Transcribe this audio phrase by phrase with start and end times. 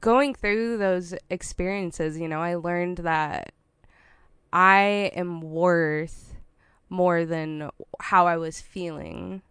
[0.00, 3.52] going through those experiences, you know, I learned that
[4.52, 6.34] I am worth
[6.88, 7.70] more than
[8.00, 9.42] how I was feeling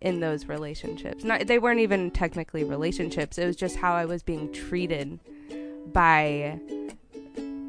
[0.00, 1.24] in those relationships.
[1.24, 3.38] Not they weren't even technically relationships.
[3.38, 5.20] It was just how I was being treated
[5.92, 6.58] by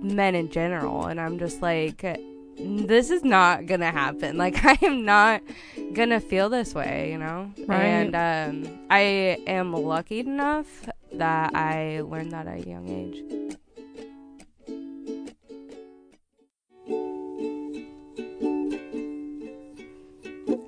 [0.01, 2.03] men in general and I'm just like
[2.57, 4.37] this is not to happen.
[4.37, 5.41] Like I am not
[6.09, 7.51] to feel this way, you know?
[7.67, 7.83] Right.
[7.83, 9.01] And um I
[9.47, 13.23] am lucky enough that I learned that at a young age.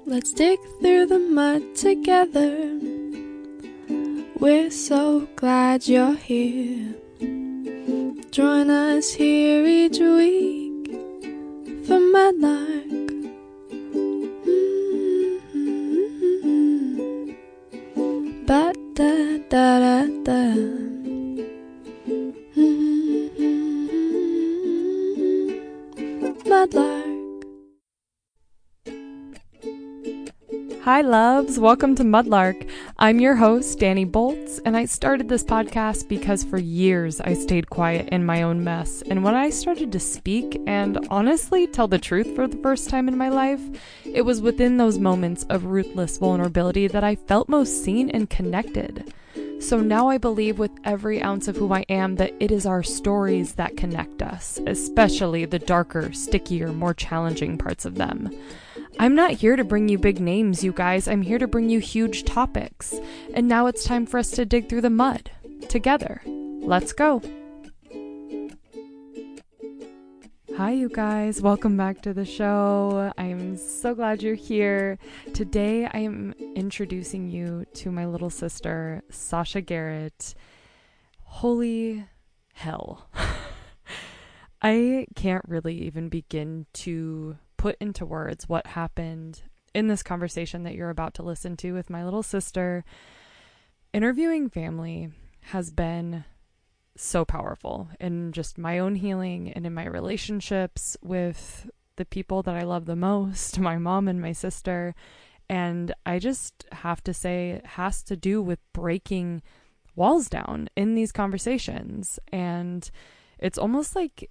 [0.06, 2.80] Let's dig through the mud together.
[4.40, 6.94] We're so glad you're here.
[8.30, 10.63] Join us here each week
[11.94, 12.90] for Mudlark.
[15.54, 16.56] Mm-hmm.
[18.48, 18.64] Ba
[18.98, 19.12] da
[19.52, 20.40] da da da.
[22.08, 23.54] Mm-hmm.
[26.50, 26.93] Mudlark.
[30.84, 31.58] Hi, loves.
[31.58, 32.70] Welcome to Mudlark.
[33.00, 37.70] I'm your host, Dani Bolts, and I started this podcast because for years I stayed
[37.70, 39.02] quiet in my own mess.
[39.10, 43.08] And when I started to speak and honestly tell the truth for the first time
[43.08, 43.62] in my life,
[44.04, 49.14] it was within those moments of ruthless vulnerability that I felt most seen and connected.
[49.62, 52.84] So now I believe with every ounce of who I am that it is our
[52.84, 58.30] stories that connect us, especially the darker, stickier, more challenging parts of them.
[59.00, 61.08] I'm not here to bring you big names, you guys.
[61.08, 62.94] I'm here to bring you huge topics.
[63.34, 65.32] And now it's time for us to dig through the mud
[65.68, 66.22] together.
[66.26, 67.22] Let's go.
[70.56, 71.42] Hi, you guys.
[71.42, 73.12] Welcome back to the show.
[73.18, 75.00] I'm so glad you're here.
[75.34, 80.36] Today, I am introducing you to my little sister, Sasha Garrett.
[81.24, 82.06] Holy
[82.54, 83.10] hell.
[84.62, 89.42] I can't really even begin to put into words what happened
[89.74, 92.84] in this conversation that you're about to listen to with my little sister.
[93.94, 95.10] Interviewing family
[95.44, 96.26] has been
[96.98, 102.58] so powerful in just my own healing and in my relationships with the people that
[102.58, 104.94] I love the most, my mom and my sister.
[105.48, 109.42] And I just have to say, it has to do with breaking
[109.96, 112.20] walls down in these conversations.
[112.30, 112.92] And
[113.40, 114.30] it's almost like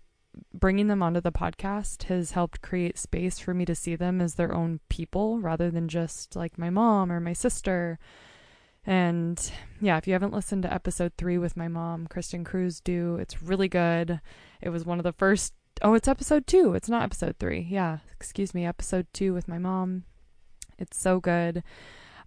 [0.55, 4.35] bringing them onto the podcast has helped create space for me to see them as
[4.35, 7.99] their own people rather than just like my mom or my sister.
[8.85, 13.17] And yeah, if you haven't listened to episode three with my mom, Kristen Cruz, do.
[13.17, 14.21] It's really good.
[14.61, 15.55] It was one of the first.
[15.83, 16.75] Oh, it's episode two.
[16.75, 17.67] It's not episode three.
[17.71, 20.05] Yeah, excuse me, episode two with my mom.
[20.79, 21.63] It's so good.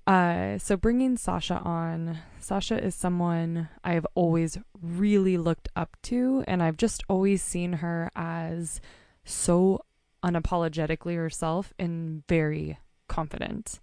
[0.08, 6.44] Uh, so bringing Sasha on, Sasha is someone I have always really looked up to,
[6.48, 8.82] and I've just always seen her as
[9.24, 9.84] so
[10.24, 12.78] unapologetically herself and very
[13.08, 13.80] confident.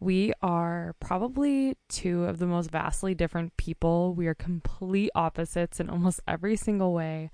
[0.00, 4.14] We are probably two of the most vastly different people.
[4.14, 7.30] We are complete opposites in almost every single way.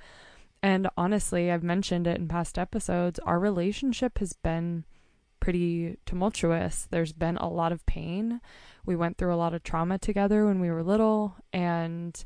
[0.62, 4.84] And honestly, I've mentioned it in past episodes, our relationship has been
[5.44, 6.88] pretty tumultuous.
[6.90, 8.40] There's been a lot of pain.
[8.86, 11.36] We went through a lot of trauma together when we were little.
[11.52, 12.24] And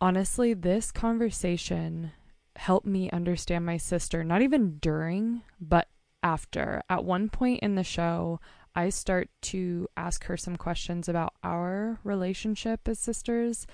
[0.00, 2.12] honestly, this conversation
[2.56, 5.88] helped me understand my sister, not even during, but
[6.22, 6.80] after.
[6.88, 8.40] At one point in the show,
[8.74, 13.66] I start to ask her some questions about our relationship as sisters.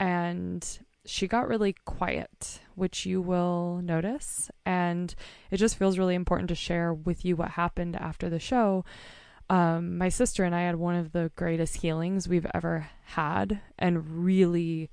[0.00, 0.66] And
[1.04, 4.50] she got really quiet, which you will notice.
[4.64, 5.14] And
[5.50, 8.84] it just feels really important to share with you what happened after the show.
[9.50, 14.24] Um, my sister and I had one of the greatest healings we've ever had, and
[14.24, 14.90] really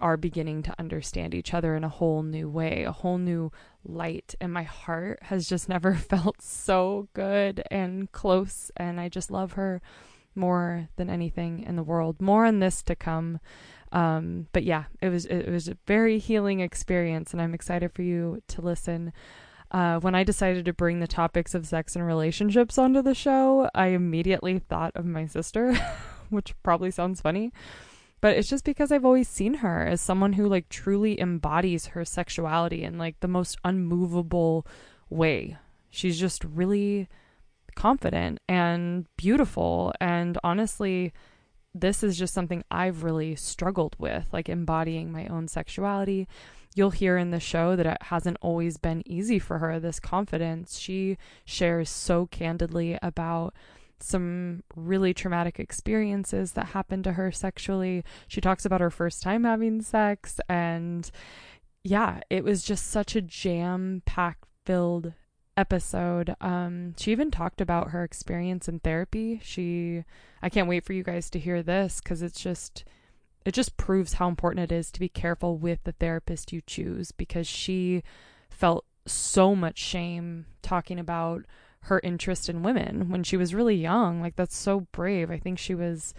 [0.00, 3.50] are beginning to understand each other in a whole new way, a whole new
[3.84, 4.34] light.
[4.40, 8.70] And my heart has just never felt so good and close.
[8.76, 9.80] And I just love her
[10.34, 12.20] more than anything in the world.
[12.20, 13.38] More on this to come.
[13.92, 18.02] Um, but yeah, it was it was a very healing experience, and I'm excited for
[18.02, 19.12] you to listen.
[19.70, 23.70] Uh, when I decided to bring the topics of sex and relationships onto the show,
[23.74, 25.74] I immediately thought of my sister,
[26.30, 27.52] which probably sounds funny,
[28.20, 32.04] but it's just because I've always seen her as someone who like truly embodies her
[32.04, 34.66] sexuality in like the most unmovable
[35.08, 35.56] way.
[35.90, 37.08] She's just really
[37.74, 41.12] confident and beautiful and honestly
[41.74, 46.28] this is just something I've really struggled with, like embodying my own sexuality.
[46.74, 50.78] You'll hear in the show that it hasn't always been easy for her, this confidence.
[50.78, 53.54] She shares so candidly about
[54.00, 58.04] some really traumatic experiences that happened to her sexually.
[58.26, 61.10] She talks about her first time having sex and
[61.84, 65.12] yeah, it was just such a jam packed filled
[65.56, 66.34] episode.
[66.40, 69.40] Um, she even talked about her experience in therapy.
[69.42, 70.04] She,
[70.42, 72.84] I can't wait for you guys to hear this because it's just,
[73.44, 77.12] it just proves how important it is to be careful with the therapist you choose
[77.12, 78.02] because she
[78.50, 81.44] felt so much shame talking about
[81.86, 84.20] her interest in women when she was really young.
[84.20, 85.30] Like that's so brave.
[85.30, 86.14] I think she was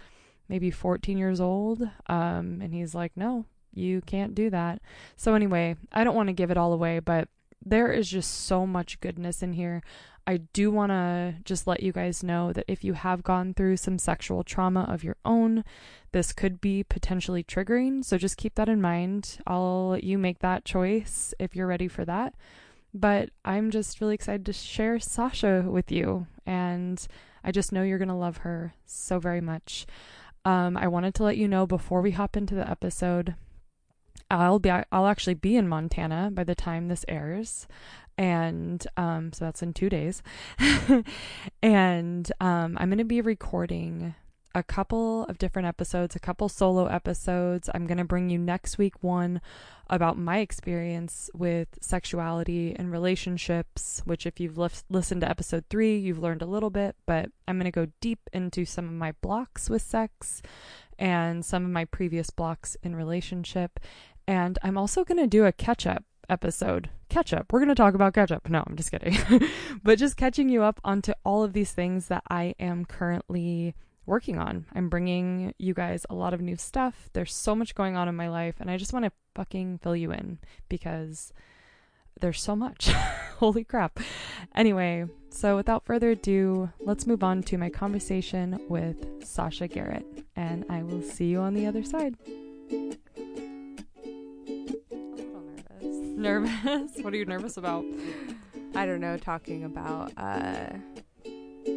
[0.48, 1.82] maybe 14 years old.
[2.06, 4.80] Um, and he's like, no, you can't do that.
[5.16, 7.28] So anyway, I don't want to give it all away, but
[7.64, 9.82] there is just so much goodness in here.
[10.26, 13.76] I do want to just let you guys know that if you have gone through
[13.76, 15.64] some sexual trauma of your own,
[16.12, 18.04] this could be potentially triggering.
[18.04, 19.38] So just keep that in mind.
[19.46, 22.34] I'll let you make that choice if you're ready for that.
[22.94, 26.26] But I'm just really excited to share Sasha with you.
[26.46, 27.06] And
[27.42, 29.86] I just know you're going to love her so very much.
[30.46, 33.34] Um, I wanted to let you know before we hop into the episode
[34.30, 37.66] I'll be I'll actually be in Montana by the time this airs.
[38.16, 40.22] And um, so that's in two days.
[41.62, 44.14] and um, I'm going to be recording
[44.54, 47.68] a couple of different episodes, a couple solo episodes.
[47.74, 49.40] I'm going to bring you next week one
[49.90, 56.20] about my experience with sexuality and relationships, which, if you've listened to episode three, you've
[56.20, 59.68] learned a little bit, but I'm going to go deep into some of my blocks
[59.68, 60.40] with sex
[60.98, 63.80] and some of my previous blocks in relationship.
[64.26, 66.90] And I'm also going to do a catch up episode.
[67.08, 67.52] Catch up.
[67.52, 68.48] We're going to talk about catch up.
[68.48, 69.16] No, I'm just kidding.
[69.82, 73.74] but just catching you up onto all of these things that I am currently
[74.06, 74.66] working on.
[74.74, 77.08] I'm bringing you guys a lot of new stuff.
[77.12, 79.96] There's so much going on in my life, and I just want to fucking fill
[79.96, 80.38] you in
[80.68, 81.32] because
[82.20, 82.88] there's so much.
[83.38, 84.00] Holy crap.
[84.54, 90.06] Anyway, so without further ado, let's move on to my conversation with Sasha Garrett,
[90.36, 92.16] and I will see you on the other side.
[96.16, 96.92] Nervous.
[97.00, 97.84] what are you nervous about?
[98.74, 100.70] I don't know, talking about uh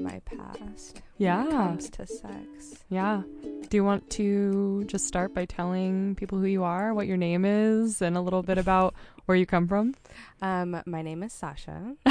[0.01, 1.01] my past.
[1.18, 1.39] Yeah.
[1.44, 2.84] When it comes to sex.
[2.89, 3.24] Yeah.
[3.69, 7.44] Do you want to just start by telling people who you are, what your name
[7.45, 8.94] is, and a little bit about
[9.25, 9.95] where you come from?
[10.42, 11.95] Um, my name is Sasha.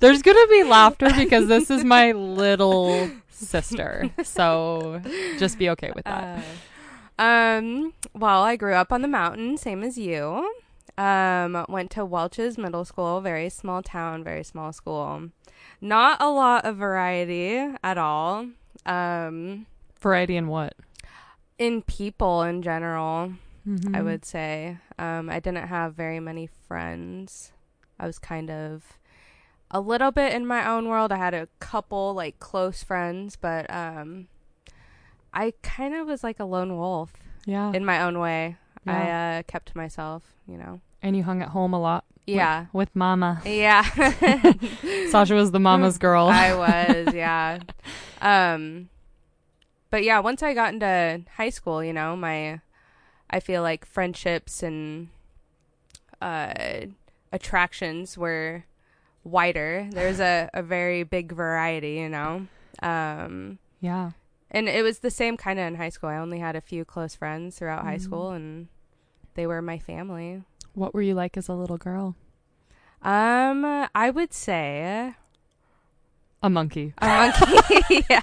[0.00, 4.10] There's gonna be laughter because this is my little sister.
[4.24, 5.00] So
[5.38, 6.38] just be okay with that.
[6.38, 6.42] Uh,
[7.22, 10.52] um, well, I grew up on the mountain, same as you.
[10.98, 15.30] Um, went to Welches Middle School, very small town, very small school.
[15.80, 18.48] Not a lot of variety at all.
[18.84, 19.66] Um,
[20.00, 20.74] variety in what?
[21.58, 23.34] In people in general,
[23.66, 23.94] mm-hmm.
[23.94, 24.78] I would say.
[24.98, 27.52] Um, I didn't have very many friends.
[28.00, 28.98] I was kind of
[29.70, 31.12] a little bit in my own world.
[31.12, 34.26] I had a couple like close friends, but um
[35.32, 37.12] I kind of was like a lone wolf.
[37.46, 37.72] Yeah.
[37.72, 38.56] In my own way.
[38.86, 38.92] Yeah.
[38.92, 40.80] I uh, kept to myself, you know.
[41.02, 42.04] And you hung at home a lot.
[42.26, 42.66] Yeah.
[42.72, 43.42] With, with mama.
[43.44, 43.82] Yeah.
[45.10, 46.26] Sasha was the mama's girl.
[46.26, 47.58] I was, yeah.
[48.20, 48.88] um
[49.90, 52.60] but yeah, once I got into high school, you know, my
[53.28, 55.08] I feel like friendships and
[56.20, 56.86] uh
[57.32, 58.64] attractions were
[59.24, 59.88] wider.
[59.90, 62.46] There's a, a very big variety, you know.
[62.82, 64.12] Um yeah
[64.52, 66.10] and it was the same kind of in high school.
[66.10, 67.88] I only had a few close friends throughout mm-hmm.
[67.88, 68.68] high school, and
[69.34, 70.42] they were my family.
[70.74, 72.14] What were you like as a little girl?
[73.02, 75.14] Um, I would say
[76.42, 76.92] a monkey.
[76.98, 78.04] A monkey.
[78.10, 78.22] yeah.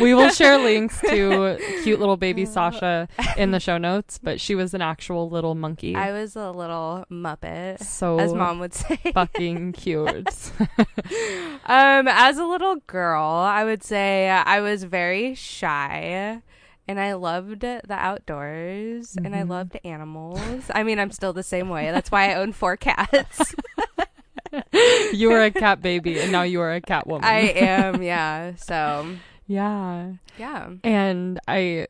[0.00, 4.54] we will share links to cute little baby Sasha in the show notes, but she
[4.54, 5.94] was an actual little monkey.
[5.94, 7.82] I was a little muppet.
[7.82, 8.98] So as mom would say.
[9.14, 10.52] fucking cute.
[11.66, 16.42] um as a little girl, I would say I was very shy
[16.88, 19.26] and I loved the outdoors mm-hmm.
[19.26, 19.50] and I mm-hmm.
[19.50, 20.70] loved animals.
[20.74, 21.90] I mean, I'm still the same way.
[21.90, 23.54] That's why I own four cats.
[25.12, 27.24] you were a cat baby and now you are a cat woman.
[27.24, 28.54] I am, yeah.
[28.56, 29.16] So
[29.46, 30.12] Yeah.
[30.38, 30.70] Yeah.
[30.84, 31.86] And I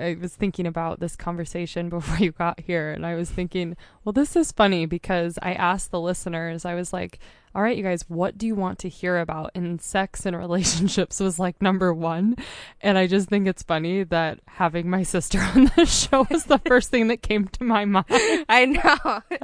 [0.00, 4.12] I was thinking about this conversation before you got here and I was thinking, well
[4.12, 7.18] this is funny because I asked the listeners, I was like,
[7.52, 9.50] all right, you guys, what do you want to hear about?
[9.54, 12.36] And sex and relationships was like number one.
[12.80, 16.60] And I just think it's funny that having my sister on the show was the
[16.66, 18.06] first thing that came to my mind.
[18.48, 19.40] I know.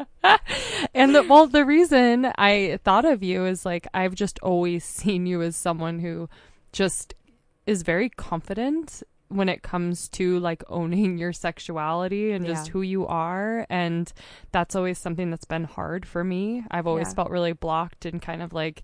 [0.95, 5.27] and the, well, the reason I thought of you is like, I've just always seen
[5.27, 6.29] you as someone who
[6.73, 7.15] just
[7.67, 12.73] is very confident when it comes to like owning your sexuality and just yeah.
[12.73, 14.12] who you are and
[14.52, 17.14] that's always something that's been hard for me i've always yeah.
[17.14, 18.83] felt really blocked and kind of like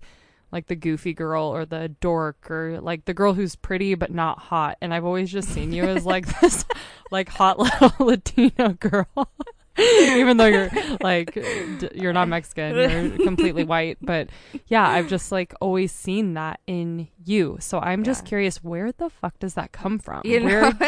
[0.53, 4.37] like the goofy girl or the dork or like the girl who's pretty but not
[4.37, 4.77] hot.
[4.81, 6.63] And I've always just seen you as like this
[7.11, 9.07] like hot little Latino girl.
[10.17, 10.69] Even though you're
[11.01, 14.29] like d- you're not Mexican, you're completely white, but
[14.67, 17.57] yeah, I've just like always seen that in you.
[17.59, 20.21] So I'm just curious, where the fuck does that come from?
[20.25, 20.73] You Where know,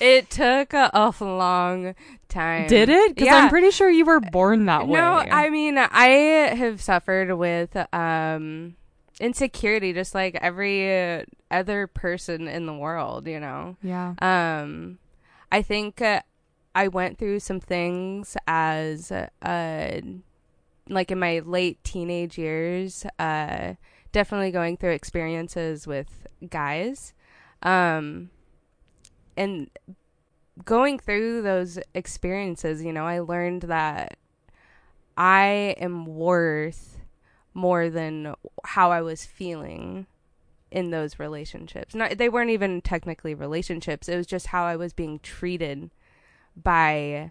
[0.00, 1.94] it took a, a long
[2.28, 2.68] time.
[2.68, 3.10] did it?
[3.10, 3.36] Because Yeah.
[3.36, 5.00] I'm pretty sure you were born that way.
[5.00, 6.06] No, I mean I
[6.54, 8.76] have suffered with um
[9.18, 13.76] insecurity just like every uh, other person in the world, you know.
[13.82, 14.98] yeah, Um
[15.50, 16.22] I think uh,
[16.76, 20.00] I went through some things as uh
[20.88, 23.74] like in my late teenage years, uh
[24.12, 27.14] definitely going through experiences with guys.
[27.62, 28.28] Um
[29.38, 29.70] and
[30.66, 34.18] going through those experiences, you know, I learned that
[35.16, 36.98] I am worth
[37.54, 40.06] more than how I was feeling
[40.70, 41.94] in those relationships.
[41.94, 44.10] Not they weren't even technically relationships.
[44.10, 45.90] It was just how I was being treated
[46.62, 47.30] by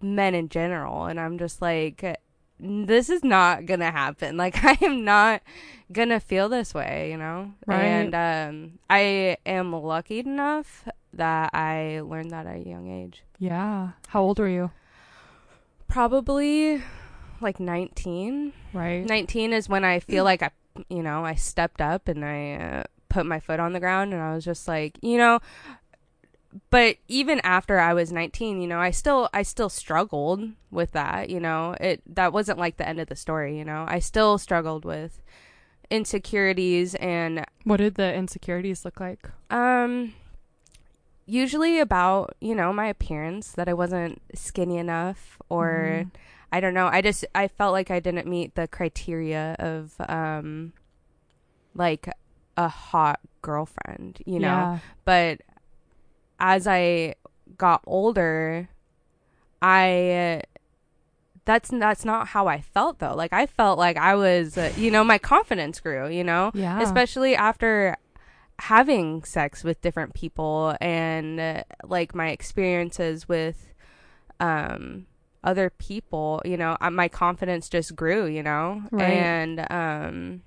[0.00, 2.18] men in general and I'm just like
[2.58, 4.36] this is not going to happen.
[4.46, 5.42] Like I am not
[5.92, 7.52] going to feel this way, you know?
[7.66, 7.84] Right.
[7.84, 13.22] And um I am lucky enough that I learned that at a young age.
[13.38, 13.90] yeah.
[14.08, 14.70] How old were you?
[15.88, 16.82] Probably
[17.40, 18.52] like 19.
[18.72, 19.06] Right.
[19.06, 20.50] 19 is when I feel like I,
[20.88, 24.22] you know, I stepped up and I uh, put my foot on the ground and
[24.22, 25.40] I was just like, you know,
[26.70, 31.30] but even after I was 19, you know, I still I still struggled with that,
[31.30, 31.74] you know.
[31.80, 33.84] It that wasn't like the end of the story, you know.
[33.88, 35.22] I still struggled with
[35.90, 39.30] insecurities and What did the insecurities look like?
[39.50, 40.14] um
[41.26, 46.10] usually about, you know, my appearance that I wasn't skinny enough or Mhm.
[46.52, 46.86] I don't know.
[46.86, 50.72] I just I felt like I didn't meet the criteria of um
[51.74, 52.08] like
[52.56, 54.48] a hot girlfriend, you know.
[54.48, 54.78] Yeah.
[55.04, 55.40] But
[56.38, 57.14] as I
[57.56, 58.68] got older,
[59.62, 60.42] I
[61.44, 63.14] that's that's not how I felt though.
[63.14, 66.82] Like I felt like I was, uh, you know, my confidence grew, you know, Yeah.
[66.82, 67.96] especially after
[68.58, 73.72] having sex with different people and uh, like my experiences with
[74.40, 75.06] um
[75.44, 78.82] other people, you know, uh, my confidence just grew, you know.
[78.90, 79.04] Right.
[79.04, 80.42] And um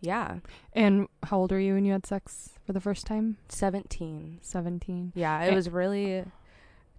[0.00, 0.38] yeah,
[0.72, 3.36] And how old were you when you had sex for the first time?
[3.48, 4.38] 17.
[4.42, 5.12] 17.
[5.14, 5.54] Yeah, it Eh.
[5.54, 6.24] was really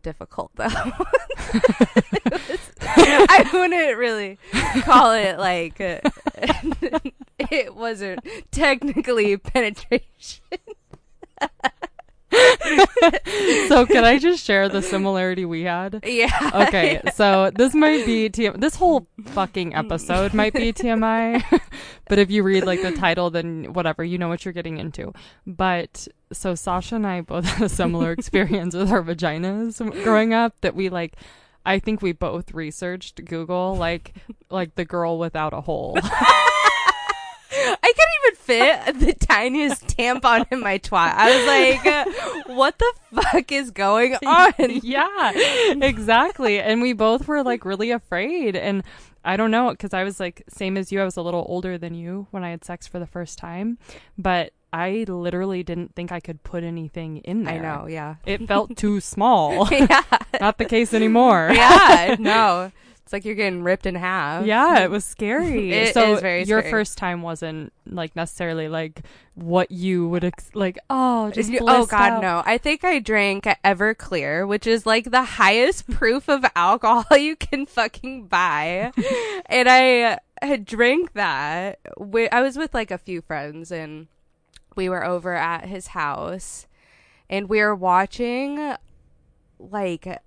[0.04, 0.66] difficult though.
[0.66, 0.74] Was-
[2.82, 4.38] I wouldn't really
[4.84, 6.00] call it like uh,
[7.40, 8.20] it wasn't
[8.52, 10.44] technically penetration.
[13.68, 16.02] so can I just share the similarity we had?
[16.06, 16.32] Yeah.
[16.54, 21.44] Okay, so this might be TM- this whole fucking episode might be TMI,
[22.10, 25.14] but if you read like the title, then whatever, you know what you're getting into.
[25.46, 30.56] But so Sasha and I both had a similar experience with our vaginas growing up
[30.62, 31.16] that we like.
[31.66, 34.14] I think we both researched Google like
[34.50, 35.98] like the girl without a hole.
[37.84, 41.14] I couldn't even fit the tiniest tampon in my twat.
[41.16, 44.54] I was like, what the fuck is going on?
[44.58, 45.32] yeah,
[45.82, 46.60] exactly.
[46.60, 48.56] And we both were like really afraid.
[48.56, 48.84] And
[49.26, 51.78] I don't know, because I was like, same as you, I was a little older
[51.78, 53.78] than you when I had sex for the first time.
[54.18, 57.56] But I literally didn't think I could put anything in there.
[57.56, 58.16] I know, yeah.
[58.26, 59.68] It felt too small.
[59.72, 60.04] yeah.
[60.40, 61.50] Not the case anymore.
[61.54, 62.72] Yeah, no.
[63.08, 64.46] It's like you're getting ripped in half.
[64.46, 65.72] Yeah, it was scary.
[65.88, 66.72] It so is very your scary.
[66.72, 69.02] first time wasn't like necessarily like
[69.34, 70.78] what you would ex- like.
[70.90, 72.22] Oh, just You- oh god out.
[72.22, 77.38] no i think i drank everclear which is like the highest proof of alcohol you
[77.38, 78.92] can fucking buy
[79.46, 81.80] and i had drank that
[82.32, 84.08] i was with like a few friends and
[84.76, 86.68] we were over at his house
[87.30, 88.74] and we were watching
[89.60, 90.20] like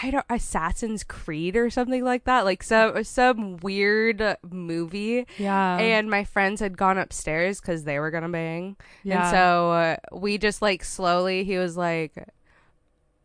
[0.00, 5.26] I don't Assassin's Creed or something like that, like some some weird movie.
[5.38, 9.22] Yeah, and my friends had gone upstairs because they were gonna bang, yeah.
[9.22, 11.44] and so uh, we just like slowly.
[11.44, 12.12] He was like,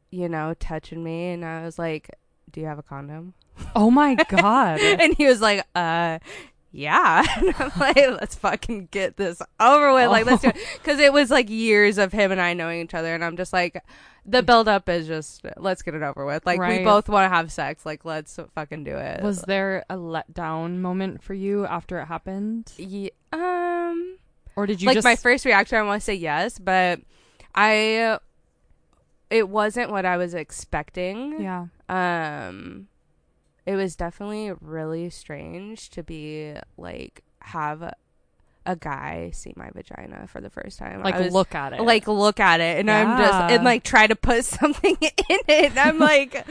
[0.09, 2.09] you know, touching me, and I was like,
[2.51, 3.33] "Do you have a condom?"
[3.75, 4.79] oh my god.
[4.79, 6.19] and he was like, "Uh."
[6.75, 10.09] Yeah, and I'm like, let's fucking get this over with.
[10.09, 10.57] Like, let's do it.
[10.81, 13.53] Because it was like years of him and I knowing each other, and I'm just
[13.53, 13.81] like,
[14.25, 16.45] the build up is just, let's get it over with.
[16.47, 16.79] Like, Right.
[16.79, 17.85] we both want to have sex.
[17.85, 19.21] Like, let's fucking do it.
[19.21, 24.17] Was there a letdown moment for you after it happened, Ye- um,
[24.55, 27.01] or did you like just my first reaction, I want to say yes, but
[27.53, 28.17] I,
[29.29, 31.39] it wasn't what I was expecting.
[31.41, 32.87] Yeah, Um,
[33.65, 37.93] it was definitely really strange to be like have
[38.65, 41.03] a guy see my vagina for the first time.
[41.03, 41.81] Like was, look at it.
[41.81, 45.09] like look at it and I'm just and like try to put something in
[45.47, 45.71] it.
[45.71, 46.45] And I'm like,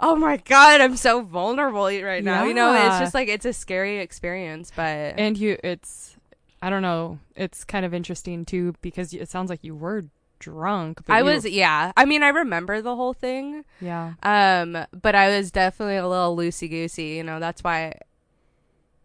[0.00, 2.44] oh my god, I'm so vulnerable right now.
[2.44, 6.16] You know, it's just like it's a scary experience, but and you it's
[6.62, 7.18] I don't know.
[7.36, 10.04] It's kind of interesting too because it sounds like you were
[10.38, 11.00] drunk.
[11.06, 11.92] But I was yeah.
[11.96, 13.64] I mean, I remember the whole thing.
[13.80, 14.14] yeah.
[14.22, 17.16] Um, but I was definitely a little loosey goosey.
[17.16, 17.94] You know, that's why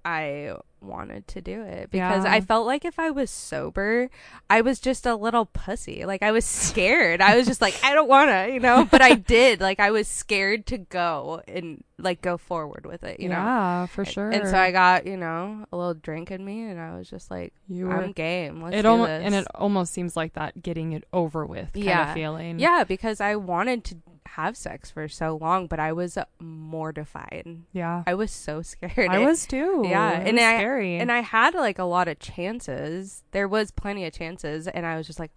[0.06, 2.32] I wanted to do it because Yeah.
[2.32, 4.10] I felt like if I was sober,
[4.50, 6.06] I was just a little pussy.
[6.06, 7.22] Like I was scared.
[7.22, 8.86] I was just like, I don't want to, you know.
[8.90, 9.62] But I did.
[9.62, 13.20] Like I was scared to go and like go forward with it.
[13.20, 13.36] You know.
[13.36, 14.30] yeah, for sure.
[14.30, 17.32] And so I got, you know, a little drink in me, and I was just
[17.32, 18.62] like, you were "I'm game.
[18.62, 21.74] Let's it do almost this." and it almost seems like that getting it over with
[21.74, 22.10] kind Yeah.
[22.10, 22.60] of feeling.
[22.60, 23.96] yeah, because I wanted to
[24.27, 27.62] have sex for so long, but I was mortified.
[27.72, 28.03] Yeah.
[28.06, 29.10] I was so scared.
[29.10, 29.84] I It- was too.
[29.86, 30.98] Yeah, It and I- scary.
[30.98, 33.24] and I had like a lot of chances.
[33.32, 35.32] There was plenty of chances, and I was just like,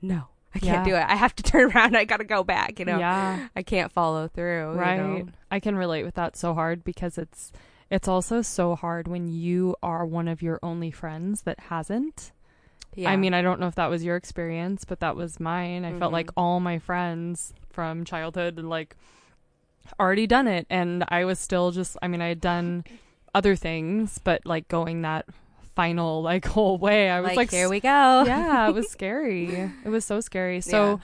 [0.00, 0.92] no, I can't Yeah.
[0.92, 1.06] do it.
[1.08, 1.96] I have to turn around.
[1.96, 2.78] I got to go back.
[2.78, 3.48] You know, yeah.
[3.56, 4.72] I can't follow through.
[4.74, 5.28] right You know?
[5.50, 7.52] i can relate with that so hard because it's
[7.90, 12.32] it's also so hard when you are one of your only friends that hasn't
[12.94, 13.10] Yeah.
[13.10, 15.90] i mean i don't know if that was your experience but that was mine i
[15.98, 16.12] felt Mhm.
[16.12, 18.96] like all my friends from childhood and like
[19.98, 22.84] already done it and i was still just i mean i had done
[23.34, 25.26] other things but like going that
[25.74, 27.88] final like whole way i was like, like, here we go.
[28.26, 29.70] yeah, it was scary.
[29.84, 30.60] It was so scary.
[30.60, 30.96] So, Yeah.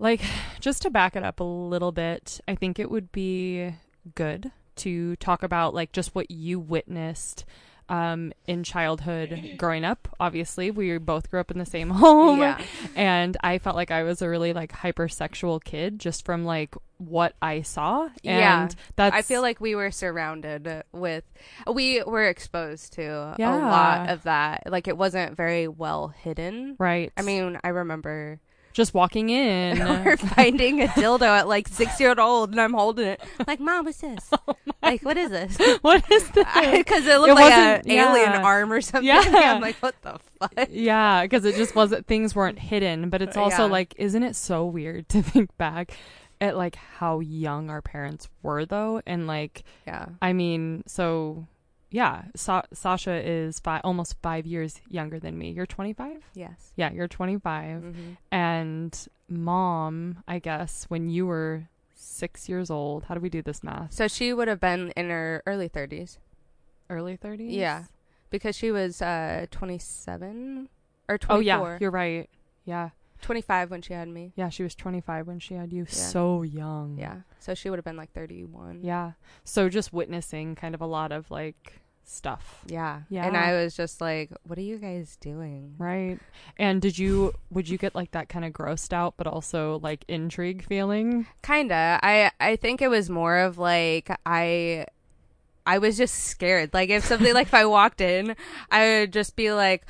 [0.00, 0.20] like,
[0.60, 3.74] just to back it up a little bit, I think it would be
[4.16, 7.44] good to talk about like just what you witnessed
[7.88, 10.08] um, in childhood growing up.
[10.20, 12.60] Obviously, we both grew up in the same home, yeah.
[12.96, 17.34] and I felt like I was a really like hypersexual kid just from like what
[17.40, 18.04] I saw.
[18.04, 18.68] And Yeah.
[18.96, 21.24] that's I feel like we were surrounded with,
[21.72, 24.64] we were exposed to a lot of that.
[24.66, 26.74] Like it wasn't very well hidden.
[26.78, 27.12] right.
[27.16, 28.40] I mean, I remember
[28.78, 29.78] just walking in.
[30.04, 33.20] we're finding a dildo at like six year old, and I'm holding it.
[33.46, 34.30] Like, mom, what's this?
[34.48, 35.58] Oh, like, what is this?
[35.82, 36.46] what is this?
[36.54, 39.04] Because it looked It like an wasn't- alien arm or something.
[39.06, 39.20] Yeah.
[39.34, 40.68] I'm like, what the fuck?
[40.70, 43.72] Yeah, because it just wasn't things weren't hidden, but it's also Yeah.
[43.72, 45.92] like, isn't it so weird to think back
[46.40, 50.06] at like how young our parents were though, and like, Yeah.
[50.22, 51.46] I mean, so
[51.90, 55.50] yeah, Sa- Sasha is five, almost five years younger than me.
[55.50, 56.22] You're 25.
[56.34, 56.72] Yes.
[56.76, 57.92] Yeah, you're 25, hmm
[58.30, 63.62] and mom, I guess when you were six years old, how do we do this
[63.62, 63.92] math?
[63.92, 66.18] So she would have been in her early 30s.
[66.90, 67.46] Early 30s.
[67.50, 67.84] Yeah.
[68.30, 70.68] Because she was uh 27
[71.08, 71.36] or 24.
[71.36, 72.28] Oh yeah, you're right.
[72.64, 72.90] Yeah,
[73.22, 74.32] 25 when she had me.
[74.36, 75.86] yeah, she was 25 when she had you.
[75.86, 76.96] So young.
[76.98, 77.16] Yeah.
[77.38, 78.80] So she would have been like 31.
[78.82, 79.12] Yeah.
[79.44, 82.62] So just witnessing kind of a lot of like stuff.
[82.66, 83.02] Yeah.
[83.10, 83.26] Yeah.
[83.26, 85.74] And I was just like, what are you guys doing?
[85.78, 86.18] Right.
[86.56, 90.04] And did you would you get like that kind of grossed out but also like
[90.08, 91.26] intrigue feeling?
[91.42, 92.00] Kinda.
[92.02, 94.86] I I think it was more of like I
[95.66, 96.72] I was just scared.
[96.72, 98.34] Like if something like if I walked in,
[98.70, 99.84] I would just be like,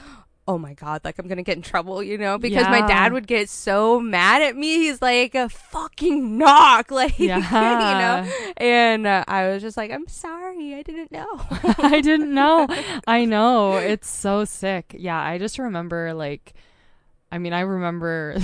[0.48, 3.12] "Oh my god, like I'm going to get in trouble," you know, because my dad
[3.12, 4.78] would get so mad at me.
[4.78, 7.36] He's like, a "Fucking knock." Like, Yeah.
[7.36, 8.32] you know.
[8.56, 10.74] And uh, I was just like, "I'm sorry.
[10.74, 11.28] I didn't know."
[11.78, 12.66] I didn't know.
[13.06, 13.76] I know.
[13.76, 14.96] It's so sick.
[14.98, 16.54] Yeah, I just remember like
[17.30, 18.36] I mean, I remember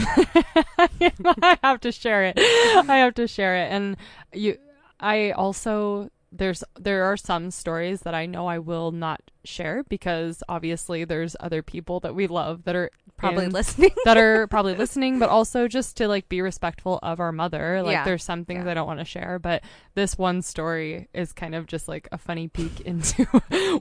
[0.79, 2.35] I have to share it.
[2.39, 3.73] I have to share it.
[3.73, 3.97] And
[4.33, 4.59] you
[5.01, 10.43] I also there's there are some stories that I know I will not share because
[10.49, 13.91] obviously there's other people that we love that are Probably in- listening.
[14.05, 17.83] that are probably listening, but also just to like be respectful of our mother.
[17.83, 18.05] Like Yeah.
[18.05, 18.73] there's some things Yeah.
[18.73, 19.63] I don't want to share, but
[19.95, 23.25] this one story is kind of just like a funny peek into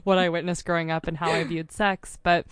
[0.04, 2.16] what I witnessed growing up and how I viewed sex.
[2.22, 2.46] But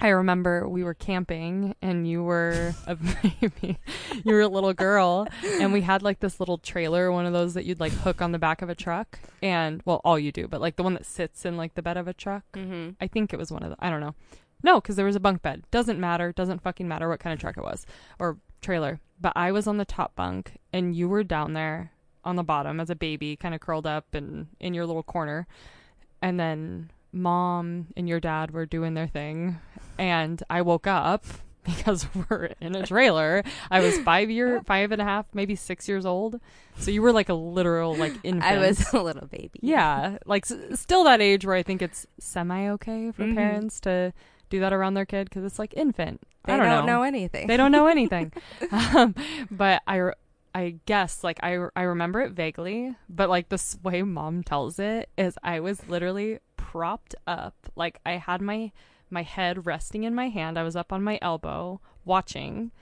[0.00, 2.96] I remember we were camping and you were a
[3.40, 3.78] baby.
[4.24, 5.26] You were a little girl
[5.60, 8.32] and we had like this little trailer, one of those that you'd like hook on
[8.32, 9.18] the back of a truck.
[9.42, 11.96] And well, all you do, but like the one that sits in like the bed
[11.96, 12.44] of a truck.
[12.52, 12.90] mm-hmm.
[13.00, 13.76] I think it was one of the.
[13.78, 14.14] I don't know.
[14.62, 15.64] No, because there was a bunk bed.
[15.70, 16.32] Doesn't matter.
[16.32, 17.86] Doesn't fucking matter what kind of truck it was
[18.18, 19.00] or trailer.
[19.20, 21.92] But I was on the top bunk and you were down there
[22.24, 25.46] on the bottom as a baby, kind of curled up and in your little corner.
[26.20, 29.58] And then mom and your dad were doing their thing,
[29.98, 31.24] and I woke up
[31.64, 33.42] because we're in a trailer.
[33.70, 36.40] I was five year, five and a half, maybe six years old.
[36.78, 38.44] So you were like a literal like infant.
[38.44, 39.58] I was a little baby.
[39.62, 43.34] Yeah, like s- still that age where I think it's semi okay for Mhm.
[43.34, 44.12] parents to
[44.48, 46.20] do that around their kid because it's like infant.
[46.44, 47.02] They I don't, know.
[47.02, 47.48] anything.
[47.48, 48.32] They don't know anything.
[48.70, 49.16] um,
[49.50, 50.12] but I, re-
[50.54, 55.08] I guess like I, I remember it vaguely, but like this way mom tells it
[55.18, 56.38] is I was literally
[56.72, 58.72] propped up, like I had my
[59.08, 60.58] my head resting in my hand.
[60.58, 62.72] I was up on my elbow watching,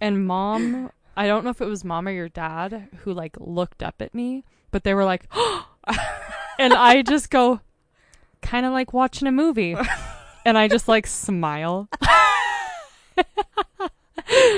[0.00, 3.82] and mom, I don't know if it was mom or your dad who like looked
[3.82, 5.28] up at me, but they were like,
[6.58, 7.60] and I just go,
[8.40, 9.76] kind of like watching a movie,
[10.46, 11.88] and I just like smile.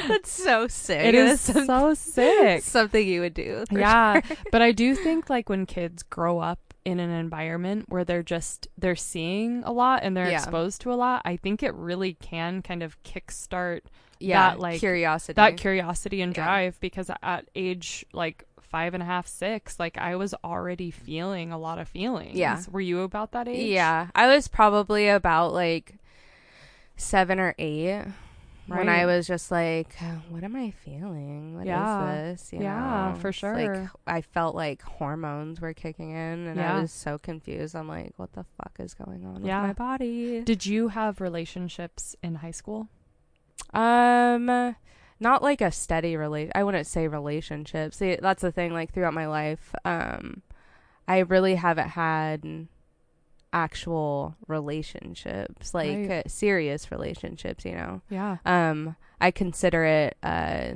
[0.09, 1.05] That's so sick.
[1.05, 2.63] It is so sick.
[2.63, 3.65] something you would do.
[3.73, 4.37] yeah sure.
[4.53, 8.69] but i do think like when kids grow up in an environment where they're just
[8.79, 10.39] they're seeing a lot and they're Yeah.
[10.39, 13.81] exposed to a lot i think it really can kind of kickstart
[14.21, 15.35] yeah, that, like, curiosity.
[15.35, 16.45] that curiosity and Yeah.
[16.45, 21.51] drive because at age like five and a half six like i was already feeling
[21.53, 22.63] a lot of feelings Yeah.
[22.71, 25.95] were you about that age Yeah, I was probably about like
[26.97, 28.05] seven or eight
[28.67, 29.95] when I was just like,
[30.29, 31.55] "What am I feeling?
[31.55, 32.15] What is Yeah.
[32.31, 33.21] this?" You Yeah, know?
[33.21, 33.55] for It's sure.
[33.55, 36.77] Like I felt like hormones were kicking in, and Yeah.
[36.77, 37.75] I was so confused.
[37.77, 39.63] I'm like, "What the fuck is going on Yeah.
[39.63, 42.89] with my body?" did you have relationships in high school
[43.73, 44.47] Um,
[45.19, 46.53] not like a steady relation.
[46.55, 47.95] I wouldn't say relationship.
[47.95, 48.73] See, that's the thing.
[48.73, 50.43] Like throughout my life, um,
[51.09, 52.69] I really haven't had
[53.57, 56.27] actual relationships, like Right.
[56.27, 57.65] uh, serious relationships.
[57.65, 58.03] You know.
[58.11, 60.75] yeah Um, I consider it, uh,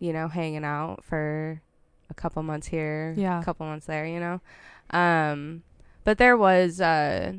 [0.00, 1.62] you know, hanging out for
[2.10, 3.40] a couple months here, Yeah.
[3.40, 4.04] a couple months there.
[4.04, 4.40] You know.
[4.90, 5.62] Um,
[6.04, 7.34] but there was uh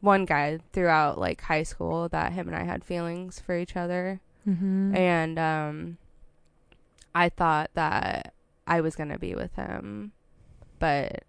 [0.00, 4.20] one guy throughout like high school that him and I had feelings for each other
[4.46, 4.94] mm-hmm.
[4.94, 5.96] and um
[7.14, 8.34] I thought that
[8.66, 10.12] I was going to be with him
[10.78, 11.24] but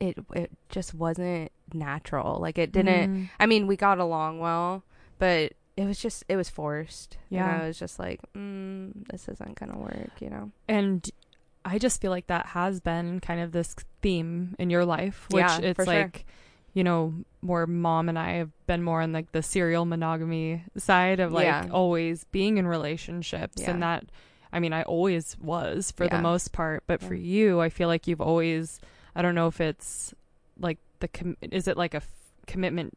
[0.00, 3.28] it it just wasn't natural like it didn't Mm.
[3.40, 4.84] I mean we got along well
[5.18, 7.52] but it was just it was forced Yeah.
[7.54, 11.08] and I was just like mm, this isn't going to work you know And
[11.64, 15.42] I just feel like that has been kind of this theme in your life, which
[15.42, 15.94] Yeah, it's for sure.
[15.94, 16.24] like,
[16.72, 21.20] you know, more mom and I have been more on like the serial monogamy side
[21.20, 21.66] of like Yeah.
[21.70, 24.04] always being in relationships and that
[24.50, 28.06] I mean, I always was for the most part, but for you, I feel like
[28.06, 28.80] you've always
[29.18, 30.14] I don't know if it's
[30.58, 32.08] like the com- is it like a f-
[32.46, 32.96] commitment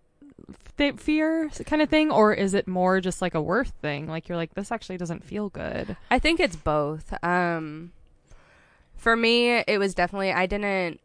[0.77, 4.29] th- fear kind of thing or is it more just like a worth thing like
[4.29, 7.13] you're like this actually doesn't feel good I think it's both.
[7.23, 7.91] Um
[8.95, 10.99] for me it was definitely I didn't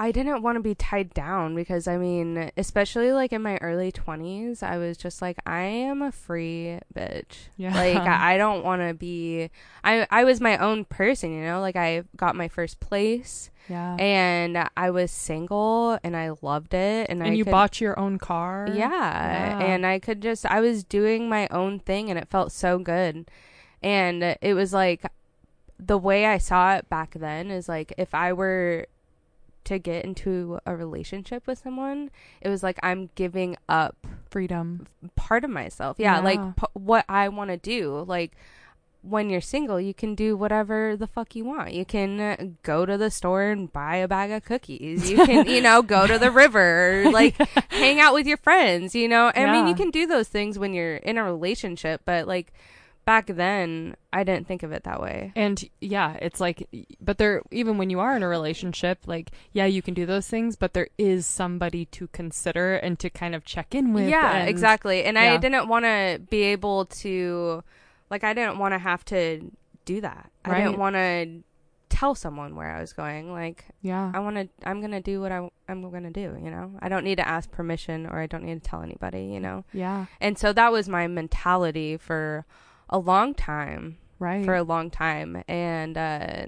[0.00, 3.92] I didn't want to be tied down because I mean, especially like in my early
[3.92, 7.48] 20s, I was just like I am a free bitch.
[7.58, 7.74] Yeah.
[7.74, 9.50] Like I, I don't want to be
[9.84, 11.60] I I was my own person, you know?
[11.60, 17.10] Like I got my first place yeah and I was single and I loved it
[17.10, 19.58] and, and I you could, bought your own car yeah, Yeah.
[19.58, 23.30] and I could just I was doing my own thing and it felt so good.
[23.82, 25.04] And it was like
[25.78, 28.86] the way I saw it back then is like if I were
[29.64, 33.96] to get into a relationship with someone, it was like I'm giving up
[34.30, 35.96] freedom part of myself.
[35.98, 36.20] Yeah, Yeah.
[36.20, 38.04] like p- what I want to do.
[38.06, 38.32] Like
[39.02, 41.72] when you're single, you can do whatever the fuck you want.
[41.72, 45.10] You can go to the store and buy a bag of cookies.
[45.10, 47.34] You can, you know, go to the river, like
[47.70, 49.32] hang out with your friends, you know?
[49.34, 52.52] I mean, you can do those things when you're in a relationship, but like
[53.10, 55.32] back then, I didn't think of it that way.
[55.34, 56.58] and yeah it's like
[57.08, 60.26] but there even when you are in a relationship like yeah you can do those
[60.34, 64.30] things but there is somebody to consider and to kind of check in with yeah,
[64.38, 64.98] and- exactly.
[65.06, 67.62] And I didn't want to be able to,
[68.12, 69.22] like, I didn't want to have to
[69.92, 70.30] do that.
[70.44, 71.10] I didn't want to
[71.88, 73.24] tell someone where I was going.
[73.32, 76.28] Like, yeah I want to, I'm going to do what I, I'm going to do,
[76.44, 76.66] you know?
[76.84, 79.58] I don't need to ask permission or I don't need to tell anybody, you know?
[79.72, 82.44] yeah And so that was my mentality for
[82.90, 85.42] a long time, right for a long time.
[85.48, 86.46] And, uh,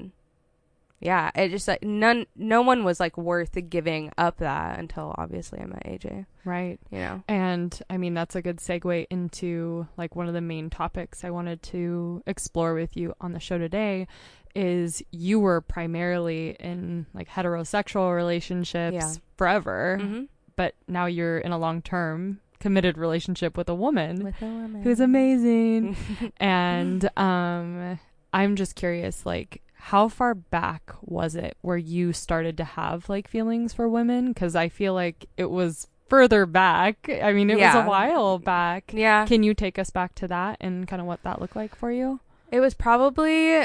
[1.00, 5.58] yeah, it just like none, no one was like worth giving up that until obviously
[5.58, 7.22] I met AJ, right you know?
[7.26, 11.30] And I mean, that's a good segue into like one of the main topics I
[11.30, 14.06] wanted to explore with you on the show today
[14.54, 19.12] is you were primarily in like heterosexual relationships Yeah.
[19.36, 20.22] forever, hmm
[20.54, 24.82] but now you're in a long term committed relationship with a woman With a woman.
[24.82, 25.96] who's amazing.
[26.38, 27.98] and um
[28.32, 33.26] I'm just curious like how far back was it where you started to have like
[33.28, 37.08] feelings for women cuz I feel like it was further back.
[37.10, 38.92] I mean it was a while back.
[38.94, 39.26] yeah.
[39.26, 41.90] Can you take us back to that and kind of what that looked like for
[41.90, 42.20] you?
[42.50, 43.60] It was probably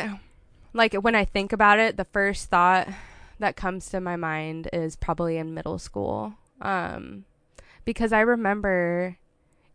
[0.74, 2.88] like when I think about it, the first thought
[3.40, 6.34] that comes to my mind is probably in middle school.
[6.62, 7.26] Um
[7.88, 9.16] because I remember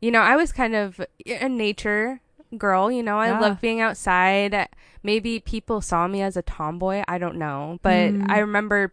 [0.02, 2.20] you know, I was kind of a nature
[2.58, 3.18] girl, you know.
[3.18, 3.38] I Yeah.
[3.38, 4.68] loved being outside.
[5.02, 8.26] Maybe people saw me as a tomboy, I don't know, but Mm.
[8.28, 8.92] I remember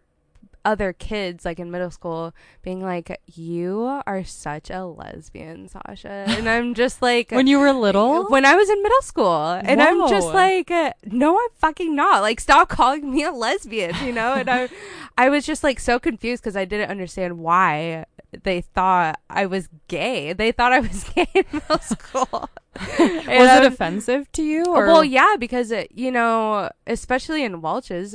[0.62, 6.46] other kids like in middle school being like, "You are such a lesbian, Sasha," and
[6.48, 8.26] I'm just like, when you were little?
[8.28, 10.70] when I was in middle school, and I'm just like,
[11.10, 12.20] no, I'm fucking not.
[12.20, 14.34] Like, stop calling me a lesbian, you know?
[14.34, 14.68] And I,
[15.18, 18.04] I was just like so confused because I didn't understand why
[18.42, 20.32] they thought I was gay.
[20.32, 22.48] They thought I was gay in middle school.
[22.98, 24.64] was it offensive to you?
[24.66, 24.86] Or?
[24.86, 28.14] Well, yeah, because uh, you know, especially in Welches,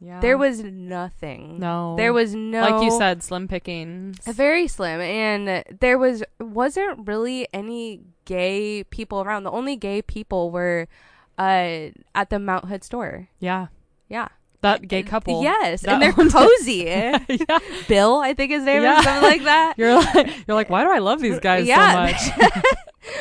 [0.00, 0.20] Yeah.
[0.20, 1.58] there was nothing.
[1.58, 1.96] no.
[1.96, 4.18] There was no like you said, slim pickings.
[4.26, 10.50] very slim and there was wasn't really any gay people around the only gay people
[10.50, 10.88] were
[11.38, 13.66] uh at the mount hood store yeah,
[14.08, 14.28] yeah
[14.64, 15.42] that gay couple.
[15.42, 17.18] yes that and they're cozy yeah.
[17.88, 18.98] bill i think his name Yeah.
[18.98, 22.08] is something like that You're like, you're like, why do I love these guys Yeah.
[22.08, 22.52] so much?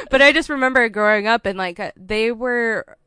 [0.10, 2.98] but i just remember growing up and like uh, they were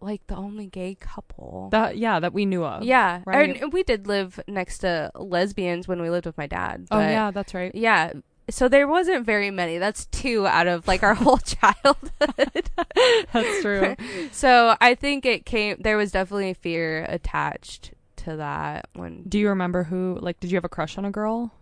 [0.00, 2.82] like the only gay couple that yeah, that we knew of.
[2.84, 3.60] yeah right.
[3.62, 7.30] and we did live next to lesbians when we lived with my dad Oh yeah,
[7.30, 7.74] that's right.
[7.74, 8.12] yeah
[8.50, 12.70] so there wasn't very many that's two out of like our whole childhood
[13.32, 13.96] That's true.
[14.32, 15.76] so I think it came.
[15.80, 19.24] There was definitely fear attached to that when.
[19.28, 20.18] Do you remember who?
[20.20, 21.52] Like, did you have a crush on a girl?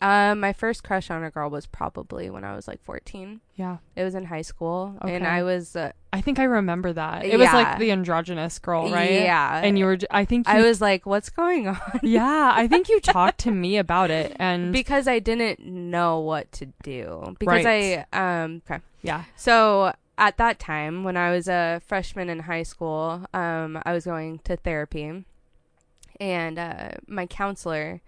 [0.00, 3.40] Um, my first crush on a girl was probably when I was like fourteen.
[3.56, 5.74] Yeah, It was in high school, and I was.
[5.74, 7.24] Uh, I think I remember that.
[7.24, 9.10] It was like the androgynous girl, right?
[9.22, 10.46] Yeah, And you were, I think.
[10.46, 14.10] You, I was like, "What's going on?" Yeah, I think you talked to me about
[14.10, 17.34] it, and because I didn't know what to do.
[17.38, 18.06] Because Right.
[18.14, 18.62] I um.
[18.70, 18.80] Okay.
[19.02, 23.92] yeah, So at that time, when I was a freshman in high school, um, I
[23.92, 25.24] was going to therapy,
[26.20, 28.00] and uh, my counselor,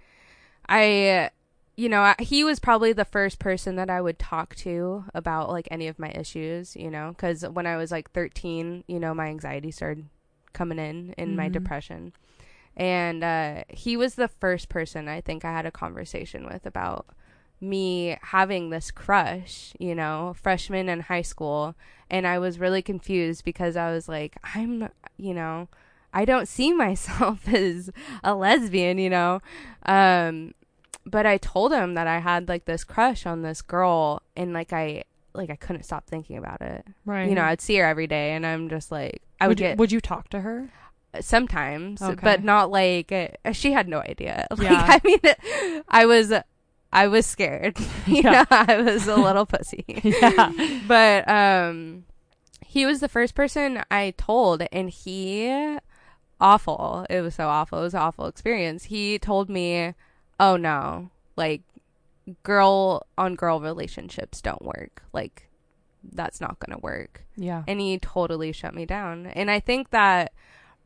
[0.68, 1.30] I,
[1.80, 5.66] you know, he was probably the first person that I would talk to about like
[5.70, 9.28] any of my issues, you know, because when I was like 13, you know, my
[9.28, 10.06] anxiety started
[10.52, 11.52] coming in in my Mhm.
[11.54, 12.12] depression.
[12.76, 17.06] And uh, he was the first person I think I had a conversation with about
[17.62, 21.74] me having this crush, you know, freshman in high school.
[22.10, 25.68] And I was really confused because I was like, I'm, you know,
[26.12, 27.90] I don't see myself as
[28.22, 29.40] a lesbian, you know.
[29.86, 30.52] Um,
[31.06, 34.72] but I told him that I had like this crush on this girl and like
[34.72, 36.84] I like I couldn't stop thinking about it.
[37.04, 37.28] right.
[37.28, 39.66] You know, I'd see her every day and I'm just like I would, would you,
[39.66, 40.70] get would you talk to her?
[41.20, 42.20] sometimes, Okay.
[42.22, 44.46] but not like uh, she had no idea.
[44.56, 44.84] Like Yeah.
[44.88, 46.32] I mean, I was
[46.92, 47.78] I was scared.
[48.06, 48.30] you Yeah.
[48.32, 49.84] know, I was a little pussy.
[50.02, 50.52] yeah,
[50.86, 52.04] But um
[52.64, 55.76] he was the first person I told and he
[56.40, 57.06] awful.
[57.10, 57.80] It was so awful.
[57.80, 58.84] It was an awful experience.
[58.84, 59.94] He told me,
[60.40, 61.62] "Oh no, like
[62.42, 65.02] girl on girl relationships don't work.
[65.12, 65.48] Like
[66.02, 69.26] that's not going to work." yeah, and he totally shut me down.
[69.26, 70.32] And I think that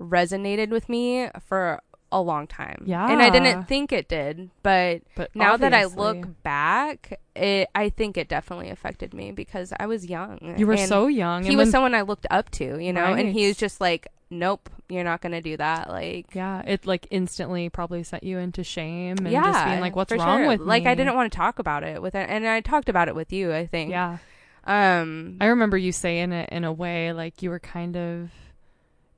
[0.00, 1.80] resonated with me for
[2.14, 2.84] a long time.
[2.86, 3.10] Yeah.
[3.10, 7.88] And I didn't think it did, but but now that I look back, it I
[7.90, 10.54] think it definitely affected me because I was young.
[10.56, 11.42] you were so young.
[11.42, 13.80] he and was when- someone I looked up to, you know, and he was just
[13.80, 18.22] like, "Nope, you're not going to do that." Like Yeah, it like instantly probably set
[18.22, 20.48] you into shame and yeah, just being like, "What's wrong sure.
[20.48, 22.88] with like me?" I didn't want to talk about it with it, and I talked
[22.88, 23.52] about it with you.
[23.52, 23.90] I think.
[23.90, 24.18] Yeah,
[24.64, 25.36] Um.
[25.40, 28.30] I remember you saying it in a way like you were kind of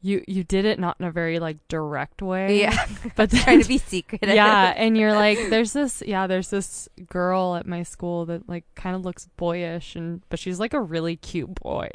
[0.07, 2.61] you you did it not in a very like direct way.
[2.61, 2.87] yeah.
[3.16, 4.35] but trying to be secretive.
[4.35, 8.64] yeah, and you're like, there's this yeah, there's this girl at my school that like
[8.77, 11.88] kind of looks boyish and but she's like a really cute boy.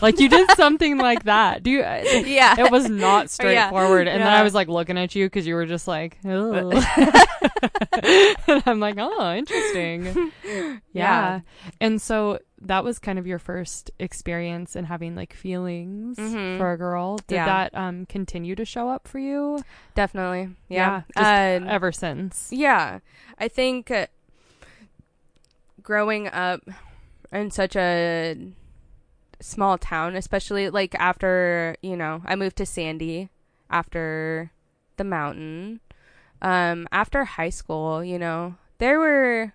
[0.00, 1.62] Like you did something like that.
[1.62, 1.80] Do you?
[1.80, 2.60] yeah.
[2.60, 4.14] It was not straightforward, Yeah.
[4.14, 4.32] and then.
[4.32, 6.74] I was like looking at you because you were just like, and
[8.66, 10.32] I'm like, oh, interesting.
[10.44, 10.76] Yeah.
[10.92, 11.40] Yeah.
[11.80, 16.58] And so that was kind of your first experience in having like feelings Mhm.
[16.58, 17.18] for a girl.
[17.28, 17.44] Did Yeah.
[17.46, 19.62] that um continue to show up for you?
[19.94, 20.56] Definitely.
[20.68, 21.02] Yeah.
[21.16, 22.48] just Uh, ever since.
[22.52, 22.98] yeah.
[23.38, 24.06] I think uh,
[25.82, 26.62] growing up
[27.32, 28.36] in such a
[29.40, 33.28] small town, especially like after, you know, I moved to Sandy
[33.70, 34.50] after
[34.96, 35.80] the mountain.
[36.42, 39.52] Um after high school, you know, there were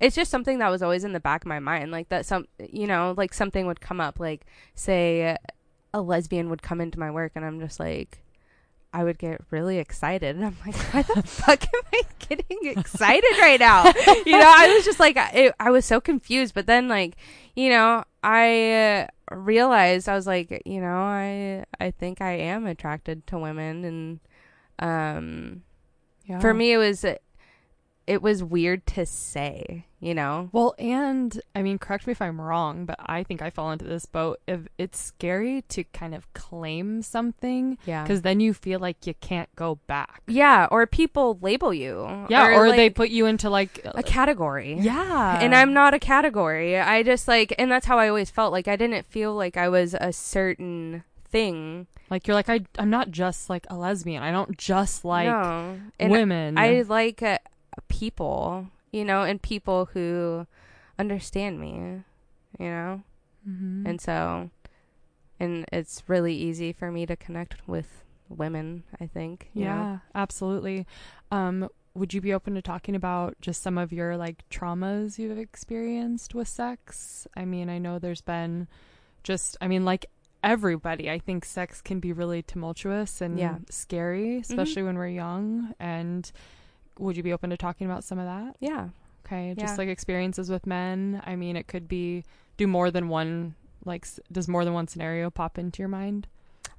[0.00, 2.46] it's just something that was always in the back of my mind like that some
[2.58, 5.36] you know like something would come up like say
[5.92, 8.22] a lesbian would come into my work and i'm just like
[8.92, 10.34] i would get really excited.
[10.36, 13.84] And i'm like why the fuck am i getting excited right now?
[14.26, 16.54] You know i was just like I, I was so confused.
[16.54, 17.16] But then like
[17.54, 22.66] you know i uh, realized i was like you know i i think i am
[22.66, 23.84] attracted to women.
[23.84, 24.20] And
[24.80, 25.62] um
[26.26, 26.40] Yeah.
[26.40, 27.04] for me it was
[28.10, 30.48] it was weird to say, you know?
[30.52, 33.84] Well, and I mean, correct me if I'm wrong, but I think I fall into
[33.84, 34.40] this boat.
[34.48, 38.02] If it's scary to kind of claim something, Yeah.
[38.02, 40.22] because then you feel like you can't go back.
[40.26, 42.26] yeah, or people label you.
[42.28, 44.74] Yeah, or, like, they put you into like a category.
[44.80, 46.76] yeah, and I'm not a category.
[46.78, 48.50] I just like, and that's how I always felt.
[48.52, 51.86] Like I didn't feel like I was a certain thing.
[52.10, 54.20] like you're like I I'm not just like a lesbian.
[54.20, 55.78] I don't just like no.
[56.00, 56.58] Women.
[56.58, 57.38] I like uh,
[57.88, 60.46] people, you know, and people who
[60.98, 62.02] understand me,
[62.58, 63.02] you know,
[63.48, 63.86] Mhm.
[63.86, 64.50] and so,
[65.38, 68.84] and it's really easy for me to connect with women.
[69.00, 69.50] I think.
[69.54, 69.68] you know?
[69.82, 70.86] yeah, absolutely.
[71.32, 75.38] Um, would you be open to talking about just some of your like traumas you've
[75.38, 77.26] experienced with sex?
[77.36, 78.68] I mean, I know there's been
[79.24, 80.06] just I mean like
[80.44, 83.54] everybody, I think sex can be really tumultuous and Yeah.
[83.54, 83.64] Mm-hmm.
[83.70, 86.30] scary, especially when we're young and
[87.00, 88.56] would you be open to talking about some of that?
[88.60, 88.88] Yeah.
[89.26, 89.78] Okay, just Yeah.
[89.78, 91.22] like experiences with men.
[91.24, 92.24] I mean, it could be
[92.56, 96.26] do more than one like s- does more than one scenario pop into your mind?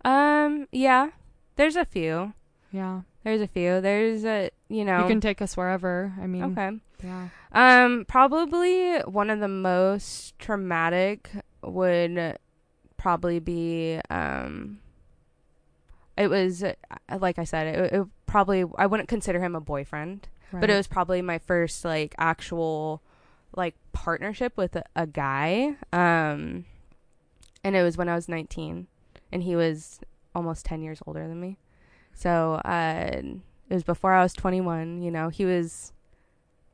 [0.05, 0.67] Um.
[0.71, 1.10] Yeah.
[1.55, 2.34] There's a few.
[2.71, 3.01] Yeah.
[3.23, 3.81] There's a few.
[3.81, 5.01] There's a you know.
[5.01, 6.13] You can take us wherever.
[6.21, 6.71] I mean, okay.
[7.03, 7.27] yeah.
[7.53, 11.29] Um, probably one of the most traumatic
[11.63, 12.38] would
[12.97, 14.79] probably be um.
[16.17, 16.74] It was uh,
[17.19, 20.28] like I said, it, it probably I wouldn't consider him a boyfriend,
[20.60, 23.02] but it was probably my first like actual
[23.56, 25.76] like partnership with a, a guy.
[25.93, 26.65] Um,
[27.63, 28.88] and it was when I was 19,
[29.32, 30.00] and he was
[30.34, 31.58] almost 10 years older than me.
[32.13, 33.12] So uh,
[33.69, 35.02] it was before I was 21.
[35.02, 35.91] You know, he was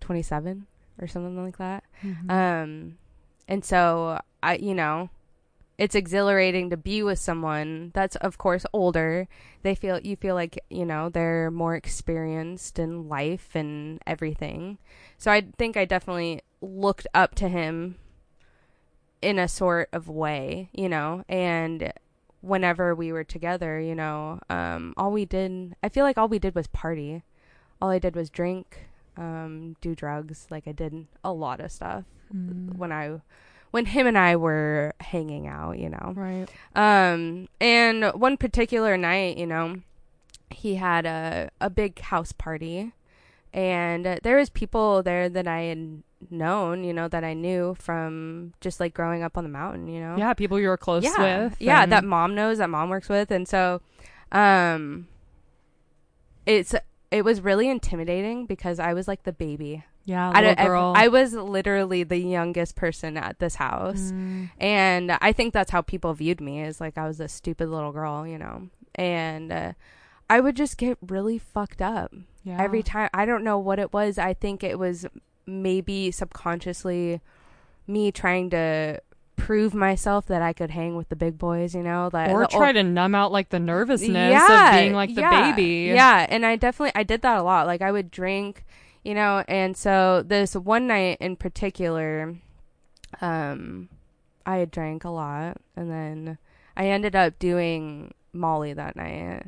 [0.01, 0.65] 27
[1.01, 1.83] or something like that.
[2.03, 2.29] Mhm.
[2.31, 2.97] Um,
[3.47, 5.09] and so I, you know,
[5.77, 9.27] it's exhilarating to be with someone that's of course older.
[9.61, 14.77] They feel you feel like you know they're more experienced in life and everything.
[15.17, 17.95] So I think I definitely looked up to him
[19.21, 21.91] in a sort of way, you know, and
[22.41, 26.39] whenever we were together, you know, um, all we did, I feel like all we
[26.39, 27.23] did was party.
[27.81, 28.87] All I did was drink,
[29.17, 30.47] um, do drugs.
[30.51, 32.75] Like I did a lot of stuff Mm.
[32.77, 33.21] when I,
[33.77, 36.13] when him and I were hanging out, you know.
[36.15, 36.47] Right.
[36.75, 39.81] Um, and one particular night, you know,
[40.49, 42.93] he had a a big house party,
[43.53, 47.75] and uh, there was people there that I had known, you know, that I knew
[47.79, 50.15] from just like growing up on the mountain, you know.
[50.17, 51.61] Yeah, people you were close yeah, with.
[51.61, 53.79] yeah, and- that mom knows, that mom works with, and so,
[54.31, 55.07] um,
[56.47, 56.73] it's
[57.11, 59.83] it was really intimidating because I was like the baby.
[60.07, 60.93] Yeah, I, little don't- I- girl.
[60.95, 64.13] I was literally the youngest person at this house.
[64.13, 64.49] Mm.
[64.57, 67.91] And I think that's how people viewed me is like I was a stupid little
[67.91, 68.69] girl, you know.
[68.95, 69.73] And uh,
[70.29, 72.57] I would just get really fucked up yeah.
[72.57, 73.09] every time.
[73.13, 74.17] I don't know what it was.
[74.17, 75.05] I think it was
[75.45, 77.19] maybe subconsciously
[77.85, 79.01] me trying to
[79.35, 82.67] prove myself that I could hang with the big boys, you know, like or try
[82.67, 85.93] old- to numb out like the nervousness Yeah, of being like the yeah, baby.
[85.93, 87.67] Yeah, and I definitely I did that a lot.
[87.67, 88.65] Like I would drink,
[89.03, 92.35] you know, and so this one night in particular,
[93.21, 93.89] um,
[94.45, 96.37] I had drank a lot, and then
[96.75, 99.47] I ended up doing Molly that night,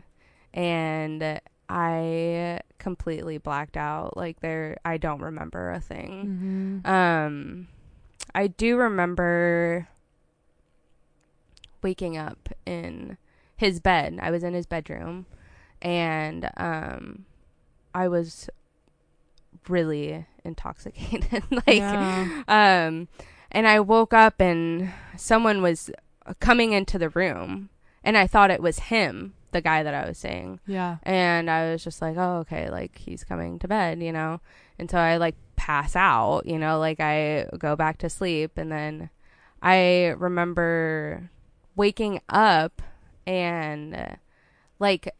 [0.54, 4.16] and I completely blacked out.
[4.18, 6.82] Like there, I don't remember a thing.
[6.84, 6.90] Mhm.
[6.90, 7.68] Um,
[8.34, 9.88] I do remember
[11.82, 13.18] waking up in
[13.56, 14.20] his bed.
[14.22, 15.26] I was in his bedroom,
[15.82, 17.26] and um,
[17.94, 18.50] I was
[19.68, 21.44] really intoxicated.
[21.52, 22.44] like, Yeah.
[22.48, 23.08] um,
[23.52, 25.90] and I woke up and someone was
[26.40, 27.70] coming into the room,
[28.04, 30.60] and I thought it was him, the guy that I was seeing.
[30.68, 30.98] Yeah.
[31.04, 34.40] And I was just like, oh, okay, like he's coming to bed, you know?
[34.78, 38.52] And so I like pass out, you know, like I go back to sleep.
[38.58, 39.10] And then
[39.62, 41.30] I remember
[41.76, 42.82] waking up
[43.26, 44.18] and
[44.80, 45.14] like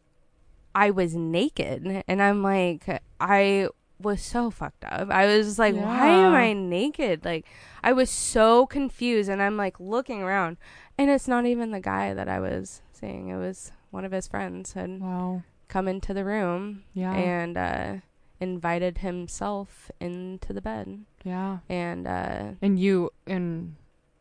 [0.76, 2.04] I was naked.
[2.08, 3.68] And I'm like, I
[4.02, 5.10] was so fucked up.
[5.12, 7.26] I was just like, why am I naked?
[7.26, 7.46] Like,
[7.84, 9.30] I was so confused.
[9.30, 10.58] And I'm like looking around.
[10.98, 14.28] And it's not even the guy that I was seeing, it was one of his
[14.28, 15.44] friends had Wow.
[15.68, 17.14] come into the room Yeah.
[17.14, 17.94] and uh,
[18.40, 21.06] invited himself into the bed.
[21.24, 21.60] yeah.
[21.70, 23.76] And uh, And you and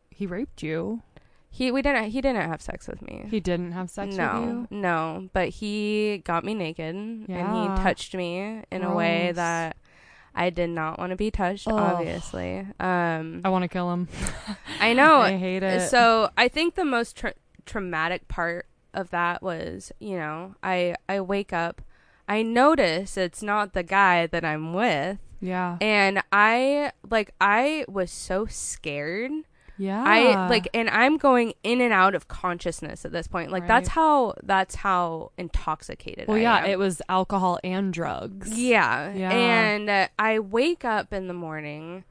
[0.09, 1.01] he raped you.
[1.49, 3.25] He we didn't he didn't have sex with me.
[3.29, 4.67] He didn't have sex no, with you.
[4.71, 9.77] no, but he got me naked and he touched me in a way that
[10.35, 11.67] I did not want to be touched.
[11.67, 11.73] Ugh.
[11.73, 14.07] Obviously, um, I want to kill him.
[14.79, 15.15] I know.
[15.21, 15.89] I hate it.
[15.89, 17.33] So I think the most tra-
[17.65, 21.81] traumatic part of that was, you know, I I wake up,
[22.27, 25.77] I notice it's not the guy that I'm with, Yeah.
[25.81, 29.31] And I like I was so scared.
[29.79, 30.03] Yeah.
[30.05, 33.49] I like and I'm going in and out of consciousness at this point.
[33.49, 36.69] Like that's how that's how intoxicated Well, I yeah, am.
[36.69, 38.59] it was alcohol and drugs.
[38.59, 39.13] Yeah.
[39.13, 39.31] Yeah.
[39.31, 42.03] And uh, I wake up in the morning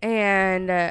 [0.00, 0.90] and uh,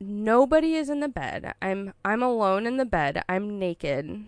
[0.00, 1.54] nobody is in the bed.
[1.62, 3.22] I'm I'm alone in the bed.
[3.28, 4.24] I'm naked.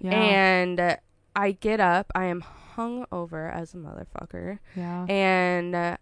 [0.00, 0.10] Yeah.
[0.12, 0.96] And uh,
[1.36, 2.10] I get up.
[2.14, 4.58] I am hung over as a motherfucker.
[4.74, 5.06] yeah.
[5.08, 5.96] And uh,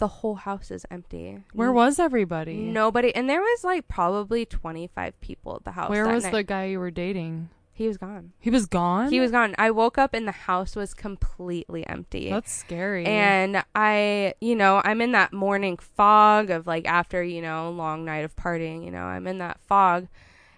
[0.00, 1.38] the whole house is empty.
[1.52, 2.56] Where was everybody?
[2.56, 3.14] Nobody.
[3.14, 5.90] And there was like probably 25 people at the house.
[5.90, 6.32] Where was night.
[6.32, 7.50] the guy you were dating?
[7.72, 8.32] He was gone.
[8.38, 9.10] He was gone.
[9.10, 9.54] He was gone.
[9.56, 12.30] I woke up and the house was completely empty.
[12.30, 13.06] That's scary.
[13.06, 18.04] And I, you know, I'm in that morning fog of like after, you know, long
[18.04, 20.08] night of partying, you know, I'm in that fog.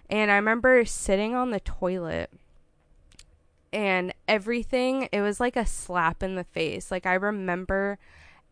[0.09, 2.29] And I remember sitting on the toilet
[3.71, 6.91] and everything, it was like a slap in the face.
[6.91, 7.99] Like I remember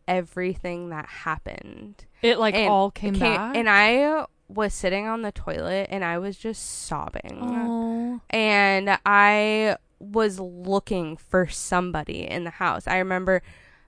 [0.08, 2.06] everything that happened.
[2.22, 3.56] it like and all came, came- back.
[3.56, 8.22] And I was sitting on the toilet and I was just sobbing oh.
[8.30, 12.88] and I was looking for somebody in the house.
[12.88, 13.42] I remember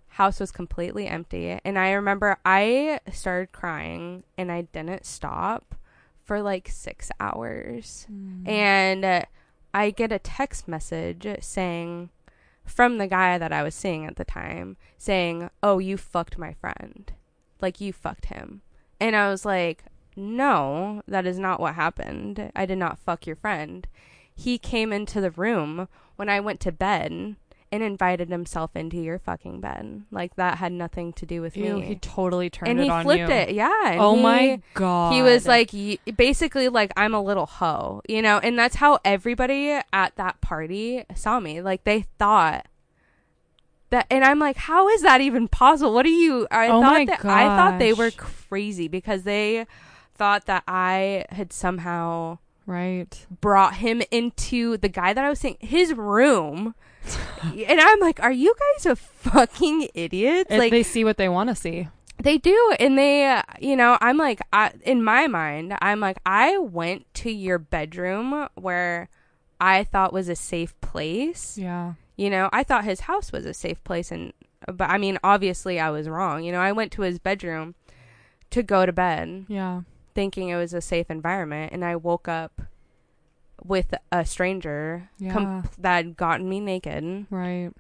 [0.08, 5.76] house was completely empty and I remember I started crying and I didn't stop
[6.24, 8.08] for like 6 hours.
[8.12, 8.48] Mm.
[8.48, 9.26] And
[9.74, 12.10] I get a text message saying
[12.66, 16.54] from the guy that I was seeing at the time saying, "Oh, you fucked my
[16.54, 17.12] friend."
[17.62, 18.62] Like you fucked him.
[19.00, 19.84] And I was like,
[20.16, 22.52] "No, that is not what happened.
[22.56, 23.88] I did not fuck your friend."
[24.36, 27.36] He came into the room when I went to bed
[27.74, 30.04] and invited himself into your fucking bed.
[30.12, 31.82] Like that had nothing to do with Ew, me.
[31.82, 33.36] he totally turned and it he flipped you.
[33.36, 33.52] it.
[33.54, 33.98] Yeah.
[34.00, 35.14] oh he- my god.
[35.14, 35.72] he was like
[36.16, 41.04] basically like i'm a little hoe you know and that's how everybody at that party
[41.16, 42.68] saw me like they thought
[43.90, 47.08] that and i'm like how is that even possible what are you i Oh thought
[47.08, 49.66] that i thought they were crazy because they
[50.16, 53.26] thought that i had somehow right.
[53.42, 56.76] brought him into the guy that i was saying his room
[57.44, 61.30] and i'm like are you guys a fucking idiots If like they see what they
[61.30, 61.88] want to see.
[62.22, 66.18] they do, and they, uh, you know, I'm like, I, in my mind, I'm like,
[66.26, 69.10] I went to your bedroom where
[69.60, 71.58] I thought was a safe place.
[71.58, 71.94] Yeah.
[72.16, 74.32] You know, I thought his house was a safe place, and
[74.68, 76.44] but I mean, obviously, I was wrong.
[76.46, 77.76] You know, I went to his bedroom
[78.52, 79.82] to go to bed, Yeah.
[80.14, 82.62] thinking it was a safe environment, and I woke up
[83.66, 85.34] with a stranger Yeah.
[85.34, 87.72] com- that had gotten me naked Right.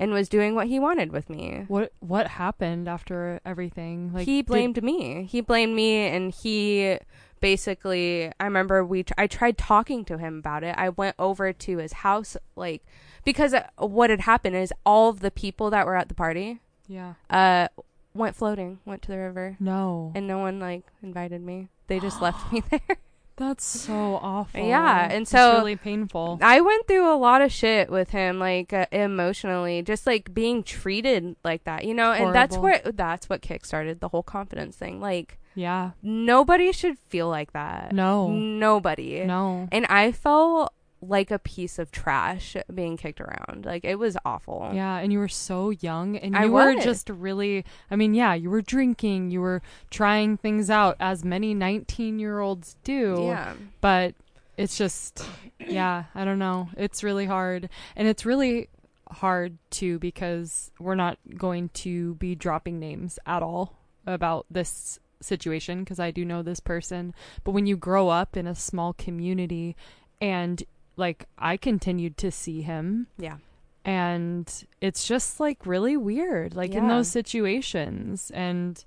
[0.00, 1.64] and was doing what he wanted with me.
[1.68, 4.12] What what happened after everything?
[4.12, 5.24] Like he did- blamed me.
[5.24, 6.98] He blamed me, and he
[7.40, 8.30] basically.
[8.40, 9.02] I remember we.
[9.04, 10.74] Tr- I tried talking to him about it.
[10.78, 12.84] I went over to his house, like
[13.24, 16.60] because uh, what had happened is all of the people that were at the party,
[16.86, 17.14] yeah.
[17.30, 17.68] uh,
[18.14, 20.12] went floating, went to the river, No.
[20.14, 21.68] and no one like invited me.
[21.88, 22.96] They just left me there.
[23.38, 24.60] That's so awful.
[24.66, 26.38] Yeah, and It's so- really painful.
[26.42, 30.62] I went through a lot of shit with him, like uh, emotionally, just like being
[30.64, 32.12] treated like that, you know.
[32.12, 32.82] And that's Horrible.
[32.84, 35.00] where that's what kickstarted the whole confidence thing.
[35.00, 35.92] Like Yeah.
[36.02, 37.92] nobody should feel like that.
[37.92, 38.28] No.
[38.28, 39.24] Nobody.
[39.24, 39.68] No.
[39.72, 43.64] And I felt like a piece of trash being kicked around.
[43.64, 44.70] Like it was awful.
[44.74, 46.84] Yeah, and you were so young and I you were was.
[46.84, 51.54] just really I mean, yeah, you were drinking, you were trying things out as many
[51.54, 53.26] 19-year-olds do.
[53.26, 53.54] Yeah.
[53.80, 54.14] But
[54.56, 55.24] it's just
[55.60, 56.68] yeah, I don't know.
[56.76, 57.68] It's really hard.
[57.94, 58.68] And it's really
[59.10, 65.80] hard too because we're not going to be dropping names at all about this situation
[65.80, 67.14] because I do know this person.
[67.44, 69.76] But when you grow up in a small community
[70.20, 70.62] and
[70.98, 73.36] like I continued to see him Yeah.
[73.84, 78.84] and it's just like really weird like in those situations and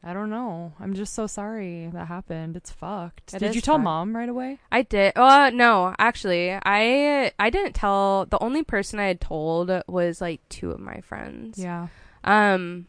[0.00, 0.74] I don't know.
[0.78, 2.56] I'm just so sorry that happened.
[2.56, 3.34] It's fucked.
[3.34, 3.84] It Did you tell fucked.
[3.84, 4.60] mom right away?
[4.70, 5.12] I did.
[5.16, 8.24] Uh no, actually, I I didn't tell.
[8.26, 11.58] The only person I had told was like two of my friends.
[11.58, 11.88] Yeah.
[12.22, 12.86] Um,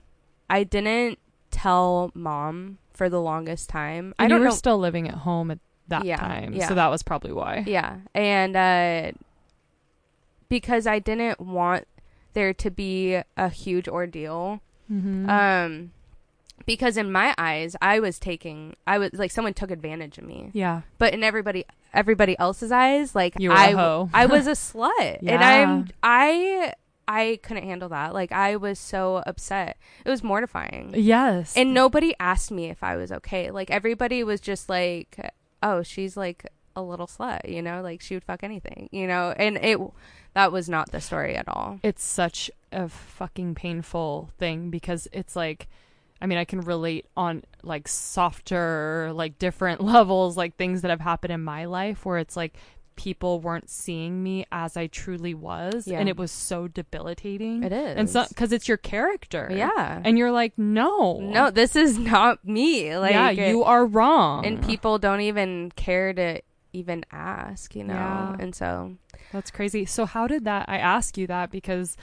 [0.52, 1.18] I didn't
[1.50, 4.14] tell mom for the longest time.
[4.20, 4.56] I And don't you were know.
[4.56, 5.60] still living at home at
[5.90, 6.54] that Yeah, time.
[6.54, 6.68] yeah.
[6.68, 7.64] So that was probably why.
[7.68, 9.12] yeah, and uh,
[10.50, 11.88] because I didn't want
[12.34, 14.62] there to be a huge ordeal.
[14.92, 15.30] Mm-hmm.
[15.30, 15.92] Um,
[16.66, 18.76] because in my eyes, I was taking.
[18.88, 20.52] I was like someone took advantage of me.
[20.54, 20.82] yeah.
[20.98, 23.74] but in everybody everybody else's eyes like I.
[24.14, 26.74] I was a slut and I'm I
[27.08, 29.76] I couldn't handle that like I was so upset
[30.06, 31.58] it was mortifying Yes.
[31.58, 35.18] and nobody asked me if I was okay like everybody was just like
[35.62, 36.46] oh she's like
[36.76, 39.80] a little slut, you know, like she would fuck anything, you know, and it
[40.34, 41.80] that was not the story at all.
[41.84, 45.68] It's such a fucking painful thing because it's like
[46.22, 51.02] I mean, I can relate on like softer, like different levels, like things that have
[51.02, 52.56] happened in my life where it's like
[53.00, 55.88] people weren't seeing me as I truly was.
[55.88, 56.00] Yeah.
[56.02, 57.64] And it was so debilitating.
[57.64, 57.96] It is.
[57.96, 59.48] And so, because it's your character.
[59.50, 60.02] Yeah.
[60.04, 61.18] And you're like, no.
[61.22, 62.98] no, this is not me.
[62.98, 64.46] Like yeah, it- you are wrong.
[64.46, 66.42] and people don't even care to
[66.74, 67.94] even ask, you know.
[67.94, 68.36] Yeah.
[68.38, 68.98] And so
[69.32, 69.86] That's crazy.
[69.86, 71.96] So how did that I ask you that because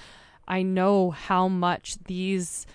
[0.49, 2.67] I know how much these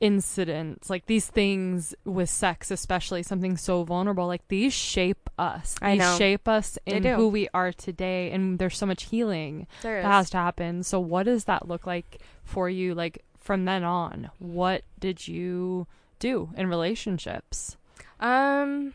[0.00, 5.76] incidents, like these things with sex especially something so vulnerable, like these shape us.
[5.80, 6.18] I these know.
[6.18, 10.30] shape us in who we are today and there's so much healing there that has
[10.30, 10.82] to happen.
[10.82, 14.30] So what does that look like for you like from then on?
[14.38, 15.86] What did you
[16.18, 17.76] do in relationships?
[18.20, 18.94] Um,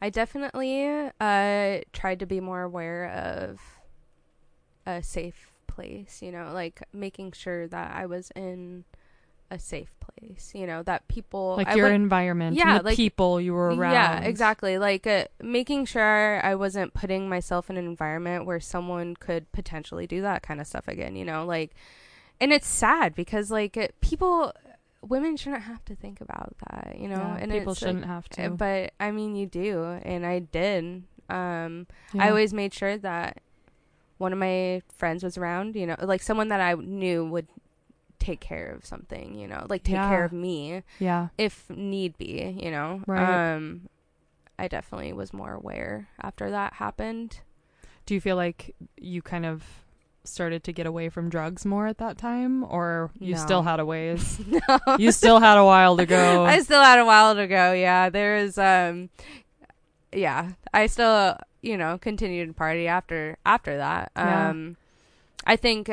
[0.00, 3.60] I definitely uh tried to be more aware of
[4.86, 6.20] a safe place.
[6.22, 8.84] You know, like making sure that I was in
[9.50, 10.52] a safe place.
[10.54, 13.92] You know, that people Like I your would- environment yeah, like- people you were around.
[13.92, 14.78] Yeah, exactly.
[14.78, 20.06] Like uh, making sure I wasn't putting myself in an environment where someone could potentially
[20.06, 21.44] do that kind of stuff again, you know?
[21.44, 21.72] Like
[22.40, 24.52] and it's sad because like people
[25.02, 27.16] women shouldn't have to think about that, you know?
[27.16, 28.50] Yeah, and people shouldn't have uh, to.
[28.50, 31.04] But I mean, you do, and I did.
[31.28, 31.86] Um
[32.18, 33.38] I always made sure that
[34.18, 37.46] one of my friends was around, you know, like someone that I knew would
[38.26, 40.08] take care of something, you know, like take Yeah.
[40.08, 41.28] care of me yeah.
[41.38, 43.00] if need be, you know.
[43.06, 43.54] Right.
[43.54, 43.88] Um
[44.58, 47.40] I definitely was more aware after that happened.
[48.06, 49.62] Do you feel like you kind of
[50.24, 53.38] started to get away from drugs more at that time or you No.
[53.46, 54.40] still had a ways?
[54.46, 54.96] no.
[54.98, 56.44] you still had a while to go.
[56.54, 57.72] I still had a while to go.
[57.72, 59.08] Yeah, there is um
[60.12, 64.10] yeah, I still, you know, continued to party after after that.
[64.16, 64.50] Yeah.
[64.50, 64.76] Um
[65.44, 65.88] I think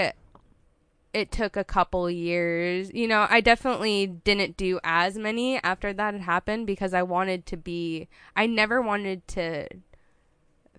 [1.13, 2.91] it, took a couple years.
[2.93, 7.45] You know, I definitely didn't do as many after that had happened because I wanted
[7.47, 9.67] to be I never wanted to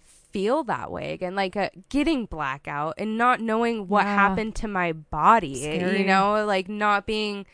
[0.02, 4.14] feel that way again like uh, getting blackout and not knowing what Yeah.
[4.16, 6.00] happened to my body Scary.
[6.00, 7.46] you know like not being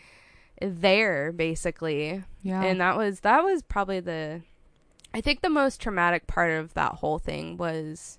[0.63, 2.63] there basically yeah.
[2.63, 4.41] and that was that was probably the
[5.13, 8.19] i think the most traumatic part of that whole thing was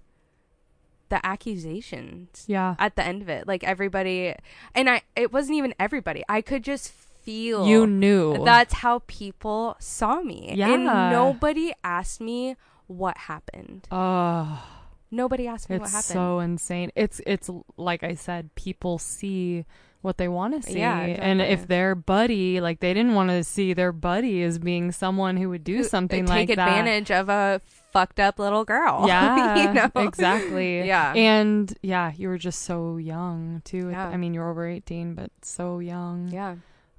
[1.11, 2.75] the accusations yeah.
[2.79, 4.33] at the end of it like everybody
[4.73, 8.43] and i it wasn't even everybody i could just feel You knew.
[8.43, 11.09] that's how people saw me and Yeah.
[11.11, 12.55] nobody asked me
[12.87, 14.63] what happened Oh,
[15.11, 16.91] nobody asked me what it's happened so insane.
[16.95, 19.65] It's it's like I said, people see
[20.01, 23.43] what they want to see, Yeah, and if their buddy, like they didn't want to
[23.43, 26.57] see their buddy as being someone who would do Who- uh, something take like that.
[26.67, 27.61] advantage of a
[27.93, 30.81] fucked up little girl Yeah, you know exactly.
[30.87, 31.13] Yeah.
[31.13, 33.89] and yeah, you were just so young too.
[33.89, 34.07] Yeah.
[34.07, 36.29] I mean, you're over eighteen, but so young.
[36.29, 36.55] yeah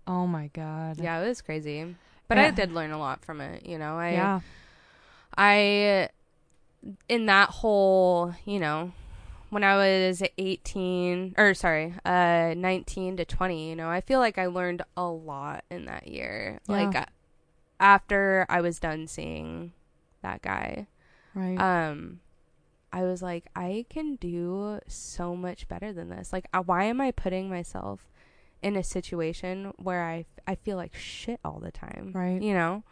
[0.06, 0.98] Oh my god.
[1.00, 1.94] yeah it was crazy
[2.28, 2.44] but Yeah.
[2.46, 4.40] i did learn a lot from it you know i yeah.
[5.36, 6.08] I
[7.08, 8.92] in that whole, you know,
[9.52, 14.38] when I was 18 or sorry, uh 19 to 20, you know, I feel like
[14.38, 16.58] I learned a lot in that year.
[16.66, 16.74] Yeah.
[16.86, 17.04] Like uh,
[17.78, 19.72] after I was done seeing
[20.22, 20.86] that guy,
[21.34, 21.58] Right.
[21.58, 22.20] um
[22.94, 26.32] I was like I can do so much better than this.
[26.32, 28.08] Like uh, why am I putting myself
[28.62, 32.12] in a situation where I I feel like shit all the time?
[32.14, 32.40] Right.
[32.40, 32.84] You know?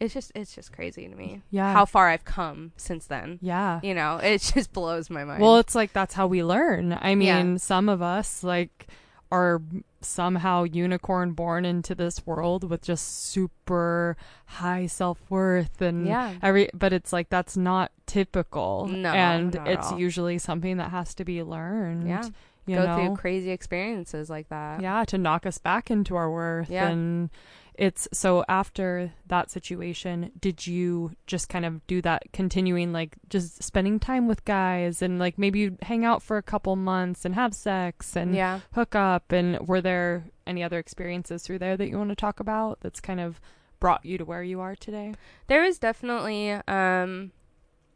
[0.00, 1.72] It's just it's just crazy to me yeah.
[1.72, 3.38] how far I've come since then.
[3.42, 3.80] yeah.
[3.82, 5.42] You know, it just blows my mind.
[5.42, 6.96] Well, it's like that's how we learn.
[7.00, 7.56] I mean, Yeah.
[7.56, 8.86] some of us like
[9.30, 9.60] are
[10.00, 16.92] somehow unicorn born into this world with just super high self-worth and yeah, every but
[16.92, 18.86] it's like that's not typical.
[18.86, 22.08] No, and it's usually something that has to be learned.
[22.08, 22.28] yeah.
[22.66, 22.96] You Go know?
[22.96, 24.80] through crazy experiences like that.
[24.82, 26.88] yeah to knock us back into our worth Yeah.
[26.88, 27.30] and
[27.78, 33.62] it's so after that situation did you just kind of do that continuing like just
[33.62, 37.34] spending time with guys and like maybe you'd hang out for a couple months and
[37.36, 38.60] have sex and yeah.
[38.74, 42.40] hook up and were there any other experiences through there that you want to talk
[42.40, 43.40] about that's kind of
[43.78, 45.14] brought you to where you are today
[45.46, 47.30] There was definitely um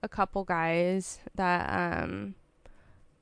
[0.01, 1.69] a couple guys that
[2.03, 2.37] um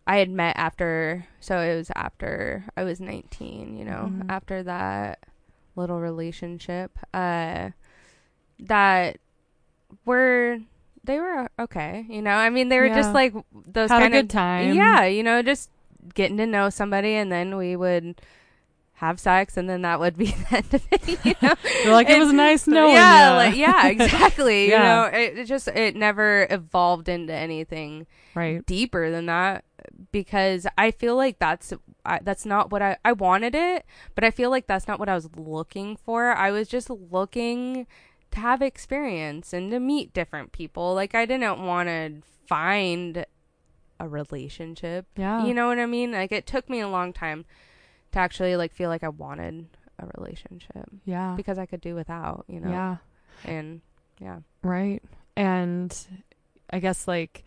[0.07, 4.27] I had met after so it was after I was 19, you know, Mhm.
[4.29, 5.21] after that
[5.77, 7.71] little relationship uh
[8.59, 9.19] that
[10.05, 10.59] were
[11.03, 12.33] they were okay, you know.
[12.35, 12.95] I mean, they were Yeah.
[12.97, 15.71] just like those had a kind good of time Yeah, you know, just
[16.15, 18.21] getting to know somebody and then we would
[18.95, 21.55] have sex and then that would be the end of it you know
[21.85, 24.77] You're like, it was nice knowing yeah ya." like, yeah exactly Yeah.
[24.77, 28.65] you know it, it just it never evolved into anything right.
[28.67, 29.65] deeper than that
[30.13, 31.73] because I feel like that's
[32.05, 33.85] I, that's not what I I wanted it,
[34.15, 36.33] but I feel like that's not what I was looking for.
[36.33, 37.87] I was just looking
[38.31, 40.95] to have experience and to meet different people.
[40.95, 43.25] Like I didn't want to find
[43.99, 45.07] a relationship.
[45.17, 45.45] Yeah.
[45.45, 46.13] You know what I mean?
[46.13, 47.45] Like it took me a long time
[48.13, 49.67] to actually like feel like I wanted
[49.99, 51.35] a relationship Yeah.
[51.37, 52.71] because I could do without, you know.
[52.71, 52.97] Yeah.
[53.45, 53.81] And
[54.21, 54.39] yeah.
[54.63, 55.03] Right.
[55.37, 55.97] And
[56.71, 57.45] I guess like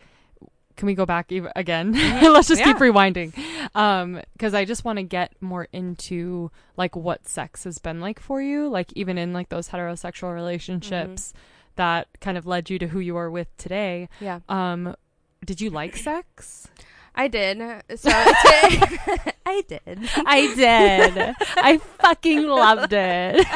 [0.76, 1.92] can we go back even again?
[2.22, 3.36] Let's just keep rewinding.
[3.74, 8.20] Um cuz I just want to get more into like what sex has been like
[8.20, 11.32] for you, like even in like those heterosexual relationships
[11.76, 14.08] that kind of led you to who you are with today.
[14.20, 14.40] Yeah.
[14.48, 14.96] Um
[15.44, 16.68] did you like sex?
[17.14, 17.58] I did.
[17.96, 19.98] So I did.
[20.26, 21.34] I did.
[21.56, 23.46] I fucking loved it.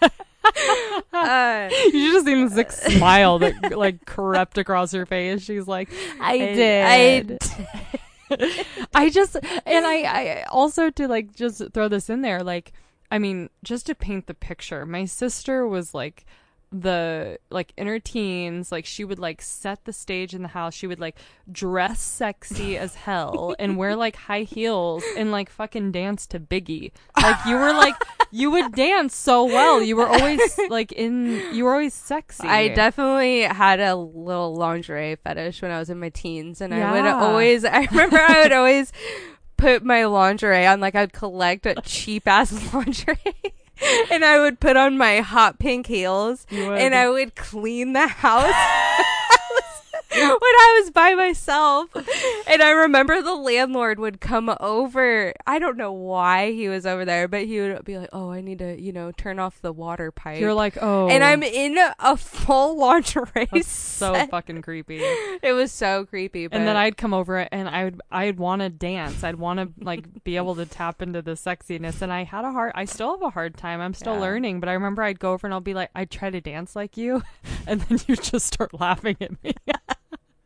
[1.20, 5.42] Uh, You should have seen the sick smile that like crept across her face.
[5.42, 5.90] She's like,
[6.20, 7.38] I did.
[7.42, 12.72] I I just and I, I also to like just throw this in there, like
[13.10, 16.24] I mean, just to paint the picture, my sister was like
[16.72, 20.74] the like in her teens, like she would like set the stage in the house.
[20.74, 21.16] She would like
[21.50, 26.92] dress sexy as hell and wear like high heels and like fucking dance to Biggie.
[27.20, 27.96] Like you were like
[28.30, 29.82] you would dance so well.
[29.82, 32.46] You were always like in you were always sexy.
[32.46, 36.92] I definitely had a little lingerie fetish when I was in my teens, and I
[36.92, 37.64] would always.
[37.64, 38.92] I remember I would always
[39.56, 40.80] put my lingerie on.
[40.80, 43.16] Like I'd collect cheap ass lingerie.
[44.10, 48.52] And I would put on my hot pink heels and I would clean the house
[50.14, 51.88] when I was by myself.
[52.48, 55.32] And I remember the landlord would come over.
[55.46, 58.40] I don't know why he was over there, but he would be like, "Oh, I
[58.40, 61.78] need to, you know, turn off the water pipe." You're like, oh and I'm in
[62.00, 65.00] a full lingerie that's so fucking creepy.
[65.00, 66.46] It was so creepy.
[66.48, 69.22] But and then I'd come over and I would I'd want to dance.
[69.22, 72.02] I'd want to like be able to tap into the sexiness.
[72.02, 72.72] And I had a hard.
[72.74, 73.80] I still have a hard time.
[73.80, 74.20] I'm still Yeah.
[74.20, 74.60] learning.
[74.60, 76.96] But I remember I'd go over and I'll be like, I'd try to dance like
[76.96, 77.22] you,
[77.66, 79.54] and then you just start laughing at me.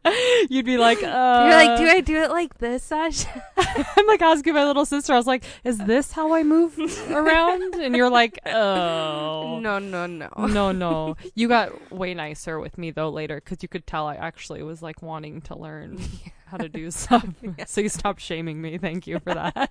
[0.51, 3.25] You'd be like, uh, you're like, "Do I do it like this, Sash?"
[3.57, 5.13] I'm like asking my little sister.
[5.13, 6.79] I was like, "Is this how I move
[7.11, 10.29] around?" And you're like, "Oh, No, no, no.
[10.37, 14.17] no, no." You got way nicer with me though later because you could tell I
[14.17, 15.99] actually was like wanting to learn
[16.47, 17.27] how to do stuff.
[17.67, 18.77] So you stopped shaming me.
[18.79, 19.71] Thank you for that.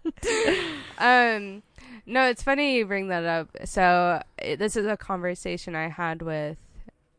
[0.98, 1.62] Um,
[2.06, 3.50] no, it's funny you bring that up.
[3.66, 6.58] So this is a conversation I had with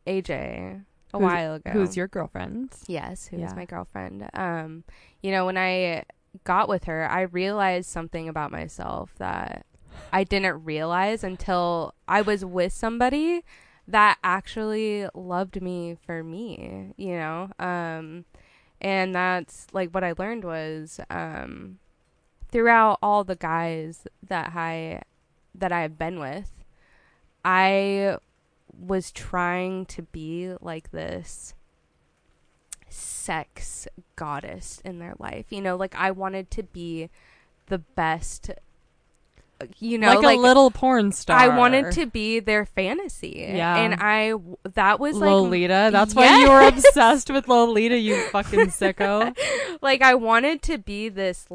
[0.05, 0.83] AJ
[1.15, 1.71] a Who's- while ago.
[1.71, 2.73] Who's your girlfriend?
[2.87, 3.55] Yes, who was Yeah.
[3.55, 4.29] my girlfriend.
[4.33, 4.83] Um,
[5.21, 6.03] you know, when I
[6.43, 9.65] got with her, I realized something about myself that
[10.11, 13.43] I didn't realize until I was with somebody
[13.87, 17.49] that actually loved me for me, you know?
[17.59, 18.25] Um,
[18.81, 21.79] and that's like what I learned was um,
[22.51, 25.01] throughout all the guys that I
[25.57, 26.51] that I've been with,
[27.45, 28.17] I
[28.79, 31.53] was trying to be like this
[32.89, 35.45] sex goddess in their life.
[35.49, 37.09] You know, like I wanted to be
[37.67, 38.51] the best
[39.79, 41.37] you know, like, like, a little porn star.
[41.37, 43.45] I wanted to be their fantasy.
[43.55, 43.77] Yeah.
[43.77, 44.33] And I
[44.73, 45.89] that was like Lolita.
[45.91, 47.97] That's why you were obsessed with Lolita.
[47.97, 49.35] You fucking sicko.
[49.81, 51.47] like I wanted to be this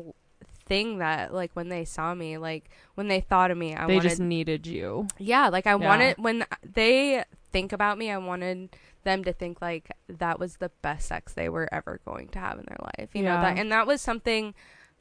[0.70, 3.96] thing that like when they saw me, like when they thought of me, I they
[3.96, 5.08] wanted just needed you.
[5.18, 5.88] Yeah, like I Yeah.
[5.88, 8.70] wanted when they think about me, I wanted
[9.02, 12.58] them to think like that was the best sex they were ever going to have
[12.58, 13.10] in their life.
[13.14, 14.54] You know that and that was something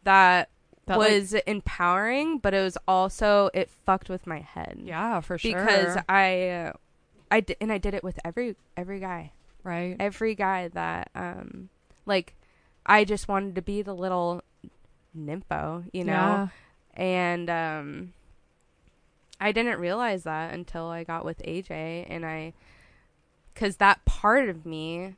[0.03, 0.49] that,
[0.87, 4.79] That, like- was empowering, but it was also it fucked with my head.
[4.83, 5.53] Yeah, for sure.
[5.53, 6.71] Because I
[7.29, 9.31] I did, and I did it with every every guy.
[9.63, 9.95] right.
[9.99, 11.69] Every guy that um
[12.07, 12.33] like
[12.85, 14.41] I just wanted to be the little
[15.17, 16.47] nympho, you know Yeah.
[16.93, 18.13] and um
[19.39, 22.53] I didn't realize that until I got with AJ and I
[23.55, 25.15] cuz that part of me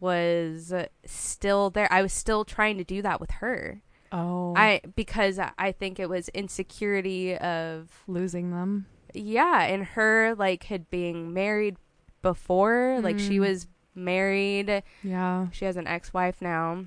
[0.00, 0.72] was
[1.04, 1.92] still there.
[1.92, 3.80] I was still trying to do that with her.
[4.12, 8.86] Oh, I because I think it was insecurity of losing them.
[9.14, 11.76] yeah, and her like had being married
[12.22, 13.40] before, like she Mm.
[13.40, 15.48] was married Yeah.
[15.50, 16.84] she has an ex-wife now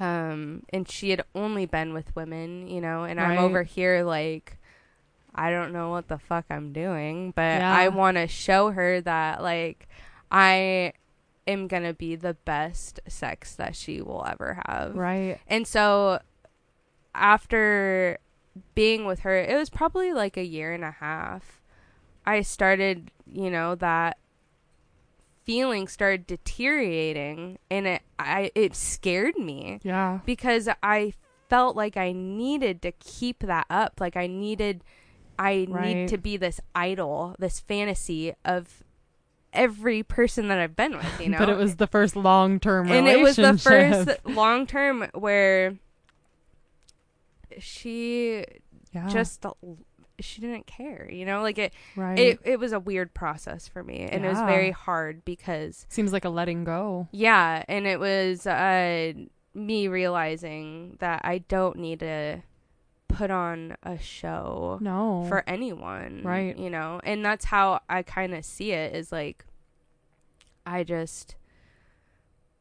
[0.00, 4.56] um and she had only been with women you know and i'm over here like
[5.34, 7.74] i don't know what the fuck i'm doing but Yeah.
[7.76, 9.88] i want to show her that like
[10.30, 10.92] i
[11.46, 15.38] am gonna be the best sex that she will ever have Right.
[15.48, 16.20] and so
[17.14, 18.18] after
[18.74, 21.60] being with her, it was probably like a year and a half.
[22.26, 24.18] I started, you know, that
[25.48, 30.18] feeling started deteriorating and it I it scared me Yeah.
[30.26, 31.14] because I
[31.48, 33.94] felt like I needed to keep that up.
[33.98, 34.84] Like I needed
[35.38, 35.94] I Right.
[35.96, 38.84] need to be this idol, this fantasy of
[39.54, 41.38] every person that I've been with, you know.
[41.42, 45.78] But it was the first long term and it was the first long term where
[47.58, 48.44] she
[48.92, 49.08] yeah.
[49.08, 49.46] just
[50.20, 51.42] she didn't care, you know?
[51.42, 52.18] Like it right.
[52.18, 56.12] it it was a weird process for me and it was very hard because seems
[56.12, 57.08] like a letting go.
[57.12, 59.12] yeah, and it was uh
[59.54, 62.42] me realizing that I don't need to
[63.08, 65.24] put on a show No.
[65.28, 66.20] for anyone.
[66.22, 66.56] Right.
[66.56, 67.00] You know?
[67.02, 69.44] And that's how I kind of see it is like
[70.66, 71.34] I just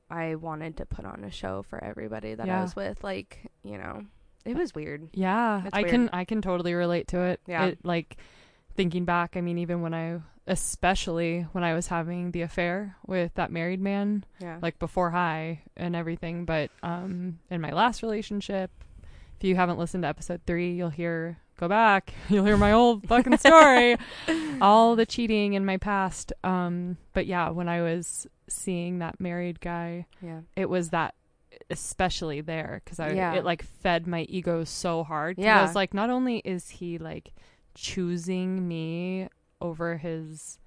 [0.09, 2.59] I wanted to put on a show for everybody that Yeah.
[2.59, 4.05] I was with like, you know.
[4.47, 5.09] It was weird.
[5.13, 5.91] Yeah, It's I weird.
[5.91, 7.41] can I can totally relate to it.
[7.47, 7.65] Yeah.
[7.65, 8.17] It, like
[8.75, 13.33] thinking back, I mean even when I especially when I was having the affair with
[13.35, 14.59] that married man, Yeah.
[14.61, 18.71] like before high and everything, but um in my last relationship,
[19.37, 23.07] if you haven't listened to episode 3, you'll hear go back, you'll hear my old
[23.07, 23.97] fucking story,
[24.61, 26.31] all the cheating in my past.
[26.43, 30.41] Um but yeah, when I was seeing that married guy, yeah.
[30.55, 31.13] it was that
[31.69, 33.33] especially there because I Yeah.
[33.33, 35.37] it like fed my ego so hard.
[35.37, 35.61] 'Cause I Yeah.
[35.61, 37.33] was like, not only is he like
[37.75, 39.27] choosing me
[39.61, 40.59] over his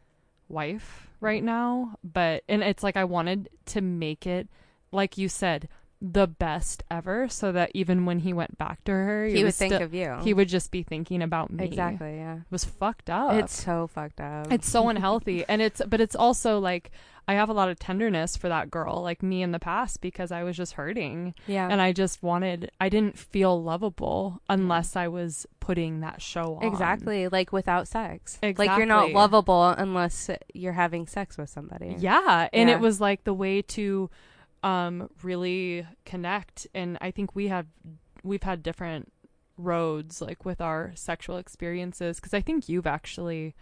[0.48, 4.48] wife right now, but and it's like I wanted to make it
[4.92, 5.68] like you said
[6.02, 9.54] the best ever, so that even when he went back to her, He it would
[9.54, 10.16] think still- of you.
[10.22, 11.64] he would just be thinking about me.
[11.64, 12.36] Exactly, yeah.
[12.36, 13.34] It was fucked up.
[13.34, 14.50] It's so fucked up.
[14.50, 15.44] It's so unhealthy.
[15.48, 16.90] and it's but it's also like
[17.28, 20.32] I have a lot of tenderness for that girl, like me in the past because
[20.32, 21.68] I was just hurting yeah.
[21.70, 26.64] and I just wanted I didn't feel lovable unless I was putting that show on.
[26.64, 28.38] Exactly, like without sex.
[28.42, 31.94] Like you're not lovable unless you're having sex with somebody.
[31.98, 32.76] Yeah, and Yeah.
[32.76, 34.08] it was like the way to
[34.62, 36.66] um really connect.
[36.74, 37.66] And I think we have
[38.22, 39.12] we've had different
[39.56, 43.54] roads like with our sexual experiences cuz I think you've actually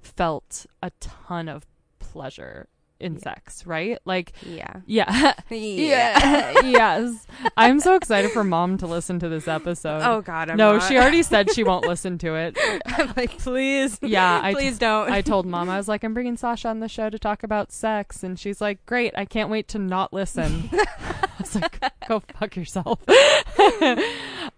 [0.00, 1.66] felt a ton of
[1.98, 2.68] pleasure
[3.02, 3.34] in Yeah.
[3.66, 3.98] right?
[4.04, 4.80] Like Yeah.
[4.86, 5.34] yeah.
[5.50, 6.60] Yeah.
[6.64, 7.26] yes.
[7.56, 10.02] I'm so excited for mom to listen to this episode.
[10.02, 10.50] Oh God.
[10.50, 10.88] I'm no, not.
[10.88, 12.56] she already said she won't listen to it.
[12.86, 13.98] I'm like, please.
[14.00, 15.10] Yeah, I please don't.
[15.10, 17.72] I told mom I was like I'm bringing Sasha on the show to talk about
[17.72, 20.70] sex and she's like great I can't wait to not listen.
[20.72, 23.00] I was like go fuck yourself.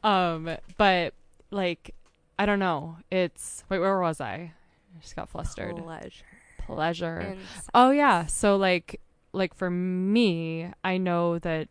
[0.04, 1.14] um but
[1.50, 1.94] like
[2.38, 2.98] I don't know.
[3.10, 4.52] It's wait where was I?
[4.96, 5.76] I just got flustered.
[5.76, 6.24] Pleasure.
[6.66, 7.18] Pleasure.
[7.18, 7.40] And.
[7.72, 8.26] Oh yeah.
[8.26, 9.00] So like
[9.32, 11.68] like for me, I know that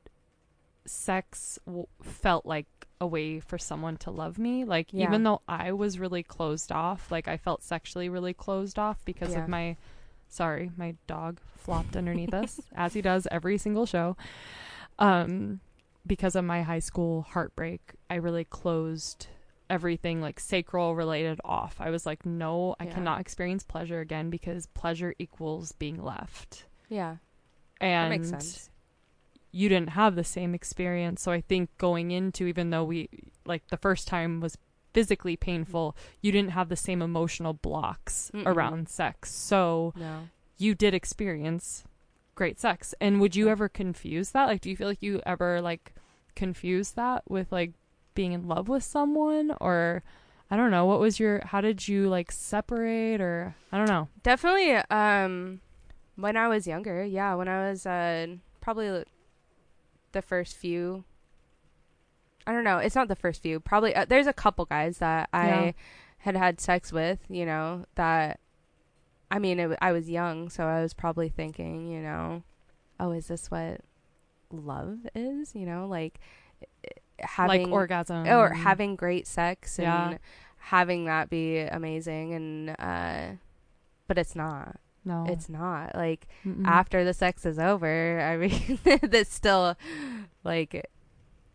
[0.86, 2.68] sex w- felt like
[3.00, 4.64] a way for someone to love me.
[4.66, 5.08] Like Yeah.
[5.08, 9.32] even though I was really closed off, like I felt sexually really closed off because
[9.34, 9.44] Yeah.
[9.44, 9.78] of my
[10.28, 14.16] sorry, my dog flopped underneath us as he does every single show.
[15.00, 15.60] Um
[16.06, 19.28] because of my high school heartbreak, I really closed
[19.74, 21.78] everything like sacral related off.
[21.80, 22.93] I was like, no, I Yeah.
[22.93, 26.65] cannot experience pleasure again because pleasure equals being left.
[26.89, 27.17] Yeah.
[27.82, 28.69] And That makes sense.
[29.51, 31.21] you didn't have the same experience.
[31.24, 33.09] So I think going into, even though we,
[33.45, 34.57] like, the first time was
[34.93, 38.45] physically painful, you didn't have the same emotional blocks Mm-mm.
[38.45, 39.32] around sex.
[39.32, 40.30] So No.
[40.57, 41.84] you did experience
[42.36, 42.93] great sex.
[43.01, 44.45] And would you ever confuse that?
[44.45, 45.93] Like, do you feel like you ever, like,
[46.36, 47.71] confuse that with, like,
[48.14, 49.55] being in love with someone?
[49.61, 50.03] Or,
[50.51, 53.22] I don't know, what was your, how did you, like, separate?
[53.22, 54.07] Or, I don't know.
[54.24, 54.76] Definitely.
[54.89, 55.61] Um,
[56.16, 58.28] when I was younger, yeah, when I was uh
[58.61, 59.03] probably
[60.11, 61.03] the first few.
[62.45, 62.78] I don't know.
[62.78, 63.59] It's not the first few.
[63.59, 65.72] Probably uh, there's a couple guys that I Yeah.
[66.20, 67.20] had had sex with.
[67.30, 68.39] You know that.
[69.32, 72.43] I mean, it, I was young, so I was probably thinking, you know,
[72.99, 73.82] oh, is this what
[74.51, 75.55] love is?
[75.55, 76.20] You know, like
[77.20, 78.28] having like orgasm.
[78.28, 80.18] or having great sex and Yeah.
[80.58, 83.36] having that be amazing and uh
[84.08, 85.26] but it's not no.
[85.28, 86.66] it's not like Mm-mm.
[86.66, 89.76] after the sex is over i mean that's still
[90.44, 90.86] like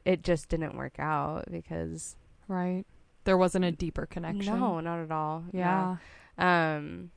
[0.05, 2.17] it just didn't work out because
[2.47, 2.85] Right.
[3.25, 4.59] There wasn't a deeper connection.
[4.59, 5.97] no not at all Yeah.
[6.39, 6.47] No.
[6.47, 7.11] um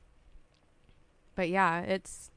[1.34, 2.30] but yeah it's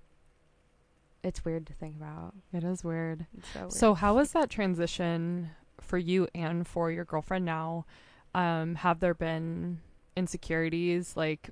[1.23, 3.25] it's weird to think about It is weird.
[3.53, 3.73] so, weird.
[3.73, 5.49] So how was that transition
[5.85, 7.85] for you and for your girlfriend now?
[8.33, 9.79] Um, have there been
[10.17, 11.49] insecurities like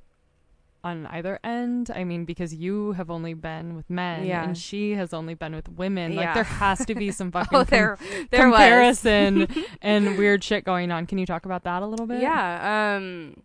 [0.84, 1.90] on either end?
[1.96, 4.44] I mean, because you have only been with men, Yeah.
[4.44, 6.16] and she has only been with women.
[6.16, 6.34] Like Yeah.
[6.34, 7.98] there has to be some fucking Oh, com- there,
[8.32, 9.48] there comparison
[9.82, 11.06] and weird shit going on.
[11.06, 12.22] Can you talk about that a little bit?
[12.22, 12.96] Yeah.
[12.98, 13.38] Um.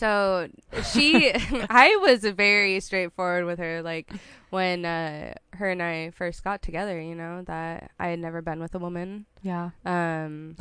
[0.00, 0.48] So
[0.94, 1.30] she,
[1.68, 3.82] I was very straightforward with her.
[3.82, 4.10] Like
[4.48, 8.60] when uh, her and I first got together, you know that I had never been
[8.60, 9.26] with a woman.
[9.42, 9.72] yeah.
[9.84, 10.56] Um,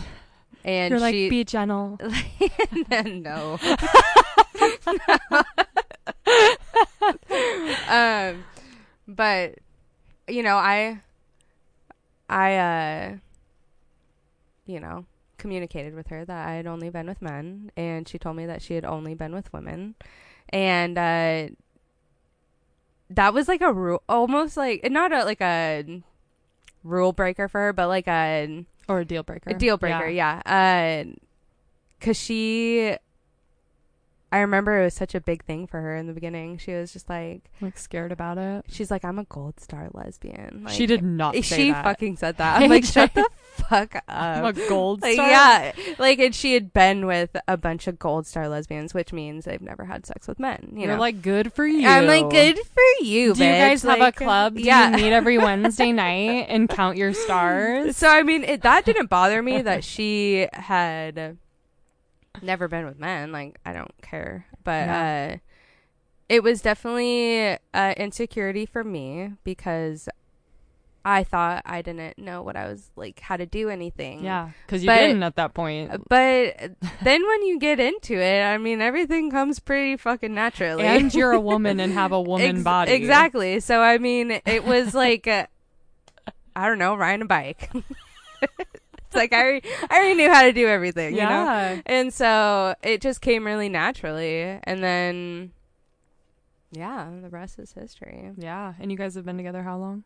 [0.65, 1.97] and You're like, she, be gentle.
[2.01, 3.57] And then no.
[7.87, 8.43] um,
[9.07, 9.55] but
[10.27, 10.99] you know, I,
[12.29, 13.15] I, uh,
[14.65, 15.05] you know,
[15.39, 18.61] communicated with her that I had only been with men, and she told me that
[18.61, 19.95] she had only been with women,
[20.49, 21.47] and uh,
[23.09, 26.03] that was like a rule, almost like not a like a
[26.83, 29.49] rule breaker for her, but like a Or a deal breaker.
[29.49, 30.41] a deal breaker, yeah.
[30.45, 31.11] Uh
[31.99, 32.95] 'cause she,
[34.31, 36.57] I remember it was such a big thing for her in the beginning.
[36.59, 38.65] She was just like, Like scared about it.
[38.69, 40.61] she's like, I'm a gold star lesbian.
[40.65, 41.83] Like, she did not say She that.
[41.83, 42.61] fucking said that.
[42.61, 43.27] I'm like, shut the
[43.69, 44.55] fuck I'm up.
[44.57, 45.27] a gold Like, star.
[45.29, 49.45] yeah, like, and she had been with a bunch of gold star lesbians, which means
[49.45, 50.73] they've never had sex with men.
[50.73, 51.87] You You're know, like good for you.
[51.87, 53.33] I'm like, good for you.
[53.33, 53.89] Do you guys bitch.
[53.97, 54.55] have a club?
[54.57, 54.91] Do yeah.
[54.91, 57.97] you meet every Wednesday night and count your stars?
[57.97, 61.37] So I mean, it, that didn't bother me that she had
[62.41, 63.31] never been with men.
[63.31, 65.31] Like I don't care, but Yeah.
[65.33, 65.37] uh,
[66.29, 70.07] it was definitely uh, insecurity for me because
[71.05, 74.23] I thought I didn't know what I was like, how to do anything.
[74.23, 75.91] Yeah, because you But- didn't at that point.
[76.09, 76.71] But
[77.01, 80.83] then when you get into it, I mean, everything comes pretty fucking naturally.
[80.83, 82.91] and you're a woman and have a woman Ex- body.
[82.91, 83.59] Exactly.
[83.61, 85.47] So I mean, it was like uh,
[86.55, 87.71] I don't know, riding a bike.
[89.09, 91.27] it's like I already, I already knew how to do everything, you know.
[91.27, 91.81] Yeah.
[91.85, 95.51] And so it just came really naturally, and then
[96.71, 98.31] yeah, the rest is history.
[98.37, 98.73] Yeah.
[98.79, 100.03] And you guys have been together how long?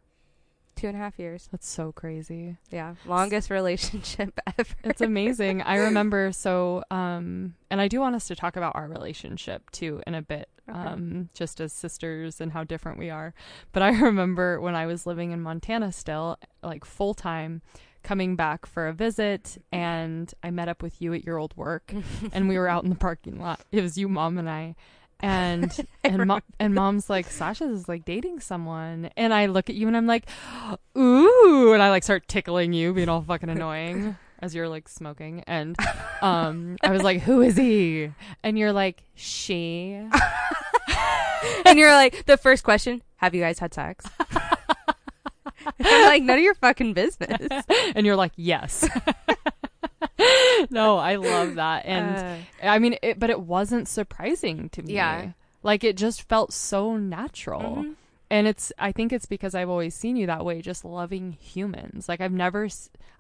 [0.76, 1.50] Two and a half years.
[1.52, 2.58] That's so crazy.
[2.72, 4.74] Yeah, longest relationship ever.
[4.84, 5.62] It's amazing.
[5.62, 10.02] I remember so um and I do want us to talk about our relationship too
[10.08, 10.50] in a bit.
[10.68, 10.80] Okay.
[10.80, 13.36] Um just as sisters and how different we are.
[13.72, 17.62] But I remember when I was living in Montana still, like full time,
[18.04, 21.94] coming back for a visit and I met up with you at your old work
[22.34, 23.62] and we were out in the parking lot.
[23.72, 24.76] It was you, mom and I.
[25.20, 29.88] And and mom and mom's like Sasha's like dating someone, and I look at you
[29.88, 30.28] and I'm like,
[30.98, 35.42] ooh, and I like start tickling you, being all fucking annoying as you're like smoking,
[35.48, 35.78] and
[36.22, 38.12] um, I was like, who is he?
[38.44, 39.94] And you're like, she.
[41.66, 44.06] and you're like, the first question: Have you guys had sex?
[45.84, 47.38] I'm like, none of your fucking business.
[47.96, 48.88] and you're like, yes.
[50.70, 54.94] no, I love that, and Uh, I mean, it, but it wasn't surprising to me.
[54.94, 55.32] Yeah.
[55.62, 57.62] like it just felt so natural.
[57.84, 57.96] mhm.
[58.30, 62.10] and it's i think it's because i've always seen you that way just loving humans
[62.10, 62.68] like i've never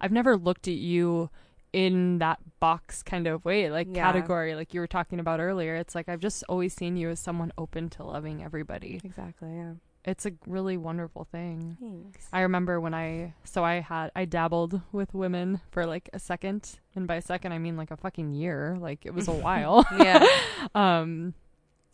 [0.02, 1.30] I've never looked at you
[1.72, 4.04] in that box kind of way like Yeah.
[4.12, 7.20] category like you were talking about earlier it's like i've just always seen you as
[7.20, 9.56] someone open to loving everybody Exactly.
[9.56, 9.74] Yeah.
[10.06, 12.28] It's a really wonderful thing Thanks.
[12.34, 16.80] i remember when i so i had i dabbled with women for like a second
[16.95, 20.26] and by second i mean like a fucking year like it was a while yeah.
[20.76, 21.34] um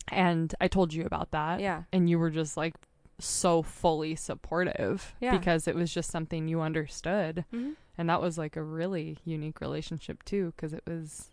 [0.08, 1.84] and i told you about that Yeah.
[1.92, 2.74] and you were just like
[3.20, 5.36] so fully supportive Yeah.
[5.36, 7.74] because it was just something you understood Mhm.
[7.98, 11.30] and that was like a really unique relationship too because it was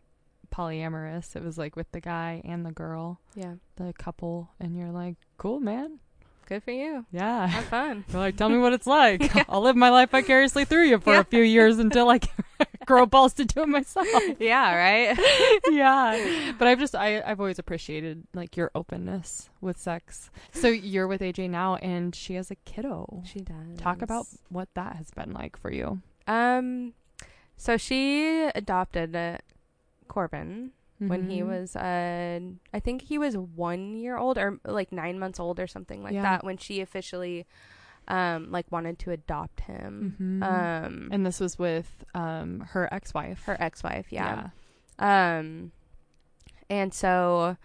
[0.53, 3.55] polyamorous it was like with the guy and the girl Yeah.
[3.77, 5.99] the couple and you're like cool man
[6.47, 7.05] Good for you.
[7.11, 8.05] yeah Have fun.
[8.11, 11.13] you're like tell me what it's like i'll live my life vicariously through you for
[11.13, 11.19] Yeah.
[11.19, 12.31] a few years until i can
[12.85, 14.07] grow balls to do it myself
[14.39, 14.73] yeah.
[14.73, 15.61] Right.
[15.69, 21.07] yeah but i've just I, i've always appreciated like your openness with sex so you're
[21.07, 23.77] with aj now and she has a kiddo She does.
[23.77, 26.93] talk about what that has been like for you Um,
[27.57, 29.37] so she adopted uh,
[30.99, 31.47] Corbin when he Mhm.
[31.47, 32.39] was uh,
[32.73, 36.13] I think he was one year old or like nine months old or something like
[36.13, 36.23] Yeah.
[36.23, 37.45] that when she officially,
[38.07, 40.15] um, like wanted to adopt him.
[40.19, 40.43] Mhm.
[40.43, 44.49] Um, and this was with um her ex-wife her ex-wife, yeah.
[44.99, 45.71] Um,
[46.69, 47.57] and so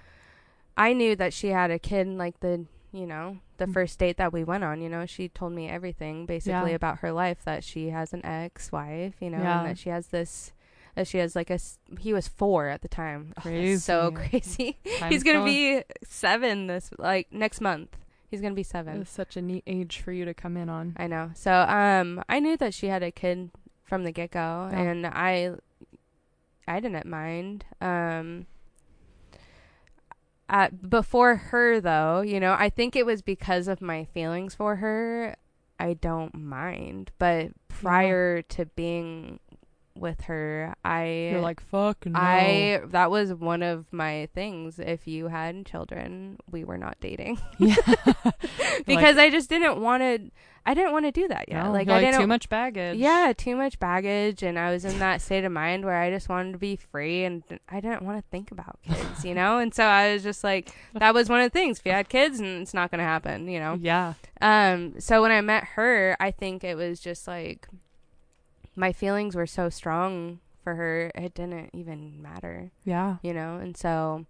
[0.77, 3.73] I knew that she had a kid like the you know the Mm.
[3.73, 4.81] first date that we went on.
[4.83, 6.77] You know, she told me everything basically Yeah.
[6.77, 9.15] about her life that she has an ex-wife.
[9.21, 9.61] You know, Yeah.
[9.61, 10.53] and that she has this.
[10.95, 11.59] That she has like a
[12.01, 13.33] he was four at the time.
[13.39, 14.77] Ugh, that's so Crazy.
[14.85, 15.05] crazy.
[15.09, 15.47] He's gonna going.
[15.47, 17.97] be seven this like next month.
[18.31, 19.03] He's gonna be seven.
[19.03, 21.31] It's such a neat age for you to come in on I know.
[21.35, 23.51] So um I knew that she had a kid
[23.85, 24.79] from the get go Yeah.
[24.81, 25.53] and I
[26.69, 27.65] I didn't mind.
[27.81, 28.47] Um
[30.49, 34.77] at, before her though, you know, I think it was because of my feelings for
[34.77, 35.37] her.
[35.81, 39.41] I don't mind, but prior to being
[39.95, 42.19] with her, I You're like, fuck no.
[42.19, 44.79] I that was one of my things.
[44.79, 47.77] If you had children, we were not dating yeah.
[48.87, 50.31] because I just didn't want to.
[50.65, 51.65] I didn't want to do that yet.
[51.65, 52.21] No, like I didn't.
[52.21, 52.97] too much baggage.
[52.97, 56.29] Yeah, too much baggage, and I was in that state of mind where I just
[56.29, 59.59] wanted to be free, and I didn't want to think about kids, you know.
[59.59, 61.81] And so I was just like, that was one of the things.
[61.81, 63.77] If you had kids, and it's not going to happen, you know.
[63.81, 64.15] Yeah.
[64.41, 65.01] Um.
[65.01, 67.67] So when I met her, I think it was just like
[68.77, 73.17] my feelings were so strong for her, it didn't even matter, Yeah.
[73.23, 73.57] you know.
[73.57, 74.27] And so,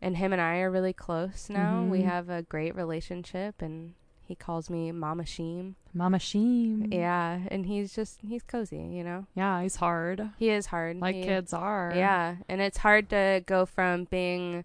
[0.00, 1.82] and him and I are really close now.
[1.84, 2.04] We Mhm.
[2.06, 5.74] have a great relationship, and he calls me Mama Sheem.
[5.92, 6.92] Mama Sheem.
[6.94, 9.26] Yeah, and he's just he's cozy, you know.
[9.34, 10.30] Yeah, he's hard.
[10.38, 10.98] He is hard.
[10.98, 11.92] Like He- kids are.
[11.94, 14.64] Yeah, and it's hard to go from being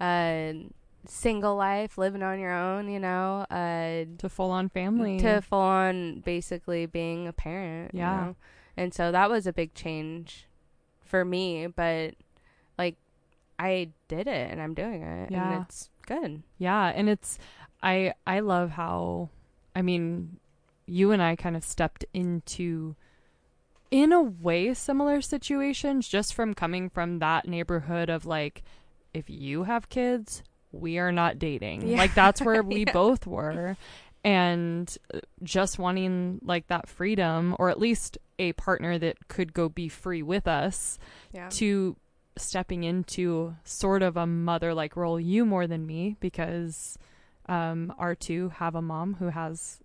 [0.00, 0.68] a
[1.06, 5.18] single life, living on your own, you know, uh, To full on family.
[5.20, 7.92] to full on basically being a parent.
[7.94, 8.16] you Yeah.
[8.16, 8.36] know?
[8.76, 10.46] And so that was a big change
[11.00, 12.14] for me, but
[12.78, 12.96] like
[13.58, 15.30] I did it and I'm doing it.
[15.30, 15.52] Yeah.
[15.52, 16.42] And it's good.
[16.58, 17.38] Yeah, and it's
[17.82, 19.28] I I love how
[19.76, 20.38] I mean
[20.86, 22.96] you and I kind of stepped into
[23.90, 28.62] in a way similar situations just from coming from that neighborhood of like
[29.12, 30.42] if you have kids,
[30.80, 31.86] we are not dating.
[31.88, 31.98] Yeah.
[31.98, 32.92] Like that's where we Yeah.
[32.92, 33.76] both were
[34.24, 39.68] and uh, just wanting like that freedom or at least a partner that could go
[39.68, 40.98] be free with us
[41.32, 41.48] Yeah.
[41.50, 41.96] to
[42.36, 46.98] stepping into sort of a mother like role you more than me because
[47.46, 49.78] um R2 have a mom who has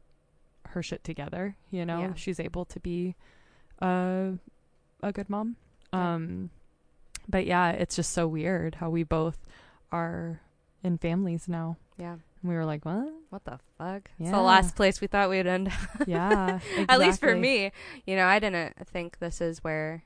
[0.69, 1.99] her shit together, you know.
[1.99, 2.13] Yeah.
[2.15, 3.15] She's able to be
[3.79, 4.33] a
[5.03, 5.57] a good mom.
[5.93, 6.49] Um
[7.27, 9.37] but yeah, it's just so weird how we both
[9.91, 10.39] are
[10.83, 11.77] in families now.
[11.97, 12.17] yeah.
[12.41, 14.09] And we were like, "What?" What the fuck?
[14.17, 14.31] It's Yeah.
[14.31, 16.07] the last place we thought we'd end up.
[16.07, 16.59] Yeah.
[16.89, 17.71] At least for me,
[18.05, 20.03] you know, I didn't think this is where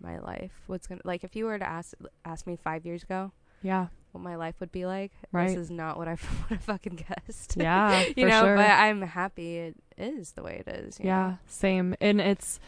[0.00, 1.24] my life was gonna like.
[1.24, 1.92] If you were to ask
[2.24, 3.32] ask me five years ago
[3.62, 3.88] Yeah.
[4.12, 5.48] what my life would be like, Right.
[5.48, 6.12] this is not what I
[6.48, 7.56] would have fucking guessed.
[7.58, 8.04] Yeah.
[8.16, 8.56] you know, sure.
[8.56, 10.98] but I'm happy it is the way it is.
[11.00, 11.38] Yeah, know?
[11.46, 11.94] same.
[12.00, 12.58] And it's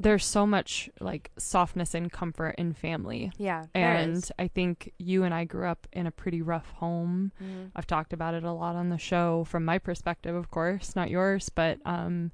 [0.00, 3.30] there's so much like softness and comfort in family.
[3.38, 4.32] yeah, And is.
[4.38, 7.32] I think you and I grew up in a pretty rough home.
[7.40, 7.70] Mhm.
[7.76, 11.10] I've talked about it a lot on the show from my perspective, of course, not
[11.10, 12.32] yours, but um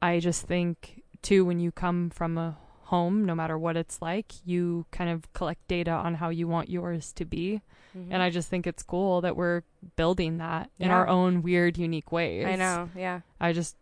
[0.00, 4.32] I just think too when you come from a home, no matter what it's like,
[4.44, 7.60] you kind of collect data on how you want yours to be.
[7.96, 8.08] Mhm.
[8.12, 9.62] And I just think it's cool that we're
[9.96, 12.46] building that in our own weird, unique ways.
[12.46, 13.74] I know, yeah, I just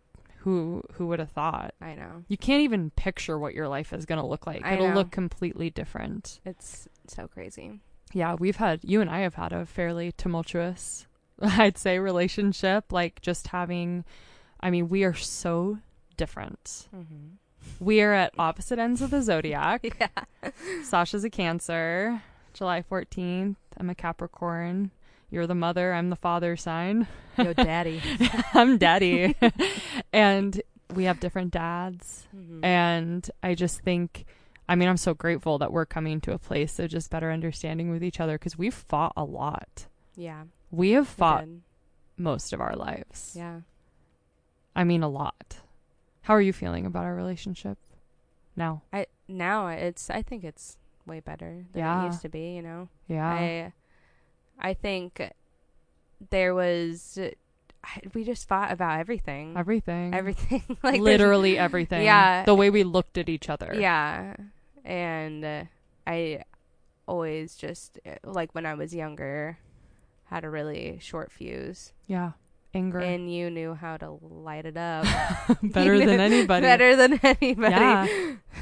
[0.44, 1.74] who who would have thought?
[1.80, 2.24] I know.
[2.28, 4.62] You can't even picture what your life is going to look like.
[4.64, 4.94] I It'll know.
[4.94, 6.40] look completely different.
[6.44, 7.80] It's so crazy.
[8.12, 11.06] Yeah, we've had you and I have had a fairly tumultuous
[11.40, 14.04] I'd say relationship like just having
[14.60, 15.78] I mean, we are so
[16.16, 16.88] different.
[16.94, 17.36] Mm-hmm.
[17.80, 19.84] We are at opposite ends of the zodiac.
[20.00, 20.50] Yeah,
[20.82, 22.22] Sasha's a Cancer,
[22.52, 23.56] July 14th.
[23.78, 24.90] I'm a Capricorn.
[25.30, 27.06] You're the mother, I'm the father sign.
[27.38, 28.00] yo, daddy.
[28.54, 29.34] I'm daddy.
[30.12, 30.60] and
[30.94, 32.26] we have different dads.
[32.36, 32.64] Mhm.
[32.64, 34.24] And I just think,
[34.68, 37.90] I mean, I'm so grateful that we're coming to a place of just better understanding
[37.90, 39.86] with each other because we've fought a lot.
[40.16, 41.62] yeah, We have fought did.
[42.16, 43.34] most of our lives.
[43.36, 43.60] Yeah.
[44.76, 45.58] I mean, a lot.
[46.22, 47.78] How are you feeling about our relationship
[48.56, 48.82] now?
[48.92, 52.02] I now it's I think it's way better than Yeah.
[52.02, 52.54] it used to be.
[52.54, 53.28] You know, Yeah.
[53.28, 53.72] I
[54.58, 55.20] I think
[56.30, 57.18] there was
[58.14, 60.14] we just fought about everything, everything.
[60.14, 62.02] everything, like Literally everything.
[62.04, 62.44] Yeah.
[62.44, 63.74] The way we looked at each other.
[63.78, 64.36] Yeah,
[64.84, 65.64] and uh,
[66.06, 66.44] I
[67.06, 69.58] always just like when I was younger
[70.24, 72.32] had a really short fuse, Yeah.
[72.76, 72.98] Anger.
[72.98, 75.04] and you knew how to light it up
[75.62, 76.62] better than anybody.
[76.62, 77.74] better than anybody.
[77.74, 78.06] Yeah.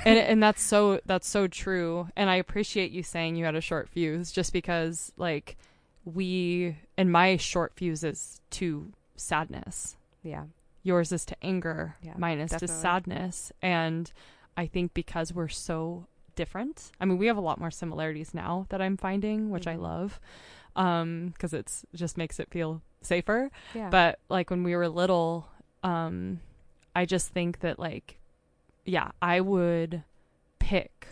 [0.04, 3.60] and and that's so that's so true and i appreciate you saying you had a
[3.62, 5.56] short fuse just because like
[6.04, 9.96] we and my short fuse is to sadness.
[10.22, 10.44] Yeah,
[10.82, 11.96] yours is to anger.
[12.02, 13.52] Yeah, mine is to sadness.
[13.62, 14.12] And
[14.54, 18.66] i think because we're so different i mean we have a lot more similarities now
[18.68, 19.80] that i'm finding which i Mhm.
[19.80, 20.20] love
[20.76, 23.50] um because it's just makes it feel safer.
[23.74, 23.88] Yeah.
[23.88, 25.48] but like when we were little
[25.82, 26.40] um
[26.94, 28.18] i just think that like
[28.84, 30.02] yeah i would
[30.58, 31.06] pick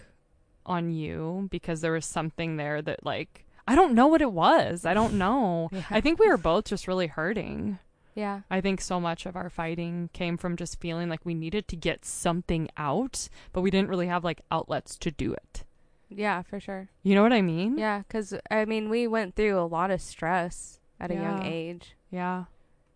[0.66, 4.85] on you because there was something there that like i don't know what it was
[4.85, 5.83] i don't know yeah.
[5.91, 7.79] i think we were both just really hurting
[8.15, 11.69] yeah, i think so much of our fighting came from just feeling like we needed
[11.69, 15.65] to get something out but we didn't really have like outlets to do it
[16.13, 16.89] Yeah, for sure.
[17.05, 17.79] You know what I mean?
[17.79, 21.95] Yeah, because I mean, we went through a lot of stress at a young age.
[22.11, 22.47] Yeah.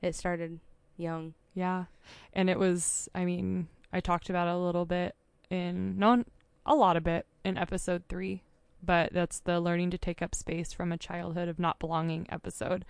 [0.03, 0.59] It started
[0.97, 1.35] young.
[1.55, 1.85] Yeah.
[2.33, 5.15] And it was, I mean, I talked about it a little bit
[5.49, 6.27] in, not
[6.67, 8.43] a lot of it in episode three,
[8.85, 12.85] but that's the learning to take up space from a childhood of not belonging episode.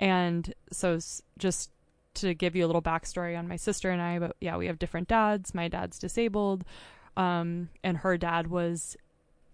[0.00, 0.98] And so,
[1.38, 1.70] just
[2.14, 4.78] to give you a little backstory on my sister and I, but yeah, we have
[4.78, 5.54] different dads.
[5.54, 6.64] My dad's disabled,
[7.16, 8.96] um, and her dad was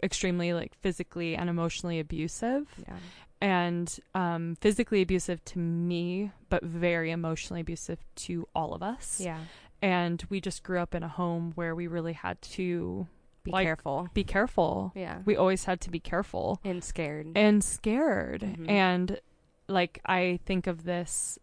[0.01, 2.95] extremely like physically and emotionally abusive Yeah.
[3.41, 9.21] and um, physically abusive to me, but very emotionally abusive to all of us.
[9.23, 9.39] Yeah.
[9.81, 13.07] And we just grew up in a home where we really had to
[13.43, 14.07] Be Like- careful.
[14.13, 14.91] be careful.
[14.95, 15.21] Yeah.
[15.25, 17.31] We always had to be careful and scared.
[17.35, 18.41] and scared.
[18.41, 18.69] Mhm.
[18.69, 19.19] And
[19.67, 21.37] like, I think of this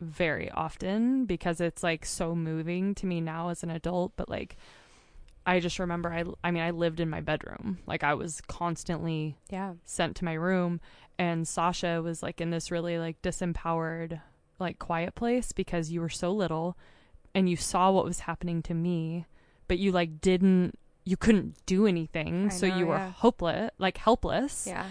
[0.00, 4.56] very often because it's like so moving to me now as an adult, but like,
[5.46, 7.78] I just remember I I mean I lived in my bedroom.
[7.86, 9.74] Like I was constantly yeah.
[9.84, 10.80] sent to my room
[11.18, 14.20] and Sasha was like in this really like disempowered
[14.58, 16.76] like quiet place because you were so little
[17.34, 19.24] and you saw what was happening to me
[19.68, 20.78] but you like didn't
[21.08, 23.12] you couldn't do anything I so know, you were yeah.
[23.12, 24.86] hopeless like helpless Yeah.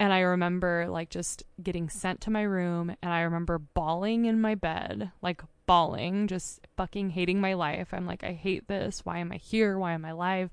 [0.00, 4.40] and I remember like just getting sent to my room and I remember bawling in
[4.40, 7.88] my bed, like bawling, just fucking hating my life.
[7.92, 9.04] I'm like, I hate this.
[9.04, 9.78] Why am I here?
[9.78, 10.50] Why am I alive?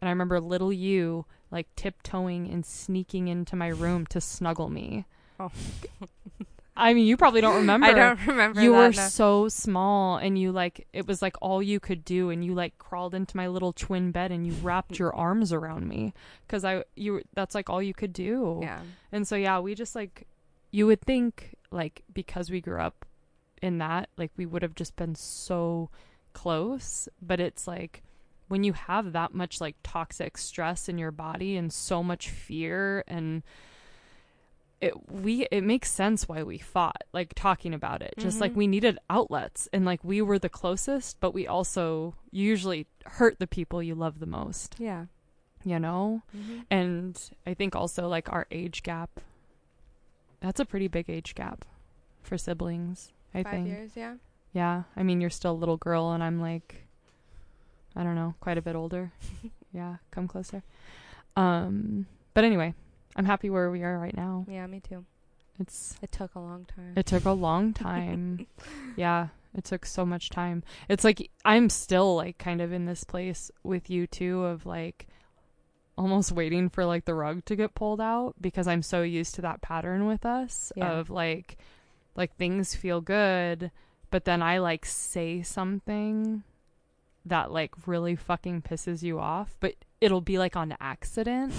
[0.00, 5.04] And I remember little you like tiptoeing and sneaking into my room to snuggle me.
[5.38, 5.52] Oh.
[6.76, 7.86] I mean, you probably don't remember.
[7.86, 11.80] I don't remember You were so small and you like it was like all you
[11.80, 15.12] could do and you like crawled into my little twin bed and you wrapped your
[15.12, 15.18] mm.
[15.18, 16.12] arms around me
[16.48, 18.60] cuz I you that's like all you could do.
[18.62, 18.80] Yeah.
[19.12, 20.26] And so yeah, we just like
[20.70, 23.06] you would think like because we grew up
[23.62, 25.90] in that, like we would have just been so
[26.32, 28.02] close, but it's like
[28.48, 33.02] when you have that much like toxic stress in your body and so much fear
[33.08, 33.42] and
[34.80, 38.56] it we it makes sense why we fought like talking about it just like Mhm.
[38.56, 43.46] we needed outlets and like we were the closest but we also usually hurt the
[43.46, 45.06] people you love the most Yeah.
[45.64, 46.60] you know Mm-hmm.
[46.70, 49.20] and I think also like our age gap.
[50.40, 51.64] That's a pretty big age gap
[52.22, 53.12] for siblings.
[53.34, 53.68] I Five think.
[53.68, 53.92] years.
[53.96, 54.16] Yeah.
[54.52, 54.82] Yeah.
[54.94, 56.86] I mean, you're still a little girl, and I'm like,
[57.96, 59.12] I don't know, quite a bit older.
[59.72, 60.62] yeah, come closer.
[61.36, 62.74] Um, but anyway,
[63.16, 64.44] I'm happy where we are right now.
[64.48, 64.66] Yeah.
[64.66, 65.04] Me too.
[65.58, 66.92] It's It took a long time.
[66.96, 68.46] it took a long time.
[68.94, 70.62] yeah, it took so much time.
[70.88, 75.06] It's like I'm still like kind of in this place with you too of like
[75.96, 79.40] almost waiting for like the rug to get pulled out because I'm so used to
[79.42, 80.90] that pattern with us Yeah.
[80.92, 81.56] of like
[82.14, 83.70] like things feel good,
[84.10, 86.42] but then I like say something
[87.24, 91.54] that like really fucking pisses you off, but it'll be like on accident.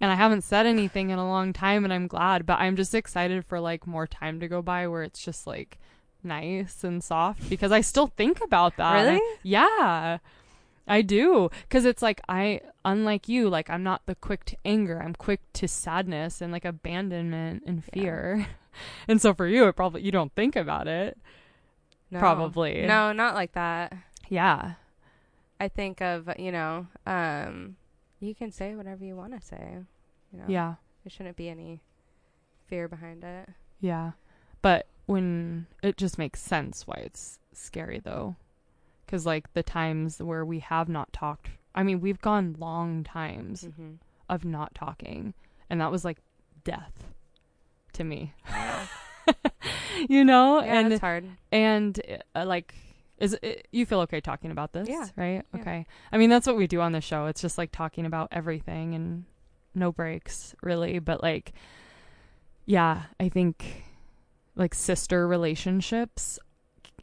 [0.00, 2.94] And I haven't said anything in a long time and I'm glad, but I'm just
[2.94, 5.78] excited for like more time to go by where it's just like
[6.22, 9.02] nice and soft because I still think about that.
[9.04, 9.20] Really?
[9.42, 10.18] Yeah.
[10.86, 15.02] I do cuz it's like I unlike you like I'm not the quick to anger.
[15.02, 18.02] I'm quick to sadness and like abandonment and Yeah.
[18.02, 18.46] fear.
[19.08, 21.18] and so for you it probably you don't think about it.
[22.10, 22.18] No.
[22.20, 22.86] Probably.
[22.86, 23.92] No, not like that.
[24.28, 24.74] Yeah.
[25.60, 27.76] I think of you know, um,
[28.24, 29.76] you can say whatever you want to say.
[30.32, 30.44] You know.
[30.48, 30.74] Yeah.
[31.04, 31.80] There shouldn't be any
[32.66, 33.48] fear behind it.
[33.80, 34.12] Yeah.
[34.62, 38.36] But when it just makes sense why it's scary though.
[39.06, 43.64] Cuz like the times where we have not talked, I mean, we've gone long times
[43.64, 43.94] Mm-hmm.
[44.28, 45.34] of not talking
[45.68, 46.18] and that was like
[46.64, 47.12] death
[47.92, 48.34] to me.
[50.08, 50.60] you know?
[50.62, 51.24] Yeah, and it's hard.
[51.52, 52.00] and
[52.34, 52.74] uh, like
[53.24, 55.06] is it, you feel okay talking about this Yeah.
[55.16, 55.60] right Yeah.
[55.60, 58.28] okay i mean that's what we do on the show it's just like talking about
[58.32, 59.24] everything and
[59.74, 61.52] no breaks really but like
[62.66, 63.84] yeah i think
[64.56, 66.38] like sister relationships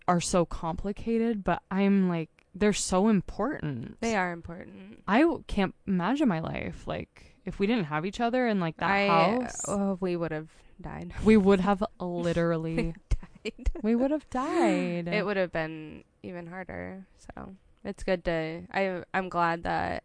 [0.08, 5.00] are so complicated but i'm like they're so important They are important.
[5.08, 8.78] i w- can't imagine my life like if we didn't have each other in like
[8.78, 10.50] that I, house Oh, we would have
[10.82, 11.14] died.
[11.24, 12.94] we would have literally.
[13.82, 17.06] we would have died it would have been even harder.
[17.18, 18.62] So it's good to.
[18.72, 20.04] I I'm glad that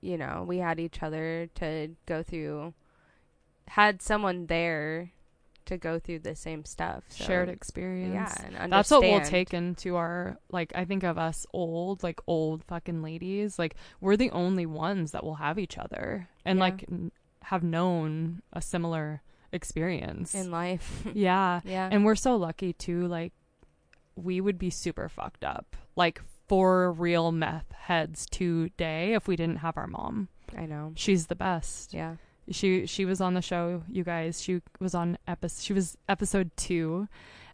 [0.00, 2.74] you know we had each other to go through.
[3.68, 5.10] Had someone there
[5.66, 7.04] to go through the same stuff.
[7.08, 11.16] So, shared experience Yeah, and That's what we'll take into our like I think of
[11.16, 15.78] us old like old fucking ladies like we're the only ones that will have each
[15.78, 16.64] other and Yeah.
[16.64, 17.12] like n-
[17.44, 19.22] have known a similar
[19.54, 20.34] experience.
[20.34, 21.02] in life.
[21.14, 21.60] yeah.
[21.64, 21.88] yeah.
[21.90, 23.32] And we're so lucky too like
[24.16, 25.76] we would be super fucked up.
[25.96, 30.28] Like for real meth heads today if we didn't have our mom.
[30.56, 30.92] I know.
[30.96, 31.94] She's the best.
[31.94, 32.16] Yeah.
[32.50, 34.42] She she was on the show, you guys.
[34.42, 37.08] She was on episode she was episode 2.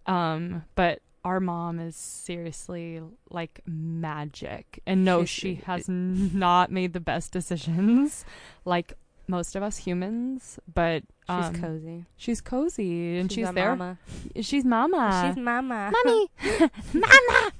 [0.06, 3.00] Um but our mom is seriously
[3.30, 4.80] like magic.
[4.86, 5.28] And no, She's-
[5.58, 8.24] she has not made the best decisions
[8.64, 8.94] like
[9.30, 12.04] most of us humans, but She's um, cozy.
[12.16, 13.76] She's cozy and she's, a there.
[13.76, 13.98] Mama.
[14.40, 15.24] She's mama.
[15.24, 15.92] She's mama.
[16.04, 16.28] mommy.
[16.92, 17.50] Mama.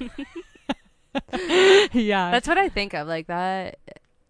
[1.92, 2.32] yeah.
[2.32, 3.06] That's what I think of.
[3.06, 3.78] Like that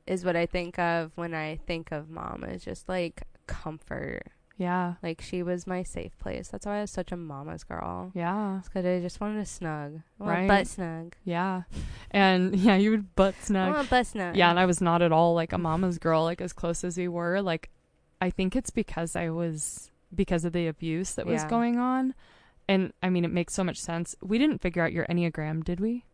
[0.07, 2.45] is what I think of when I think of mom.
[2.45, 4.25] Is just like comfort.
[4.61, 4.95] Yeah.
[5.03, 6.49] Like she was my safe place.
[6.49, 8.13] That's why I was such a mama's girl.
[8.15, 8.61] Yeah.
[8.63, 10.01] Because I just wanted to snug.
[10.21, 10.49] I Right.
[10.49, 11.17] butt snug.
[11.25, 11.63] Yeah.
[12.11, 13.75] And yeah, you would butt I snug.
[13.75, 14.37] want butt snug.
[14.37, 16.99] Yeah, and I was not at all like a mama's girl, like as close as
[16.99, 17.41] we were.
[17.41, 17.71] Like,
[18.21, 21.49] I think it's because I was because of the abuse that was Yeah.
[21.49, 22.15] going on,
[22.69, 24.15] and I mean, it makes so much sense.
[24.21, 26.05] We didn't figure out your enneagram, did we?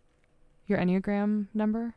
[0.68, 1.94] Your enneagram number?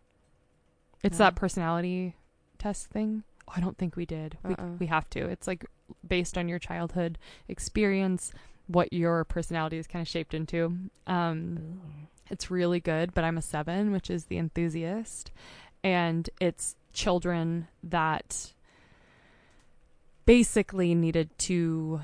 [1.04, 1.26] It's No.
[1.26, 2.16] that personality
[2.58, 3.24] test thing.
[3.56, 4.38] I don't think we did.
[4.44, 4.68] We Uh-uh.
[4.80, 5.28] we have to.
[5.28, 5.66] It's like
[6.08, 7.18] based on your childhood
[7.48, 8.32] experience,
[8.68, 10.78] what your personality is kind of shaped into.
[11.08, 11.82] Um,
[12.30, 15.32] it's really good, but I'm a seven, which is the enthusiast.
[15.84, 18.54] And it's children that
[20.26, 22.02] basically needed to,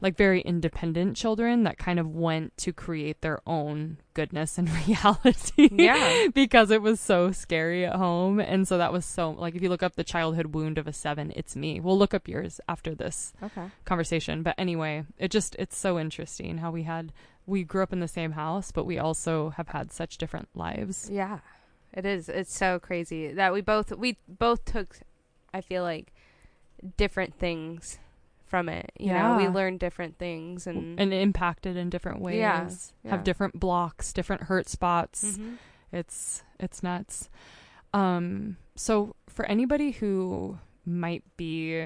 [0.00, 5.68] like, very independent children that kind of went to create their own goodness and reality.
[5.72, 6.26] Yeah.
[6.34, 8.40] because it was so scary at home.
[8.40, 10.92] And so that was so, like, if you look up the childhood wound of a
[10.92, 11.80] seven, it's me.
[11.80, 13.66] We'll look up yours after this Okay.
[13.84, 14.42] conversation.
[14.42, 17.12] But anyway, it just it's so interesting how we had
[17.46, 21.08] we grew up in the same house, but we also have had such different lives.
[21.10, 21.38] Yeah,
[21.94, 22.28] it is.
[22.28, 24.98] It's so crazy that we both we both took.
[25.54, 26.12] I feel like
[26.96, 27.98] different things
[28.48, 28.90] from it.
[28.98, 32.38] You know, we learn different things and, And impacted in different ways.
[32.38, 32.68] Yeah,
[33.04, 33.10] yeah.
[33.10, 35.24] Have different blocks, different hurt spots.
[35.38, 35.56] Mhm.
[35.92, 37.28] It's it's nuts.
[37.94, 41.84] Um so for anybody who might be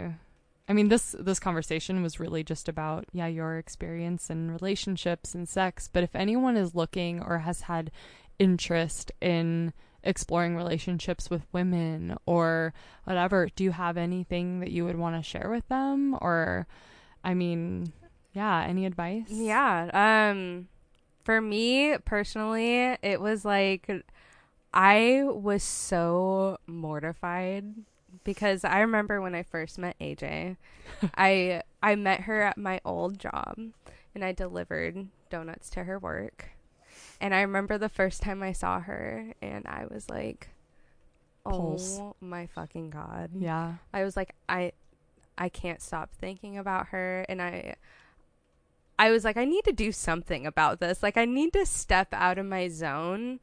[0.68, 5.48] I mean this this conversation was really just about yeah your experience in relationships and
[5.48, 7.90] sex, but if anyone is looking or has had
[8.38, 9.72] interest in
[10.04, 12.74] exploring relationships with women or
[13.04, 16.66] whatever, do you have anything that you would want to share with them or
[17.24, 17.92] I mean,
[18.32, 19.28] yeah, any advice?
[19.28, 19.90] Yeah.
[19.92, 20.68] Um
[21.24, 23.90] for me personally, it was like
[24.74, 27.64] I was so mortified
[28.24, 30.56] because I remember when I first met AJ,
[31.16, 33.56] I I met her at my old job
[34.14, 36.50] and I delivered donuts to her work.
[37.22, 40.50] And I remember the first time I saw her and I was like
[41.44, 41.98] Pulse.
[42.00, 43.30] Oh my fucking god.
[43.34, 43.74] Yeah.
[43.94, 44.72] I was like, I,
[45.38, 47.76] I can't stop thinking about her, and I,
[48.98, 51.02] I was like, I need to do something about this.
[51.02, 53.40] Like, I need to step out of my zone,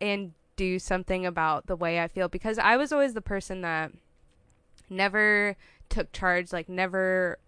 [0.00, 3.92] and do something about the way I feel because I was always the person that
[4.88, 5.56] never
[5.88, 7.38] took charge, like never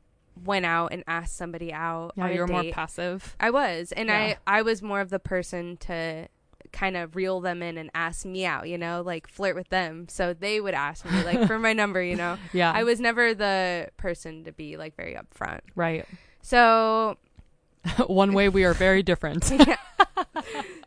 [0.44, 2.12] went out and asked somebody out.
[2.16, 3.36] Yeah, on a you're more passive.
[3.40, 4.34] I was, and Yeah.
[4.46, 6.28] I I was more of the person to
[6.72, 10.06] kind of reel them in and ask me out, you know, like flirt with them.
[10.08, 12.36] So they would ask me like for my number, you know.
[12.52, 12.72] Yeah.
[12.74, 15.60] I was never the person to be like very upfront.
[15.74, 16.04] right.
[16.42, 17.16] So
[18.06, 19.50] One way we are very different.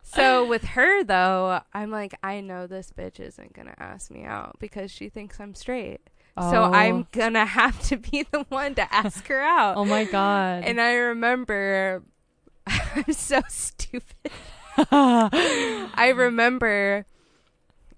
[0.04, 4.24] so with her though, I'm like I know this bitch isn't going to ask me
[4.24, 6.02] out because she thinks I'm straight.
[6.50, 6.72] So Oh.
[6.72, 9.78] I'm going to have to be the one to ask her out.
[9.78, 10.64] Oh my god.
[10.64, 12.04] And I remember
[12.68, 14.32] I'm so stupid.
[14.92, 17.06] I remember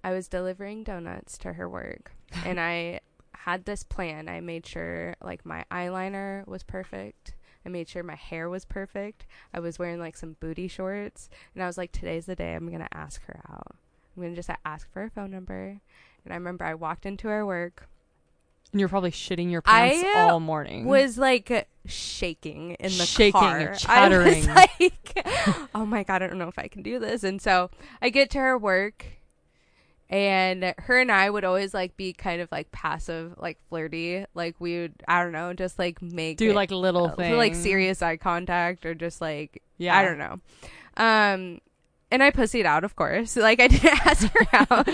[0.04, 2.12] I was delivering donuts to her work
[2.46, 3.00] and I
[3.34, 4.28] had this plan.
[4.28, 7.36] I made sure like my eyeliner was perfect.
[7.66, 9.26] I made sure my hair was perfect.
[9.54, 12.68] I was wearing like some booty shorts and I was like today's the day I'm
[12.68, 13.76] going to ask her out.
[14.16, 15.80] I'm going to just ask for her phone number.
[16.26, 17.88] And I remember I walked into her work
[18.74, 20.86] you're probably shitting your pants I, all morning.
[20.86, 23.74] was like shaking in the Shaking, car.
[23.76, 24.50] chattering.
[24.50, 25.28] I was like,
[25.76, 27.70] "Oh my god, I don't know if I can do this." And so
[28.02, 29.06] I get to her work,
[30.10, 34.26] and her and I would always like be kind of like passive, like flirty.
[34.34, 37.38] Like we would, I don't know, just like make do it- like little uh, things.
[37.38, 39.98] like serious eye contact or just like Yeah.
[39.98, 40.40] I don't know.
[40.98, 41.62] Um
[42.12, 43.36] and I pussied out, of course.
[43.44, 44.88] Like I didn't ask her out.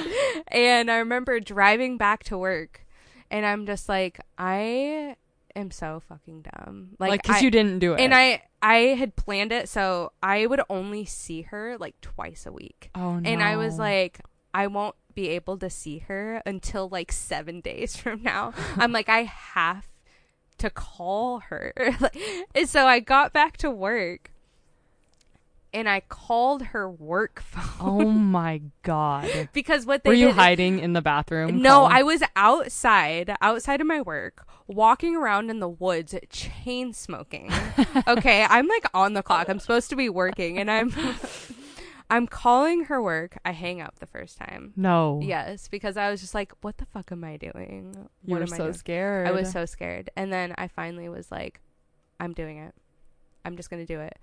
[0.47, 2.85] and I remember driving back to work
[3.31, 5.15] and I'm just like I
[5.55, 6.89] am so fucking dumb.
[6.99, 7.99] Like, I- you didn't do it.
[7.99, 12.51] and I I had planned it so I would only see her like twice a
[12.51, 12.89] week.
[12.95, 13.29] oh no.
[13.29, 14.19] And I was like
[14.53, 18.53] I won't be able to see her until like 7 days from now.
[18.77, 19.87] I'm like I have
[20.59, 21.73] to call her.
[22.55, 24.31] and so I got back to work
[25.73, 29.49] and I called her work phone Oh my god.
[29.53, 31.61] because what they Were you hiding in the bathroom?
[31.61, 36.93] No, calling- I was outside, outside of my work, walking around in the woods, chain
[36.93, 37.51] smoking.
[38.07, 39.49] okay, I'm like on the clock.
[39.49, 40.93] I'm supposed to be working, and I'm,
[42.09, 43.37] I'm calling her work.
[43.45, 44.73] I hang up the first time.
[44.75, 45.19] No.
[45.23, 47.93] Yes, because I was just like, "What the fuck am I doing?
[48.23, 49.27] You What were am I so doing?" scared.
[49.27, 51.61] I was so scared, and then I finally was like,
[52.19, 52.73] "I'm doing it.
[53.45, 54.17] I'm just gonna do it."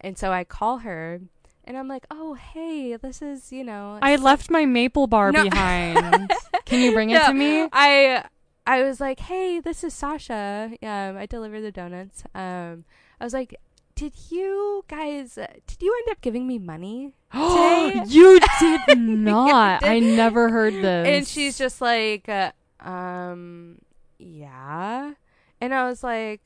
[0.00, 1.20] And so I call her,
[1.64, 5.42] and I'm like, "Oh, hey, this is you know." I left my maple bar No.
[5.44, 6.30] behind.
[6.64, 7.68] Can you bring it No, to me?
[7.72, 8.24] I
[8.66, 10.70] I was like, "Hey, this is Sasha.
[10.82, 12.84] Um, I deliver the donuts." Um,
[13.20, 13.54] I was like,
[13.94, 15.36] "Did you guys?
[15.36, 18.02] Uh, did you end up giving me money?" today?
[18.08, 19.84] you did not.
[19.84, 20.16] I did.
[20.16, 21.06] never heard this.
[21.08, 23.78] And she's just like, uh, "Um,
[24.18, 25.12] yeah."
[25.60, 26.40] And I was like,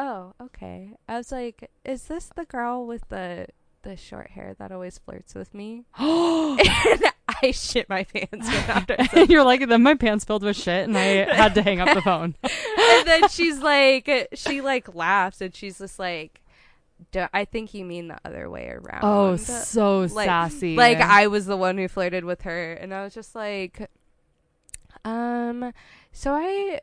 [0.00, 3.46] "Oh, okay." I was like, "Is this the girl with the
[3.82, 7.04] the short hair that always flirts with me?" and
[7.42, 10.96] I shit my pants after and you're like, then my pants filled with shit, and
[10.96, 12.34] I had to hang up the phone.
[12.42, 16.40] and then she's like, she like laughs and she's just like,
[17.12, 19.04] "D- I think you mean the other way around.
[19.04, 20.76] Oh, so like, sassy.
[20.76, 23.88] Like I was the one who flirted with her, and I was just like,
[25.04, 25.72] um,
[26.12, 26.80] so I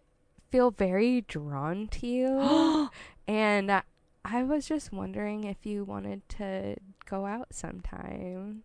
[0.50, 2.90] feel very drawn to you,
[3.28, 3.82] and
[4.24, 6.76] I was just wondering if you wanted to
[7.10, 8.64] go out sometime.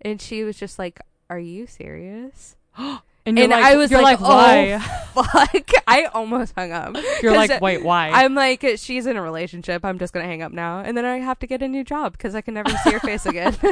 [0.00, 4.20] And she was just like, "Are you serious?" and and like, I was like, like,
[4.20, 4.78] why?
[5.16, 5.70] Oh, fuck!
[5.86, 6.96] I almost hung up.
[7.22, 8.10] You're like, wait, why?
[8.10, 9.84] I'm like, she's in a relationship.
[9.84, 12.12] I'm just gonna hang up now, and then I have to get a new job
[12.12, 13.56] because I can never see her face again.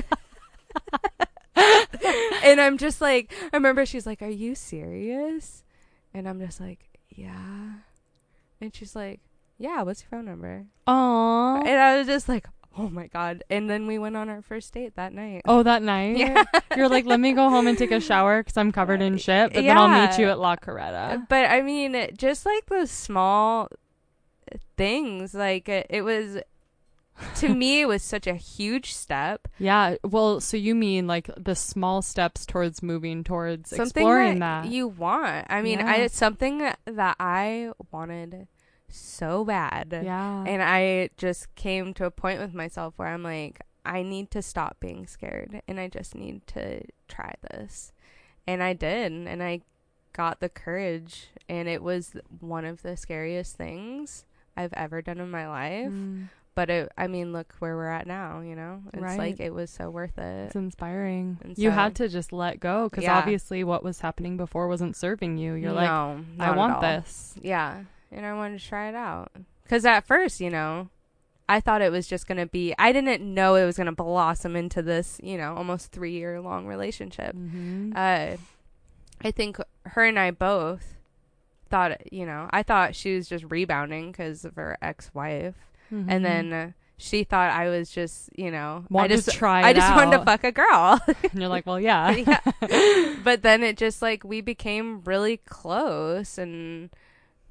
[1.57, 5.63] and I'm just like, I remember she's like, "Are you serious?"
[6.13, 6.86] And I'm just like,
[7.17, 7.73] "Yeah."
[8.61, 9.21] And she's like,
[9.59, 11.57] "Yeah, what's your phone number?" Aw.
[11.59, 12.47] And I was just like,
[12.79, 15.43] "Oh my god!" And then we went on our first date that night.
[15.47, 16.17] Oh, that night?
[16.19, 16.45] Yeah.
[16.77, 19.53] You're like, let me go home and take a shower because I'm covered in shit,
[19.53, 21.15] but then I'll meet you at La Coretta.
[21.15, 23.69] Uh, but I mean, just like those small
[24.77, 26.39] things, like it, it was
[27.37, 29.49] to me, it was such a huge step.
[29.59, 29.97] Yeah.
[30.05, 34.71] Well, so you mean like the small steps towards moving towards Something exploring that, that?
[34.73, 35.47] you want.
[35.49, 38.49] I mean, I it's something that I wanted
[38.89, 40.01] so bad.
[40.05, 40.45] yeah.
[40.47, 44.43] And I just came to a point with myself where I'm like, I need to
[44.43, 47.93] stop being scared and I just need to try this.
[48.47, 49.13] And I did.
[49.13, 49.61] And I
[50.13, 51.29] got the courage.
[51.49, 54.25] And it was one of the scariest things
[54.57, 55.93] I've ever done in my life.
[55.93, 58.83] Mm, But it, I mean, look where we're at now, you know?
[58.95, 59.19] It's Right.
[59.19, 60.47] like it was so worth it.
[60.47, 61.39] it's inspiring.
[61.45, 63.19] And you had to just let go because Yeah.
[63.19, 65.53] obviously what was happening before wasn't serving you.
[65.53, 67.35] You're like, I want this.
[67.43, 69.31] Yeah, and I wanted to try it out.
[69.65, 70.89] Because at first, you know,
[71.49, 73.93] I thought it was just going to be, I didn't know it was going to
[73.93, 77.37] blossom into this, you know, almost three year long relationship.
[77.37, 77.93] Mm-hmm.
[77.95, 78.37] Uh,
[79.23, 80.95] I think her and I both
[81.69, 85.55] thought, you know, I thought she was just rebounding because of her ex wife.
[85.93, 86.11] Mm-hmm.
[86.11, 90.19] And then she thought I was just, you know, I just, try I just wanted
[90.19, 90.99] to fuck a girl.
[91.07, 92.11] and you're like, well, yeah.
[92.17, 93.15] yeah.
[93.23, 96.91] But then it just like we became really close and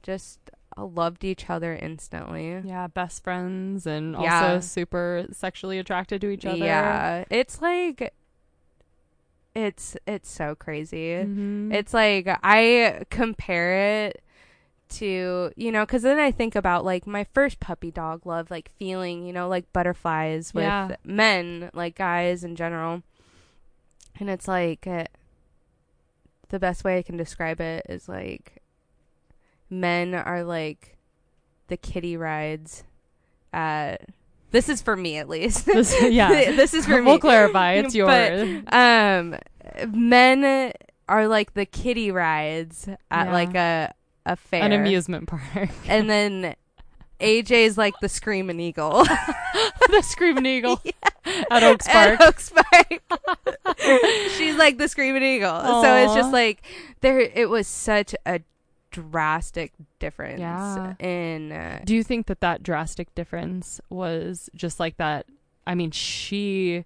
[0.03, 0.39] just
[0.77, 2.61] loved each other instantly.
[2.65, 4.53] Yeah, best friends and Yeah.
[4.53, 6.57] also super sexually attracted to each other.
[6.57, 7.25] Yeah.
[7.29, 8.13] It's like
[9.53, 11.13] it's it's so crazy.
[11.13, 11.73] Mhm.
[11.73, 14.21] It's like I compare it
[14.89, 18.71] to, you know, cuz then I think about like my first puppy dog love like
[18.77, 20.95] feeling, you know, like butterflies with Yeah.
[21.03, 23.01] men, like guys in general.
[24.19, 25.05] And it's like uh,
[26.49, 28.61] the best way I can describe it is like
[29.69, 30.97] men are like
[31.67, 32.83] the kitty rides
[33.51, 34.07] at
[34.51, 35.65] this is for me at least.
[35.65, 36.29] This- yeah.
[36.51, 37.05] this is for me.
[37.07, 37.73] We'll clarify.
[37.73, 38.63] It's But, yours.
[38.71, 39.35] um
[39.91, 40.71] men
[41.09, 43.33] are like the kitty rides at Yeah.
[43.33, 43.93] like a
[44.51, 45.69] An amusement park.
[45.87, 46.55] and then
[47.19, 49.03] AJ's like the screaming eagle
[49.89, 50.81] the Screaming Eagle
[51.51, 52.19] at Oaks Park.
[52.19, 53.01] At Oaks Park.
[54.37, 55.61] She's like the screaming eagle.
[55.81, 56.63] So it's just like
[57.01, 58.41] there it was such a
[58.91, 60.93] drastic difference Yeah.
[60.99, 65.25] in uh, Do you think that that drastic difference was just like that?
[65.67, 66.85] I mean, she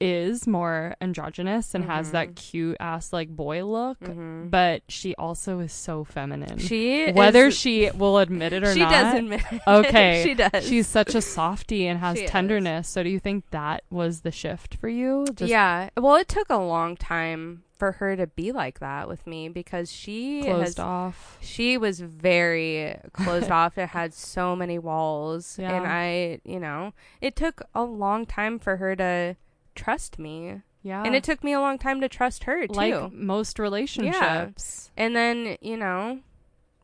[0.00, 2.36] is more androgynous and has that Mhm.
[2.36, 4.50] cute ass like boy look, mhm.
[4.50, 6.58] but she also is so feminine.
[6.58, 9.60] she Whether is- she will admit it or she not, She does admit it.
[9.68, 10.22] Okay.
[10.24, 12.30] she does she's such a softie and has She is.
[12.30, 12.88] tenderness.
[12.88, 15.26] So do you think that was the shift for you?
[15.34, 15.90] Just, yeah.
[15.96, 19.90] Well, it took a long time for her to be like that with me because
[19.90, 21.38] she Closed has off.
[21.40, 27.34] she was very closed off it had so many walls and i you know it
[27.34, 29.34] took a long time for her to
[29.80, 31.02] trust me Yeah.
[31.04, 34.90] and it took me a long time to trust her too like most relationships.
[34.96, 35.04] Yeah.
[35.04, 36.20] and then you know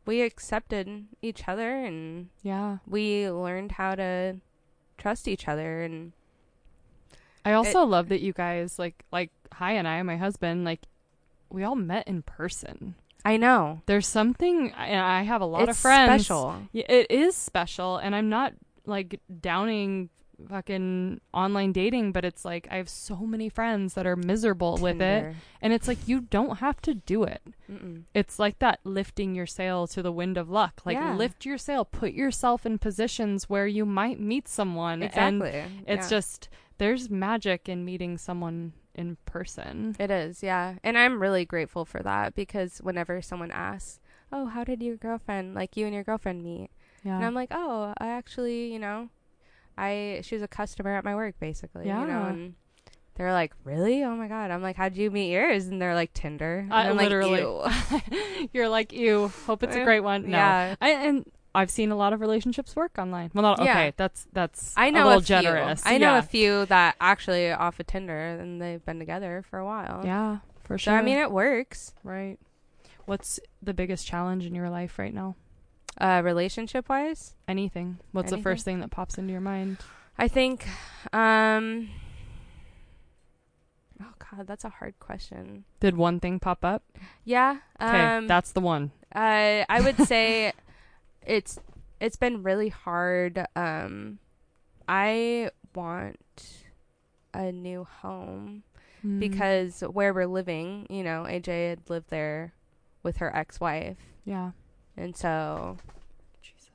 [0.06, 2.78] we accepted each other and Yeah.
[2.86, 4.36] we learned how to
[4.98, 6.12] trust each other and
[7.44, 10.82] I also love that you guys like like Hi and I, my husband, like
[11.48, 12.94] we all met in person.
[13.24, 16.26] i know There's something and I have a lot it's of friends.
[16.26, 18.52] special it is special and I'm not
[18.84, 20.10] like downing
[20.48, 25.00] fucking online dating, but it's like I have so many friends that are miserable with
[25.00, 27.42] it and it's like you don't have to do it.
[27.70, 28.02] Mm-mm.
[28.14, 30.82] It's like that lifting your sail to the wind of luck.
[30.84, 31.14] Like Yeah.
[31.14, 35.04] lift your sail, put yourself in positions where you might meet someone and
[35.42, 36.16] exactly it's Yeah.
[36.18, 36.48] just
[36.78, 39.96] there's magic in meeting someone in person.
[39.98, 40.74] It is, yeah.
[40.82, 44.00] And I'm really grateful for that because whenever someone asks,
[44.32, 46.70] "Oh, how did your girlfriend, like you and your girlfriend meet?"
[47.04, 47.16] Yeah.
[47.16, 49.10] And I'm like, "Oh, I actually, you know,
[49.78, 52.00] I she was a customer at my work basically, Yeah.
[52.02, 52.54] you know." And
[53.14, 54.02] they're like, "Really?
[54.04, 56.88] Oh my god." I'm like, "How'd you meet yours?" And they're like, "Tinder." And I
[56.90, 58.04] I'm literally- like.
[58.52, 60.24] You're like, you hope it's a great one.
[60.30, 60.36] No.
[60.36, 60.74] Yeah.
[60.80, 63.30] I, and I've seen a lot of relationships work online.
[63.32, 63.70] Well, not Yeah.
[63.70, 63.92] okay.
[63.96, 65.82] That's that's I know a little a generous.
[65.86, 66.18] I know yeah.
[66.18, 70.02] a few that actually off of Tinder and they've been together for a while.
[70.04, 70.98] Yeah, for So sure.
[70.98, 71.94] I mean, it works.
[72.04, 72.38] right.
[73.06, 75.36] What's the biggest challenge in your life right now?
[75.98, 77.98] Uh, relationship wise, Anything.
[78.12, 79.78] What's the first thing that pops into your mind?
[80.18, 80.66] I think
[81.12, 81.88] um
[84.02, 85.64] Oh god, that's a hard question.
[85.80, 86.82] Did one thing pop up?
[87.24, 87.58] Yeah.
[87.80, 88.90] Okay, Um that's the one.
[89.14, 90.52] uh, I would say
[91.26, 91.58] it's
[92.00, 93.46] it's been really hard.
[93.56, 94.18] Um
[94.88, 96.18] I want
[97.34, 98.62] a new home
[99.04, 99.20] Mm.
[99.20, 102.54] because where we're living, you know, AJ had lived there
[103.02, 103.98] with her ex-wife.
[104.24, 104.50] yeah.
[104.96, 105.76] And so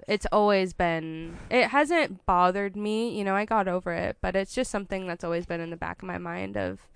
[0.07, 4.51] it's always been it hasn't bothered me you know i got over it but it's
[4.53, 6.87] just something that's always been in the back of my mind of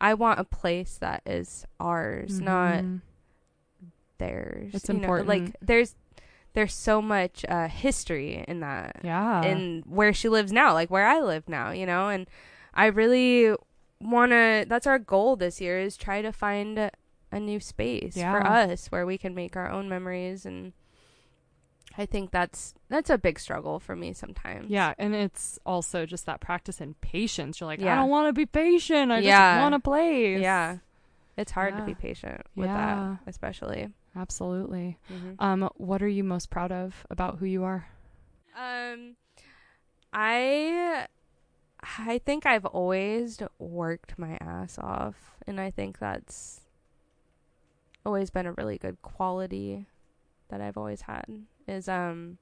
[0.00, 3.00] i want a place that is ours not Mhm.
[4.18, 5.96] theirs It's you know, like there's
[6.54, 9.42] there's so much uh history in that Yeah.
[9.44, 12.28] in where she lives now like where i live now you know and
[12.74, 13.54] i really
[14.00, 16.90] want to that's our goal this year is try to find
[17.32, 20.72] a, new space for us where we can make our own memories and
[21.98, 26.26] i think that's that's a big struggle for me sometimes Yeah, and it's also just
[26.26, 27.60] that practice in patience.
[27.60, 29.10] You're like, I don't want to be patient.
[29.12, 29.52] I Yeah.
[29.54, 30.40] just want to play.
[30.40, 30.78] yeah
[31.36, 33.16] it's hard to be patient with Yeah.
[33.16, 34.98] that especially Absolutely.
[35.10, 35.36] Mhm.
[35.38, 37.86] Um, what are you most proud of about who you are?
[38.54, 39.16] Um,
[40.12, 41.06] I
[41.82, 46.60] I think I've always worked my ass off, and I think that's
[48.04, 49.86] always been a really good quality
[50.48, 51.24] that I've always had.
[51.68, 52.38] Is um,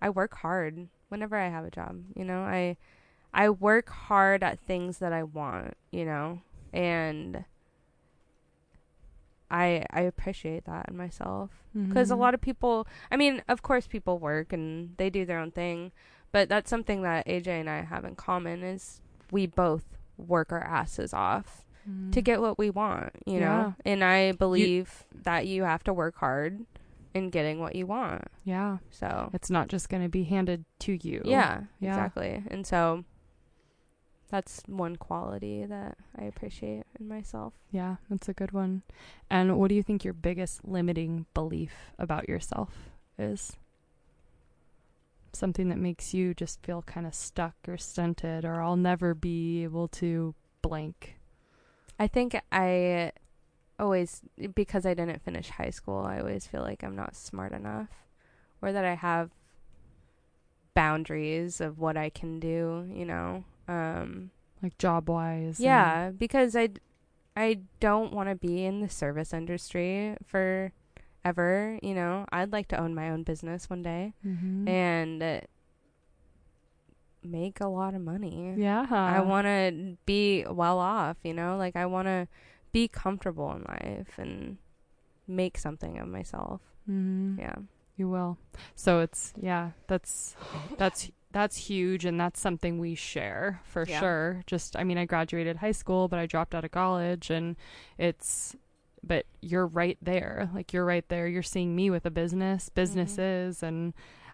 [0.00, 2.02] I work hard whenever I have a job.
[2.16, 2.76] You know, I
[3.34, 5.76] I work hard at things that I want.
[5.90, 6.40] You know,
[6.72, 7.44] and.
[9.50, 12.18] I I appreciate that in myself because a Mhm.
[12.18, 15.92] lot of people i mean of course people work and they do their own thing
[16.30, 19.00] but that's something that aj and i have in common is
[19.30, 22.24] we both work our asses off to Mhm.
[22.24, 23.48] get what we want you Yeah.
[23.48, 26.64] know and i believe that you have to work hard
[27.14, 28.78] in getting what you want Yeah.
[28.90, 31.22] so It's not just going to be handed to you.
[31.24, 31.88] yeah, Yeah.
[31.90, 33.04] exactly and so
[34.30, 38.82] that's one quality that i appreciate in myself Yeah, that's a good one.
[39.30, 43.56] And what do you think your biggest limiting belief about yourself is?
[45.34, 49.64] Something that makes you just feel kind of stuck or stunted, or I'll never be
[49.64, 51.16] able to blank.
[51.98, 53.12] I think I
[53.78, 54.22] always
[54.54, 57.88] because I didn't finish high school, I always feel like I'm not smart enough
[58.60, 59.30] or that I have
[60.74, 63.44] boundaries of what I can do, you know.
[63.68, 64.30] Um
[64.62, 65.60] Like job wise.
[65.60, 66.70] yeah, because I
[67.36, 70.72] I don't want to be in the service industry for
[71.24, 72.26] ever, you know.
[72.32, 75.40] I'd like to own my own business one day hmm and uh,
[77.24, 78.54] make a lot of money.
[78.56, 78.86] yeah.
[78.90, 81.56] I want to be well off, you know?
[81.56, 82.28] Like I want to
[82.72, 84.56] be comfortable in life and
[85.28, 86.60] make something of myself.
[86.86, 87.54] hmm Yeah.
[87.96, 88.38] You will.
[88.74, 90.34] So it's yeah, that's
[90.78, 94.00] that's that's huge and that's something we share for Yeah.
[94.00, 94.42] sure.
[94.46, 97.54] Just I mean I graduated high school but I dropped out of college and
[97.98, 98.56] it's
[99.04, 100.48] but you're right there.
[100.54, 101.26] Like you're right there.
[101.28, 103.92] You're seeing me with a business, businesses and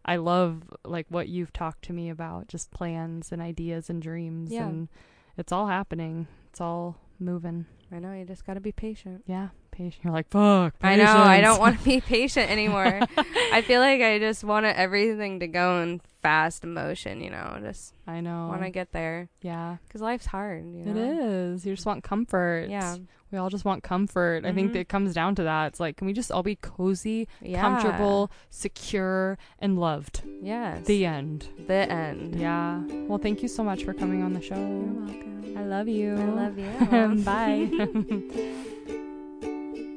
[0.08, 4.50] I love like what you've talked to me about just plans and ideas and dreams
[4.50, 4.66] Yeah.
[4.66, 4.88] and
[5.36, 6.26] it's all happening.
[6.50, 7.66] It's all moving.
[7.92, 9.22] I know you just got to be patient.
[9.26, 10.04] Yeah, patient.
[10.04, 10.74] You're like, fuck.
[10.82, 11.04] I know.
[11.04, 13.00] I don't want to be patient anymore.
[13.52, 17.20] I feel like I just want everything to go in fast motion.
[17.20, 18.48] You know, just I know.
[18.48, 20.64] want to get there yeah, because life's hard.
[20.64, 20.90] You know?
[20.90, 21.66] it is.
[21.66, 22.68] You just want comfort.
[22.70, 22.96] Yeah.
[23.30, 24.46] We all just want comfort.
[24.46, 24.72] I think Mhm.
[24.72, 25.66] that it comes down to that.
[25.66, 27.60] It's like, can we just all be cozy, Yeah.
[27.60, 30.22] comfortable, secure, and loved?
[30.42, 30.86] Yes.
[30.86, 31.46] The end.
[31.66, 32.36] the end.
[32.36, 32.80] Yeah.
[33.06, 34.54] Well, thank you so much for coming on the show.
[34.56, 35.54] You're welcome.
[35.58, 36.14] I love you.
[36.16, 37.22] I love you.
[37.24, 38.64] Bye.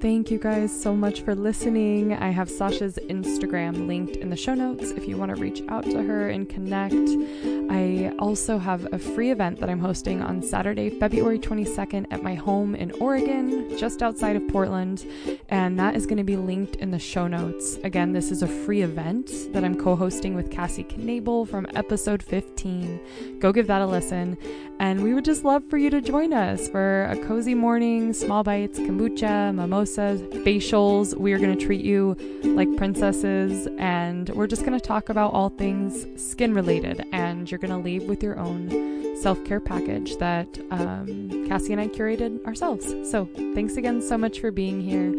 [0.01, 2.13] Thank you guys so much for listening.
[2.13, 5.83] I have Sasha's Instagram linked in the show notes if you want to reach out
[5.83, 6.95] to her and connect.
[7.69, 12.33] I also have a free event that I'm hosting on Saturday, February 22nd at my
[12.33, 15.05] home in Oregon, just outside of Portland,
[15.49, 17.75] and that is going to be linked in the show notes.
[17.83, 22.23] Again, this is a free event that I'm co hosting with Cassie Knable from episode
[22.23, 23.37] 15.
[23.39, 24.35] Go give that a listen.
[24.79, 28.43] And we would just love for you to join us for a cozy morning, small
[28.43, 29.53] bites, kombucha,
[29.97, 31.17] facials.
[31.17, 35.33] We are going to treat you like princesses, and we're just going to talk about
[35.33, 37.05] all things skin related.
[37.11, 41.81] And you're going to leave with your own self care package that um, Cassie and
[41.81, 42.85] I curated ourselves.
[43.09, 45.13] So thanks again so much for being here.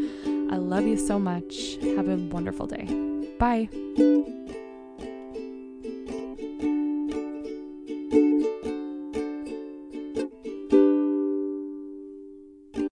[0.53, 1.77] I love you so much.
[1.97, 2.85] Have a wonderful day.
[3.39, 3.69] Bye.